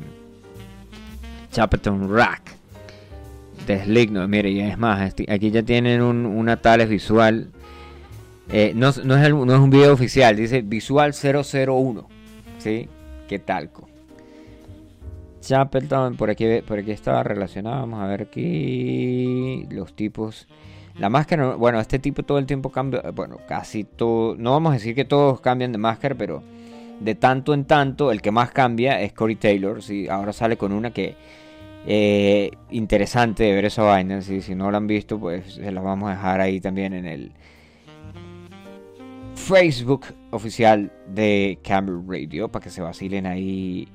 Chapeltown 1.52 2.14
Rack 2.14 2.59
de 3.66 3.84
Slipknot, 3.84 4.28
mire, 4.28 4.50
y 4.50 4.60
es 4.60 4.78
más, 4.78 5.00
esti- 5.14 5.30
aquí 5.30 5.50
ya 5.50 5.62
tienen 5.62 6.02
un, 6.02 6.26
una 6.26 6.56
tales 6.56 6.88
visual. 6.88 7.48
Eh, 8.52 8.72
no, 8.74 8.90
no 9.04 9.16
es 9.16 9.30
no 9.32 9.54
es 9.54 9.60
un 9.60 9.70
video 9.70 9.92
oficial, 9.92 10.34
dice 10.36 10.62
visual 10.62 11.12
001. 11.14 12.08
¿Sí? 12.58 12.88
¿Qué 13.28 13.38
talco? 13.38 13.88
Chapeltown, 15.40 16.16
por 16.16 16.30
aquí, 16.30 16.46
por 16.66 16.78
aquí 16.78 16.90
estaba 16.90 17.22
relacionado. 17.22 17.80
Vamos 17.80 18.00
a 18.02 18.06
ver 18.06 18.22
aquí. 18.22 19.66
Los 19.70 19.94
tipos. 19.94 20.46
La 20.98 21.08
máscara, 21.08 21.54
bueno, 21.54 21.80
este 21.80 21.98
tipo 21.98 22.22
todo 22.22 22.38
el 22.38 22.46
tiempo 22.46 22.70
cambia. 22.70 23.02
Bueno, 23.14 23.38
casi 23.48 23.84
todo. 23.84 24.34
No 24.36 24.50
vamos 24.52 24.70
a 24.70 24.74
decir 24.74 24.94
que 24.94 25.04
todos 25.04 25.40
cambian 25.40 25.72
de 25.72 25.78
máscara, 25.78 26.14
pero 26.14 26.42
de 27.00 27.14
tanto 27.14 27.54
en 27.54 27.64
tanto, 27.64 28.12
el 28.12 28.20
que 28.20 28.30
más 28.30 28.50
cambia 28.50 29.00
es 29.00 29.12
Corey 29.14 29.36
Taylor. 29.36 29.82
¿sí? 29.82 30.08
Ahora 30.08 30.32
sale 30.32 30.56
con 30.56 30.72
una 30.72 30.90
que. 30.90 31.14
Eh, 31.86 32.50
interesante 32.70 33.44
de 33.44 33.54
ver 33.54 33.64
esa 33.66 33.82
vaina. 33.82 34.20
¿sí? 34.22 34.40
Si 34.40 34.54
no 34.54 34.70
la 34.70 34.78
han 34.78 34.86
visto, 34.86 35.18
pues 35.18 35.54
se 35.54 35.72
las 35.72 35.82
vamos 35.82 36.08
a 36.08 36.12
dejar 36.12 36.40
ahí 36.40 36.60
también 36.60 36.92
en 36.92 37.06
el 37.06 37.32
Facebook 39.34 40.06
oficial 40.30 40.92
de 41.08 41.58
Camera 41.62 41.98
Radio 42.06 42.48
para 42.48 42.62
que 42.62 42.70
se 42.70 42.82
vacilen 42.82 43.26
ahí 43.26 43.88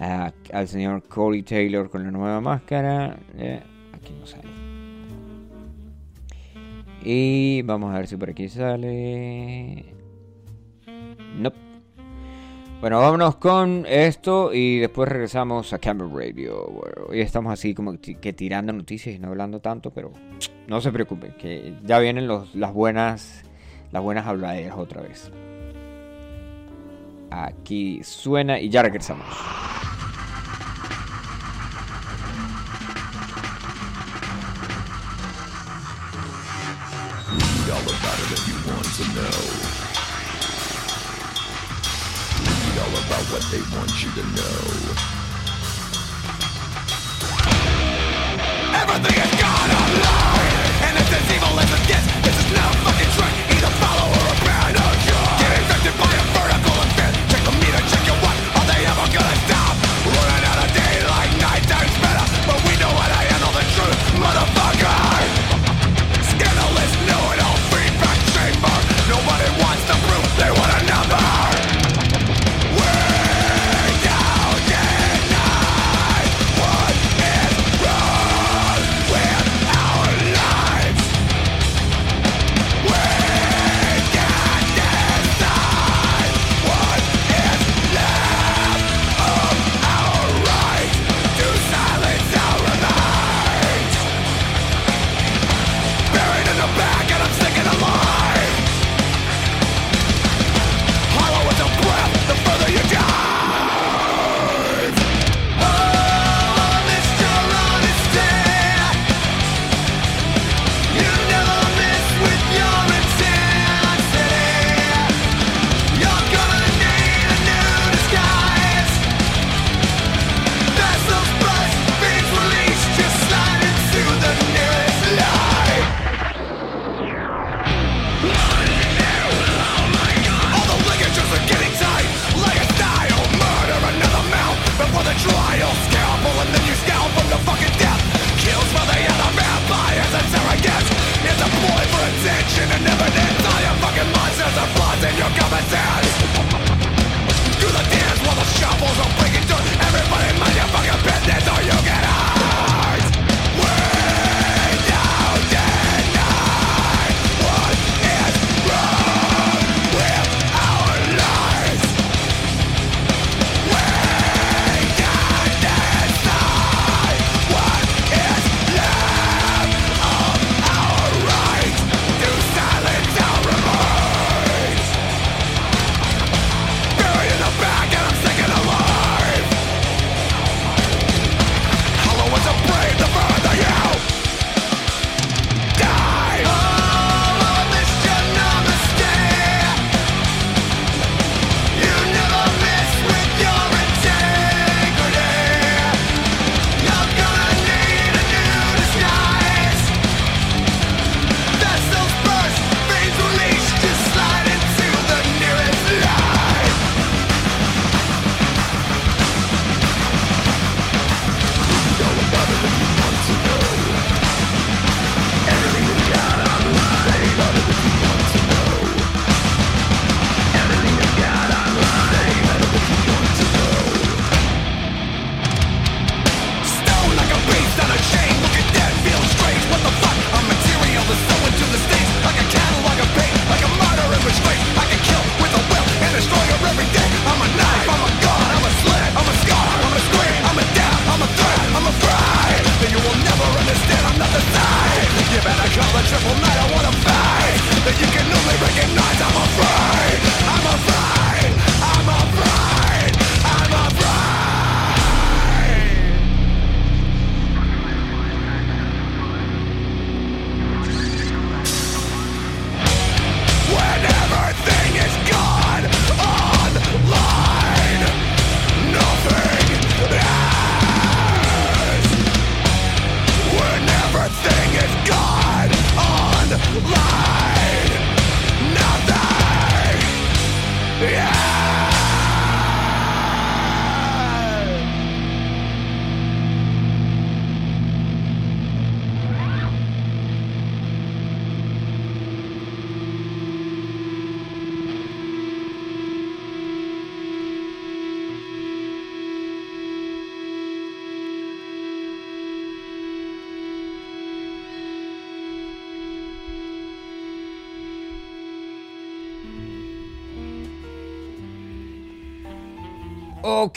al 0.00 0.68
señor 0.68 1.02
Corey 1.08 1.42
Taylor 1.42 1.90
con 1.90 2.04
la 2.04 2.10
nueva 2.10 2.40
máscara. 2.40 3.18
Eh, 3.36 3.60
aquí 3.92 4.14
no 4.18 4.26
sale. 4.26 4.48
Y 7.02 7.62
vamos 7.62 7.94
a 7.94 7.98
ver 7.98 8.06
si 8.06 8.16
por 8.16 8.30
aquí 8.30 8.48
sale. 8.48 9.84
No. 11.36 11.67
Bueno, 12.80 13.00
vámonos 13.00 13.34
con 13.36 13.84
esto 13.88 14.54
y 14.54 14.78
después 14.78 15.08
regresamos 15.08 15.72
a 15.72 15.80
Camera 15.80 16.08
Radio. 16.14 16.64
Bueno, 16.66 17.08
hoy 17.08 17.20
estamos 17.20 17.52
así 17.52 17.74
como 17.74 17.98
que 18.00 18.32
tirando 18.32 18.72
noticias 18.72 19.16
y 19.16 19.18
no 19.18 19.28
hablando 19.28 19.60
tanto, 19.60 19.90
pero 19.90 20.12
no 20.68 20.80
se 20.80 20.92
preocupen, 20.92 21.32
que 21.32 21.74
ya 21.82 21.98
vienen 21.98 22.28
los, 22.28 22.54
las 22.54 22.72
buenas 22.72 23.42
las 23.90 24.00
buenas 24.02 24.26
habladeras 24.28 24.76
otra 24.78 25.02
vez. 25.02 25.30
Aquí 27.30 28.00
suena 28.04 28.60
y 28.60 28.68
ya 28.68 28.82
regresamos. 28.82 29.26
All 37.70 37.84
about 37.84 38.18
it 38.18 38.32
if 38.32 38.48
you 38.48 38.72
want 38.72 38.86
to 38.96 39.04
know. 39.14 39.77
All 42.88 42.96
about 43.04 43.24
what 43.32 43.42
they 43.50 43.60
want 43.76 43.92
you 44.02 44.10
to 44.12 44.24
know. 44.36 44.60
Everything 48.80 49.16
is 49.24 49.32
gone 49.40 49.70
and 50.86 50.98
it's 50.98 51.12
as 51.12 51.34
evil 51.34 51.60
as 51.60 51.70
it 51.72 51.88
gets. 51.88 52.37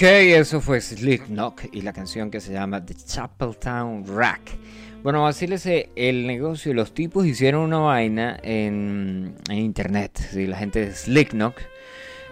Ok, 0.02 0.08
eso 0.08 0.62
fue 0.62 0.82
Slipknot 0.82 1.66
y 1.74 1.82
la 1.84 1.94
canción 1.94 2.32
que 2.32 2.40
se 2.40 2.52
llama 2.52 2.84
The 2.84 2.96
Chapeltown 2.96 4.04
Rack. 4.08 4.58
Bueno, 5.04 5.28
así 5.28 5.46
les 5.46 5.62
sé, 5.62 5.92
el 5.96 6.26
negocio, 6.26 6.74
los 6.74 6.92
tipos 6.92 7.28
hicieron 7.28 7.66
una 7.66 7.78
vaina 7.78 8.40
en, 8.42 9.36
en 9.48 9.58
internet. 9.60 10.20
¿sí? 10.32 10.48
La 10.48 10.58
gente 10.58 10.80
de 10.80 10.92
Slipknot 10.96 11.54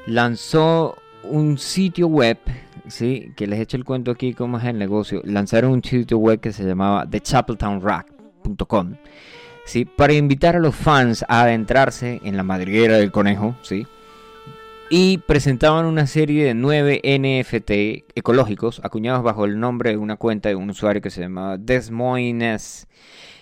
lanzó 0.07 0.97
un 1.21 1.59
sitio 1.59 2.07
web, 2.07 2.39
¿sí? 2.87 3.33
que 3.35 3.45
les 3.45 3.59
he 3.59 3.61
hecho 3.61 3.77
el 3.77 3.85
cuento 3.85 4.09
aquí 4.09 4.33
cómo 4.33 4.57
es 4.57 4.63
el 4.63 4.79
negocio. 4.79 5.21
Lanzaron 5.23 5.71
un 5.71 5.83
sitio 5.83 6.17
web 6.17 6.39
que 6.39 6.51
se 6.51 6.63
llamaba 6.63 7.07
thechapeltownrack.com. 7.07 8.95
¿sí? 9.65 9.85
para 9.85 10.13
invitar 10.13 10.55
a 10.55 10.59
los 10.59 10.75
fans 10.75 11.23
a 11.27 11.43
adentrarse 11.43 12.19
en 12.23 12.35
la 12.35 12.41
madriguera 12.41 12.97
del 12.97 13.11
conejo. 13.11 13.55
¿sí? 13.61 13.85
Y 14.89 15.19
presentaban 15.19 15.85
una 15.85 16.07
serie 16.07 16.45
de 16.45 16.53
nueve 16.55 16.99
NFT 17.03 18.15
ecológicos 18.15 18.81
acuñados 18.83 19.23
bajo 19.23 19.45
el 19.45 19.59
nombre 19.59 19.91
de 19.91 19.97
una 19.97 20.15
cuenta 20.17 20.49
de 20.49 20.55
un 20.55 20.69
usuario 20.69 21.01
que 21.01 21.11
se 21.11 21.21
llamaba 21.21 21.57
Desmoines 21.57 22.87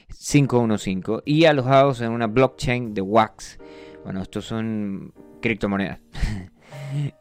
515 0.09 1.23
y 1.25 1.45
alojados 1.45 2.01
en 2.01 2.11
una 2.11 2.27
blockchain 2.27 2.93
de 2.93 3.01
Wax. 3.01 3.59
Bueno, 4.03 4.21
estos 4.21 4.45
son 4.45 5.13
criptomonedas. 5.41 5.99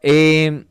Eh, 0.01 0.65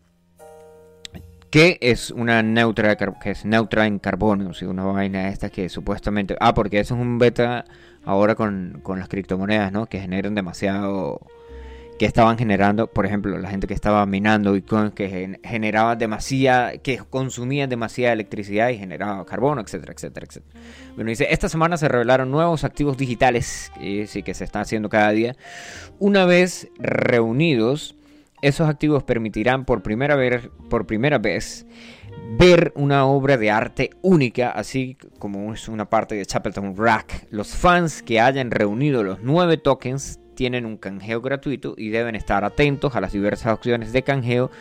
que 1.50 1.76
es 1.82 2.11
una 2.11 2.42
neutra 2.42 2.94
de 2.94 3.12
que 3.22 3.30
es 3.30 3.44
neutra 3.44 3.86
en 3.86 3.98
carbono, 3.98 4.54
¿sí? 4.54 4.64
una 4.64 4.84
vaina 4.84 5.28
esta 5.28 5.50
que 5.50 5.68
supuestamente 5.68 6.34
ah 6.40 6.54
porque 6.54 6.80
eso 6.80 6.94
es 6.94 7.00
un 7.00 7.18
beta 7.18 7.66
ahora 8.04 8.34
con, 8.36 8.80
con 8.82 8.98
las 8.98 9.09
criptomonedas, 9.09 9.70
¿no? 9.70 9.84
Que 9.84 10.00
generan 10.00 10.34
demasiado 10.34 11.20
que 11.99 12.05
estaban 12.05 12.36
generando, 12.36 12.88
por 12.88 13.07
ejemplo, 13.07 13.38
la 13.38 13.49
gente 13.49 13.66
que 13.66 13.72
estaba 13.72 14.05
minando 14.05 14.53
Bitcoin, 14.53 14.90
que 14.90 15.09
gen- 15.09 15.40
generaba 15.42 15.97
demasiada, 15.97 16.76
que 16.76 16.99
consumía 16.99 17.66
demasiada 17.66 18.12
electricidad 18.12 18.68
y 18.68 18.76
generaba 18.76 19.24
carbono, 19.24 19.62
etcétera, 19.62 19.94
etcétera, 19.94 20.26
etcétera. 20.28 20.61
Bueno, 20.94 21.09
dice, 21.09 21.26
esta 21.30 21.49
semana 21.49 21.78
se 21.78 21.88
revelaron 21.88 22.30
nuevos 22.30 22.64
activos 22.64 22.99
digitales, 22.99 23.72
que 23.80 24.07
sí 24.07 24.22
que 24.22 24.34
se 24.34 24.44
están 24.44 24.62
haciendo 24.62 24.90
cada 24.90 25.11
día. 25.11 25.36
Una 25.99 26.26
vez 26.26 26.68
reunidos, 26.78 27.97
esos 28.42 28.68
activos 28.68 29.03
permitirán 29.03 29.64
por 29.64 29.82
primera 29.82 30.16
vez, 30.16 30.51
por 30.68 30.86
primera 30.86 31.16
vez 31.16 31.66
ver 32.38 32.72
una 32.76 33.07
obra 33.07 33.38
de 33.38 33.51
arte 33.51 33.90
única, 34.03 34.51
así 34.51 34.99
como 35.18 35.55
es 35.55 35.66
una 35.68 35.88
parte 35.88 36.14
de 36.14 36.26
Chapeltown 36.26 36.76
Rack. 36.76 37.26
Los 37.30 37.55
fans 37.55 38.03
que 38.03 38.20
hayan 38.20 38.51
reunido 38.51 39.03
los 39.03 39.20
nueve 39.22 39.57
tokens 39.57 40.20
tienen 40.37 40.64
un 40.64 40.76
canjeo 40.76 41.20
gratuito 41.20 41.74
y 41.76 41.89
deben 41.89 42.14
estar 42.14 42.45
atentos 42.45 42.95
a 42.95 43.01
las 43.01 43.12
diversas 43.12 43.53
opciones 43.53 43.93
de 43.93 44.03
canjeo 44.03 44.53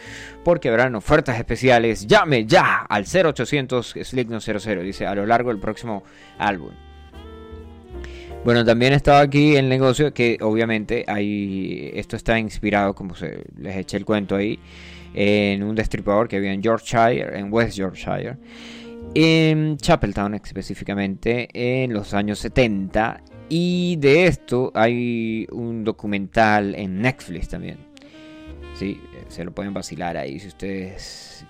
porque 0.43 0.69
habrán 0.69 0.95
ofertas 0.95 1.37
especiales. 1.37 2.07
Llame 2.07 2.45
ya 2.45 2.77
al 2.77 3.05
0800 3.05 3.95
Slickno 4.01 4.39
00, 4.39 4.81
dice 4.81 5.05
a 5.05 5.13
lo 5.13 5.27
largo 5.27 5.49
del 5.49 5.59
próximo 5.59 6.03
álbum. 6.39 6.71
Bueno, 8.45 8.63
también 8.63 8.93
estaba 8.93 9.21
aquí 9.21 9.55
el 9.55 9.67
negocio 9.67 10.13
que 10.13 10.37
obviamente 10.39 11.03
hay, 11.07 11.91
esto 11.95 12.15
está 12.15 12.37
inspirado, 12.37 12.93
como 12.93 13.15
se, 13.15 13.43
les 13.57 13.75
eché 13.75 13.97
el 13.97 14.05
cuento 14.05 14.35
ahí, 14.35 14.59
en 15.15 15.63
un 15.63 15.73
destripador 15.73 16.27
que 16.27 16.37
había 16.37 16.53
en 16.53 16.61
Yorkshire, 16.61 17.39
en 17.39 17.51
West 17.51 17.75
Yorkshire, 17.75 18.37
en 19.15 19.77
Chapeltown 19.77 20.35
específicamente, 20.35 21.49
en 21.53 21.91
los 21.91 22.13
años 22.13 22.37
70. 22.37 23.23
Y 23.49 23.97
de 23.97 24.25
esto 24.25 24.71
hay 24.73 25.47
un 25.51 25.83
documental 25.83 26.75
en 26.75 27.01
Netflix 27.01 27.49
también. 27.49 27.77
Sí, 28.73 28.99
se 29.27 29.43
lo 29.45 29.51
pueden 29.51 29.73
vacilar 29.73 30.17
ahí 30.17 30.39
si 30.39 30.47
ustedes 30.47 31.45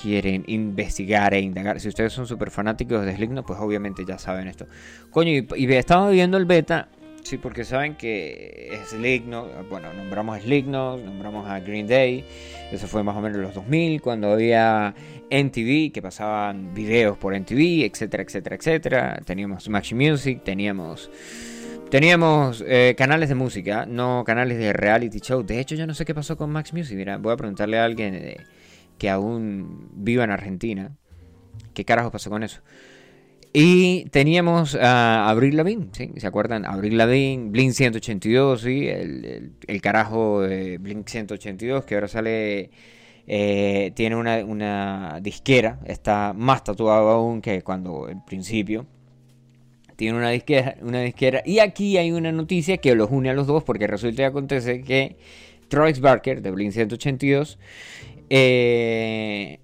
quieren 0.00 0.44
investigar 0.46 1.34
e 1.34 1.40
indagar. 1.40 1.80
Si 1.80 1.88
ustedes 1.88 2.12
son 2.12 2.26
súper 2.26 2.50
fanáticos 2.50 3.04
de 3.04 3.14
Slipknot, 3.16 3.46
pues 3.46 3.58
obviamente 3.58 4.04
ya 4.06 4.18
saben 4.18 4.48
esto. 4.48 4.66
Coño, 5.10 5.30
y, 5.30 5.46
y 5.56 5.72
estaba 5.74 6.10
viendo 6.10 6.36
el 6.36 6.44
beta. 6.44 6.88
Sí, 7.22 7.36
porque 7.36 7.64
saben 7.64 7.96
que 7.96 8.80
Slipknot, 8.86 9.68
bueno, 9.68 9.92
nombramos 9.92 10.38
a 10.38 10.40
Slipknot, 10.40 11.02
nombramos 11.04 11.46
a 11.46 11.60
Green 11.60 11.86
Day, 11.86 12.24
eso 12.72 12.86
fue 12.86 13.02
más 13.02 13.16
o 13.16 13.20
menos 13.20 13.36
en 13.36 13.42
los 13.42 13.54
2000, 13.54 14.00
cuando 14.00 14.32
había 14.32 14.94
MTV, 15.30 15.92
que 15.92 16.00
pasaban 16.02 16.72
videos 16.74 17.18
por 17.18 17.38
MTV, 17.38 17.84
etcétera, 17.84 18.22
etcétera, 18.22 18.56
etcétera. 18.56 19.22
Teníamos 19.24 19.68
Maxi 19.68 19.94
Music, 19.94 20.42
teníamos... 20.44 21.10
Teníamos 21.90 22.62
eh, 22.66 22.94
canales 22.98 23.30
de 23.30 23.34
música, 23.34 23.86
no 23.86 24.22
canales 24.22 24.58
de 24.58 24.74
reality 24.74 25.20
show. 25.20 25.42
De 25.42 25.58
hecho, 25.58 25.74
yo 25.74 25.86
no 25.86 25.94
sé 25.94 26.04
qué 26.04 26.14
pasó 26.14 26.36
con 26.36 26.50
Max 26.50 26.74
Music. 26.74 26.94
Mira, 26.98 27.16
voy 27.16 27.32
a 27.32 27.36
preguntarle 27.38 27.78
a 27.78 27.86
alguien 27.86 28.14
eh, 28.14 28.36
que 28.98 29.08
aún 29.08 29.88
viva 29.94 30.22
en 30.22 30.30
Argentina. 30.30 30.94
¿Qué 31.72 31.86
carajo 31.86 32.10
pasó 32.10 32.28
con 32.28 32.42
eso? 32.42 32.60
Y 33.60 34.04
teníamos 34.10 34.76
a 34.76 35.28
Abril 35.28 35.56
Lavigne, 35.56 35.88
¿sí? 35.90 36.12
¿Se 36.16 36.28
acuerdan? 36.28 36.64
Abril 36.64 36.96
Lavigne, 36.96 37.50
Blink 37.50 37.72
182, 37.72 38.60
¿sí? 38.60 38.86
El, 38.86 39.52
el- 39.66 39.80
carajo 39.82 40.42
de 40.42 40.78
Blink 40.78 41.08
182 41.08 41.84
que 41.84 41.94
ahora 41.96 42.06
sale... 42.06 42.70
eh, 43.26 43.90
tiene 43.96 44.14
una, 44.14 44.44
una 44.44 45.18
disquera, 45.20 45.80
está 45.86 46.32
más 46.36 46.62
tatuado 46.62 47.08
aún 47.10 47.40
que 47.42 47.62
cuando 47.62 48.08
el 48.08 48.22
principio. 48.24 48.86
Tiene 49.96 50.16
una 50.18 50.30
disquera, 50.30 50.76
una 50.82 51.00
disquera. 51.00 51.42
Y 51.44 51.58
aquí 51.58 51.96
hay 51.98 52.12
una 52.12 52.30
noticia 52.30 52.76
que 52.76 52.94
los 52.94 53.10
une 53.10 53.30
a 53.30 53.34
los 53.34 53.48
dos 53.48 53.64
porque 53.64 53.88
resulta 53.88 54.22
y 54.22 54.24
acontece 54.26 54.82
que 54.82 55.16
Travis 55.68 56.00
Barker 56.00 56.40
de 56.42 56.50
Blink 56.52 56.72
182 56.72 57.58
eh, 58.30 59.58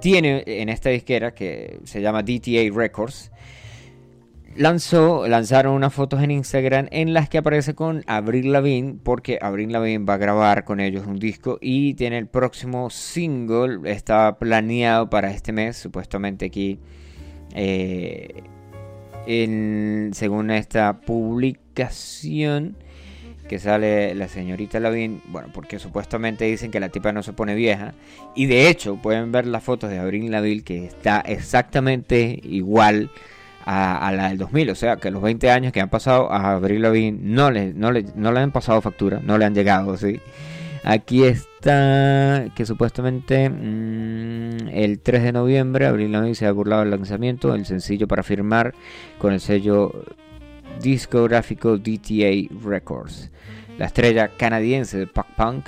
tiene 0.00 0.42
en 0.46 0.68
esta 0.68 0.90
disquera 0.90 1.34
que 1.34 1.78
se 1.84 2.00
llama 2.00 2.22
DTA 2.22 2.70
Records 2.74 3.30
lanzó 4.56 5.26
lanzaron 5.28 5.74
unas 5.74 5.92
fotos 5.92 6.22
en 6.22 6.30
Instagram 6.30 6.88
en 6.90 7.12
las 7.12 7.28
que 7.28 7.36
aparece 7.38 7.74
con 7.74 8.02
Avril 8.06 8.52
Lavigne 8.52 8.96
porque 9.02 9.38
Avril 9.42 9.70
Lavigne 9.72 10.04
va 10.04 10.14
a 10.14 10.18
grabar 10.18 10.64
con 10.64 10.80
ellos 10.80 11.06
un 11.06 11.18
disco 11.18 11.58
y 11.60 11.92
tiene 11.94 12.16
el 12.16 12.26
próximo 12.26 12.88
single 12.88 13.90
está 13.90 14.38
planeado 14.38 15.10
para 15.10 15.30
este 15.30 15.52
mes 15.52 15.76
supuestamente 15.76 16.46
aquí 16.46 16.78
eh, 17.54 18.42
en- 19.26 20.10
según 20.14 20.50
esta 20.50 21.00
publicación 21.00 22.76
que 23.48 23.58
sale 23.58 24.14
la 24.14 24.28
señorita 24.28 24.80
Lavín, 24.80 25.22
bueno, 25.26 25.48
porque 25.52 25.78
supuestamente 25.78 26.44
dicen 26.44 26.70
que 26.70 26.80
la 26.80 26.88
tipa 26.88 27.12
no 27.12 27.22
se 27.22 27.32
pone 27.32 27.54
vieja. 27.54 27.94
Y 28.34 28.46
de 28.46 28.68
hecho, 28.68 28.96
pueden 28.96 29.32
ver 29.32 29.46
las 29.46 29.62
fotos 29.62 29.90
de 29.90 29.98
Abril 29.98 30.30
Laville 30.30 30.64
que 30.64 30.84
está 30.84 31.20
exactamente 31.20 32.40
igual 32.42 33.10
a, 33.64 34.12
la 34.12 34.28
del 34.28 34.38
2000. 34.38 34.70
O 34.70 34.74
sea, 34.74 34.96
que 34.96 35.10
los 35.10 35.22
20 35.22 35.50
años 35.50 35.72
que 35.72 35.80
han 35.80 35.90
pasado 35.90 36.30
a 36.32 36.52
Abril 36.52 36.82
Lavigne 36.82 37.18
no 37.20 37.50
le, 37.50 37.72
no, 37.74 37.90
no 37.92 38.32
le 38.32 38.40
han 38.40 38.52
pasado 38.52 38.80
factura, 38.80 39.20
no 39.22 39.38
le 39.38 39.44
han 39.44 39.54
llegado, 39.54 39.96
¿sí? 39.96 40.20
Aquí 40.84 41.24
está 41.24 42.44
que 42.54 42.64
supuestamente 42.64 43.50
mm, 43.50 44.68
el 44.72 45.00
3 45.00 45.22
de 45.24 45.32
noviembre 45.32 45.86
Abril 45.86 46.12
Lavigne 46.12 46.36
se 46.36 46.46
ha 46.46 46.52
burlado 46.52 46.82
del 46.82 46.92
lanzamiento 46.92 47.52
del 47.52 47.66
sencillo 47.66 48.06
para 48.06 48.22
firmar 48.22 48.72
con 49.18 49.32
el 49.32 49.40
sello 49.40 50.04
discográfico 50.80 51.78
DTA 51.78 52.48
Records. 52.64 53.30
La 53.78 53.86
estrella 53.86 54.28
canadiense 54.28 54.98
de 54.98 55.06
pop 55.06 55.26
punk 55.36 55.66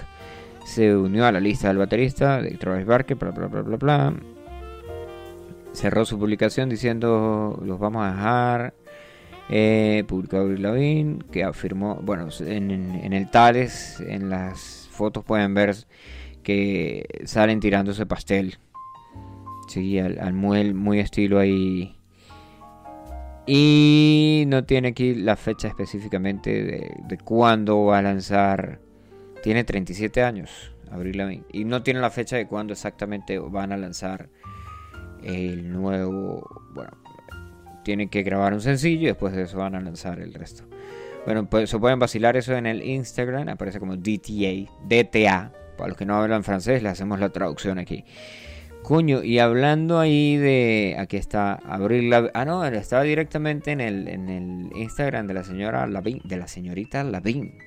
se 0.64 0.94
unió 0.94 1.26
a 1.26 1.32
la 1.32 1.40
lista 1.40 1.68
del 1.68 1.78
baterista 1.78 2.42
de 2.42 2.50
Travis 2.52 2.86
Barker, 2.86 3.16
bla 3.16 3.30
bla 3.30 3.46
bla 3.46 3.62
bla 3.62 3.76
bla. 3.76 4.14
Cerró 5.72 6.04
su 6.04 6.18
publicación 6.18 6.68
diciendo 6.68 7.60
los 7.64 7.78
vamos 7.78 8.06
a 8.06 8.12
dejar. 8.12 8.74
Eh, 9.50 10.04
publicó 10.06 10.36
Avril 10.38 10.62
Lavigne 10.62 11.18
que 11.32 11.42
afirmó, 11.42 11.96
bueno, 12.02 12.28
en, 12.40 13.12
el 13.14 13.30
Tales, 13.30 13.98
en 14.00 14.28
las 14.28 14.88
fotos 14.90 15.24
pueden 15.24 15.54
ver 15.54 15.74
que 16.42 17.06
salen 17.24 17.60
tirándose 17.60 18.04
pastel. 18.04 18.58
Sí, 19.68 19.98
al, 19.98 20.18
al 20.18 20.34
muy 20.34 21.00
estilo 21.00 21.38
ahí. 21.38 21.97
Y 23.50 24.44
no 24.46 24.64
tiene 24.64 24.88
aquí 24.88 25.14
la 25.14 25.34
fecha 25.34 25.68
específicamente 25.68 26.50
de, 26.62 26.94
de 27.08 27.16
cuándo 27.16 27.86
va 27.86 27.98
a 27.98 28.02
lanzar. 28.02 28.78
Tiene 29.42 29.64
37 29.64 30.22
años, 30.22 30.74
Abril 30.90 31.16
Lavigne. 31.16 31.46
Y 31.50 31.64
no 31.64 31.82
tiene 31.82 32.00
la 32.00 32.10
fecha 32.10 32.36
de 32.36 32.46
cuándo 32.46 32.74
exactamente 32.74 33.38
van 33.38 33.72
a 33.72 33.78
lanzar 33.78 34.28
el 35.22 35.72
nuevo. 35.72 36.46
Bueno, 36.74 36.90
tienen 37.84 38.10
que 38.10 38.22
grabar 38.22 38.52
un 38.52 38.60
sencillo 38.60 39.04
y 39.04 39.06
después 39.06 39.34
de 39.34 39.44
eso 39.44 39.56
van 39.56 39.74
a 39.74 39.80
lanzar 39.80 40.20
el 40.20 40.34
resto. 40.34 40.64
Bueno, 41.24 41.48
pues 41.48 41.70
se 41.70 41.78
pueden 41.78 41.98
vacilar 41.98 42.36
eso 42.36 42.54
en 42.54 42.66
el 42.66 42.82
Instagram. 42.82 43.48
Aparece 43.48 43.80
como 43.80 43.96
DTA, 43.96 44.70
DTA. 44.86 45.52
Para 45.78 45.88
los 45.88 45.96
que 45.96 46.04
no 46.04 46.16
hablan 46.16 46.44
francés, 46.44 46.82
le 46.82 46.90
hacemos 46.90 47.18
la 47.18 47.30
traducción 47.30 47.78
aquí. 47.78 48.04
Coño, 48.82 49.22
y 49.22 49.38
hablando 49.38 49.98
ahí 49.98 50.36
de. 50.36 50.96
Aquí 50.98 51.16
está 51.18 51.54
Abril 51.54 52.10
Lav- 52.10 52.30
Ah, 52.32 52.44
no, 52.46 52.64
estaba 52.64 53.02
directamente 53.02 53.70
en 53.72 53.80
el, 53.82 54.08
en 54.08 54.28
el 54.30 54.70
Instagram 54.76 55.26
de 55.26 55.34
la 55.34 55.44
señora 55.44 55.86
Lavigne, 55.86 56.22
de 56.24 56.36
la 56.38 56.48
señorita 56.48 57.04
Lavigne. 57.04 57.58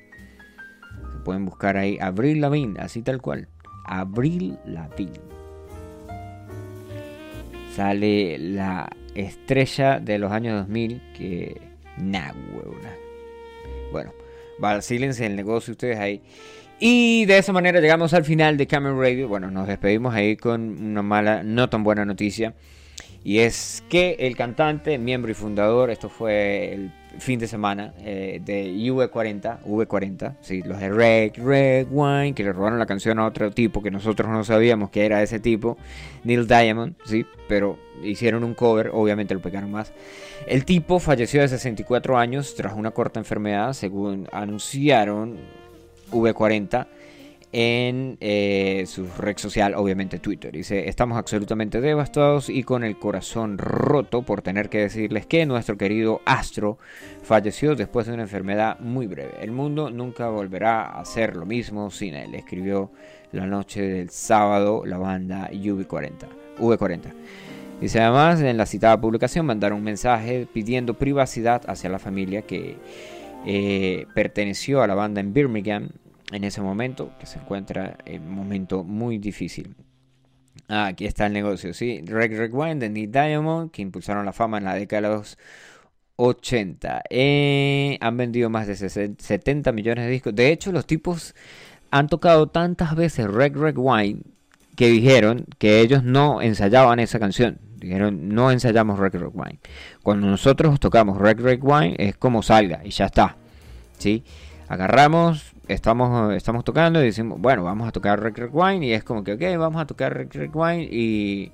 Se 1.11 1.19
pueden 1.23 1.45
buscar 1.45 1.77
ahí 1.77 1.97
Abril 2.01 2.41
Lavigne, 2.41 2.79
así 2.79 3.03
tal 3.03 3.21
cual. 3.21 3.47
Abril 3.85 4.57
Lavigne. 4.65 5.19
Sale 7.75 8.37
la 8.39 8.89
estrella 9.13 9.99
de 9.99 10.17
los 10.17 10.31
años 10.31 10.57
2000 10.61 11.01
que. 11.15 11.61
Nah, 11.97 12.31
huevona. 12.53 12.91
Bueno, 13.91 14.11
vacílense 14.59 15.25
el 15.27 15.35
negocio 15.35 15.71
ustedes 15.71 15.99
ahí. 15.99 16.21
Y 16.83 17.25
de 17.25 17.37
esa 17.37 17.53
manera 17.53 17.79
llegamos 17.79 18.11
al 18.15 18.25
final 18.25 18.57
de 18.57 18.65
Camera 18.65 18.95
Radio. 18.95 19.27
Bueno, 19.27 19.51
nos 19.51 19.67
despedimos 19.67 20.15
ahí 20.15 20.35
con 20.35 20.83
una 20.83 21.03
mala, 21.03 21.43
no 21.43 21.69
tan 21.69 21.83
buena 21.83 22.05
noticia. 22.05 22.55
Y 23.23 23.37
es 23.37 23.83
que 23.87 24.15
el 24.17 24.35
cantante, 24.35 24.97
miembro 24.97 25.29
y 25.29 25.35
fundador, 25.35 25.91
esto 25.91 26.09
fue 26.09 26.73
el 26.73 26.91
fin 27.19 27.37
de 27.37 27.47
semana 27.47 27.93
eh, 27.99 28.41
de 28.43 28.73
V40, 28.73 29.61
V40, 29.63 30.37
sí, 30.41 30.63
los 30.63 30.79
de 30.79 30.89
Red, 30.89 31.33
Red 31.35 31.87
Wine, 31.91 32.33
que 32.33 32.43
le 32.43 32.51
robaron 32.51 32.79
la 32.79 32.87
canción 32.87 33.19
a 33.19 33.27
otro 33.27 33.51
tipo 33.51 33.83
que 33.83 33.91
nosotros 33.91 34.27
no 34.27 34.43
sabíamos 34.43 34.89
que 34.89 35.05
era 35.05 35.21
ese 35.21 35.39
tipo, 35.39 35.77
Neil 36.23 36.47
Diamond, 36.47 36.95
sí, 37.05 37.27
pero 37.47 37.77
hicieron 38.01 38.43
un 38.43 38.55
cover, 38.55 38.89
obviamente 38.91 39.35
lo 39.35 39.39
pegaron 39.39 39.69
más. 39.69 39.93
El 40.47 40.65
tipo 40.65 40.99
falleció 40.99 41.41
de 41.41 41.47
64 41.47 42.17
años 42.17 42.55
tras 42.55 42.73
una 42.73 42.89
corta 42.89 43.19
enfermedad, 43.19 43.73
según 43.73 44.27
anunciaron 44.31 45.37
V40 46.11 46.87
en 47.53 48.17
eh, 48.21 48.85
su 48.87 49.07
red 49.17 49.37
social, 49.37 49.73
obviamente 49.75 50.19
Twitter. 50.19 50.53
Dice, 50.53 50.87
estamos 50.87 51.17
absolutamente 51.17 51.81
devastados 51.81 52.49
y 52.49 52.63
con 52.63 52.83
el 52.83 52.97
corazón 52.97 53.57
roto 53.57 54.21
por 54.21 54.41
tener 54.41 54.69
que 54.69 54.79
decirles 54.79 55.25
que 55.25 55.45
nuestro 55.45 55.77
querido 55.77 56.21
Astro 56.25 56.77
falleció 57.23 57.75
después 57.75 58.07
de 58.07 58.13
una 58.13 58.23
enfermedad 58.23 58.79
muy 58.79 59.07
breve. 59.07 59.33
El 59.41 59.51
mundo 59.51 59.89
nunca 59.89 60.29
volverá 60.29 60.97
a 60.97 61.03
ser 61.03 61.35
lo 61.35 61.45
mismo 61.45 61.91
sin 61.91 62.15
él, 62.15 62.35
escribió 62.35 62.91
la 63.31 63.45
noche 63.45 63.81
del 63.81 64.09
sábado 64.09 64.83
la 64.85 64.97
banda 64.97 65.49
UV40, 65.51 66.27
V40. 66.57 67.13
Dice 67.81 67.99
además, 67.99 68.39
en 68.41 68.57
la 68.57 68.67
citada 68.67 69.01
publicación 69.01 69.45
mandaron 69.45 69.79
un 69.79 69.83
mensaje 69.83 70.47
pidiendo 70.53 70.93
privacidad 70.93 71.63
hacia 71.67 71.89
la 71.89 71.97
familia 71.97 72.43
que 72.43 72.77
eh, 73.45 74.05
perteneció 74.13 74.83
a 74.83 74.87
la 74.87 74.93
banda 74.93 75.19
en 75.19 75.33
Birmingham 75.33 75.89
en 76.31 76.43
ese 76.43 76.61
momento, 76.61 77.11
que 77.19 77.25
se 77.25 77.39
encuentra 77.39 77.97
en 78.05 78.23
un 78.23 78.35
momento 78.35 78.83
muy 78.83 79.17
difícil. 79.17 79.75
Ah, 80.67 80.87
aquí 80.87 81.05
está 81.05 81.27
el 81.27 81.33
negocio, 81.33 81.73
sí. 81.73 82.01
Reg 82.05 82.53
Wine 82.53 82.75
de 82.75 82.89
Neil 82.89 83.11
Diamond, 83.11 83.71
que 83.71 83.81
impulsaron 83.81 84.25
la 84.25 84.33
fama 84.33 84.57
en 84.57 84.63
la 84.63 84.75
década 84.75 85.09
de 85.09 85.15
los 85.15 85.37
80. 86.15 87.03
Eh, 87.09 87.97
han 87.99 88.17
vendido 88.17 88.49
más 88.49 88.67
de 88.67 88.75
60 88.75 89.23
70 89.23 89.71
millones 89.71 90.05
de 90.05 90.11
discos. 90.11 90.35
De 90.35 90.51
hecho, 90.51 90.71
los 90.71 90.85
tipos 90.85 91.35
han 91.89 92.07
tocado 92.07 92.47
tantas 92.47 92.95
veces 92.95 93.27
Reg 93.27 93.53
Wine 93.57 94.21
que 94.75 94.87
dijeron 94.87 95.45
que 95.57 95.81
ellos 95.81 96.03
no 96.03 96.41
ensayaban 96.41 96.99
esa 96.99 97.19
canción. 97.19 97.59
Dijeron, 97.75 98.29
no 98.29 98.51
ensayamos 98.51 98.99
Reg 98.99 99.15
Wine. 99.33 99.59
Cuando 100.03 100.27
nosotros 100.27 100.79
tocamos 100.79 101.17
Reg 101.17 101.59
Wine 101.61 101.95
es 101.97 102.15
como 102.15 102.43
salga 102.43 102.81
y 102.83 102.91
ya 102.91 103.05
está. 103.05 103.37
¿Sí? 103.97 104.23
Agarramos, 104.67 105.53
estamos, 105.71 106.33
estamos 106.33 106.63
tocando 106.63 107.01
y 107.01 107.05
decimos, 107.05 107.39
bueno, 107.39 107.63
vamos 107.63 107.87
a 107.87 107.91
tocar 107.91 108.21
Reg 108.21 108.49
Wine 108.51 108.85
y 108.85 108.93
es 108.93 109.03
como 109.03 109.23
que, 109.23 109.33
ok, 109.33 109.57
vamos 109.57 109.81
a 109.81 109.85
tocar 109.85 110.13
Reg 110.15 110.55
Wine 110.55 110.83
y 110.83 111.51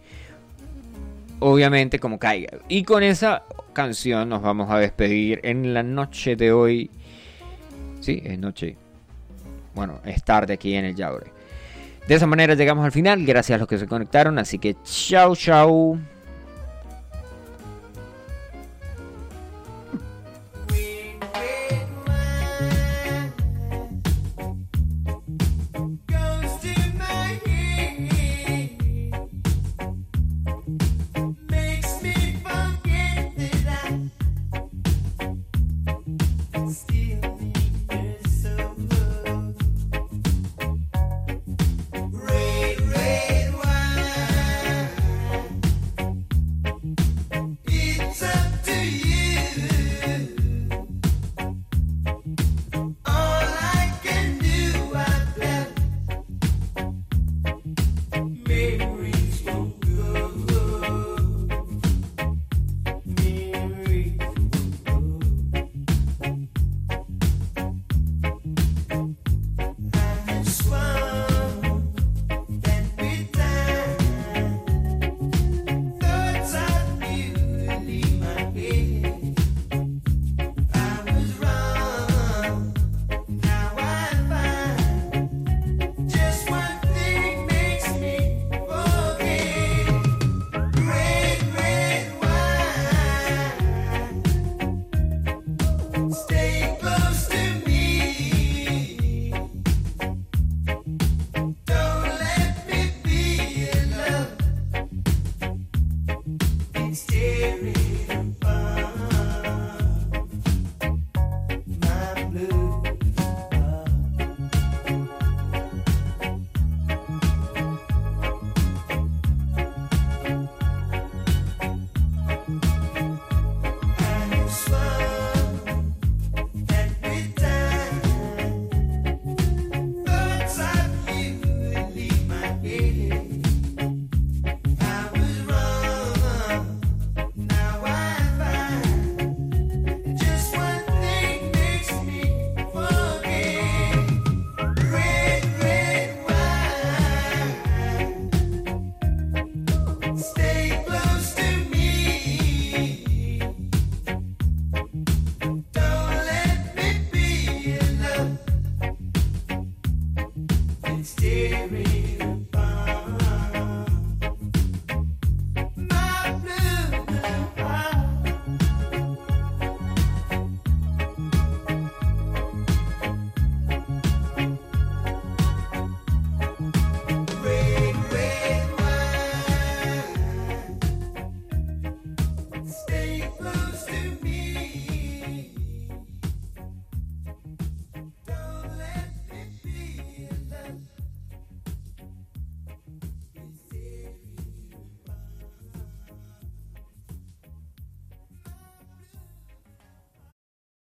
obviamente 1.39 1.99
como 1.99 2.18
caiga. 2.20 2.57
Y 2.68 2.84
con 2.84 3.03
esa 3.03 3.43
canción 3.74 4.30
nos 4.30 4.41
vamos 4.41 4.70
a 4.72 4.80
despedir 4.80 5.39
en 5.43 5.74
la 5.74 5.84
noche 5.84 6.36
de 6.36 6.51
hoy. 6.51 6.89
Sí, 7.99 8.22
es 8.24 8.39
noche. 8.39 8.76
Bueno, 9.76 9.99
es 10.05 10.24
tarde 10.24 10.53
aquí 10.53 10.74
en 10.74 10.86
el 10.86 10.95
Yaure. 10.95 11.32
De 12.07 12.15
esa 12.15 12.26
manera 12.26 12.55
llegamos 12.55 12.86
al 12.86 12.91
final. 12.91 13.26
Gracias 13.26 13.57
a 13.57 13.59
los 13.59 13.68
que 13.68 13.78
se 13.78 13.88
conectaron. 13.88 14.39
Así 14.39 14.57
que 14.57 14.76
chao, 14.84 15.36
chao. 15.36 15.97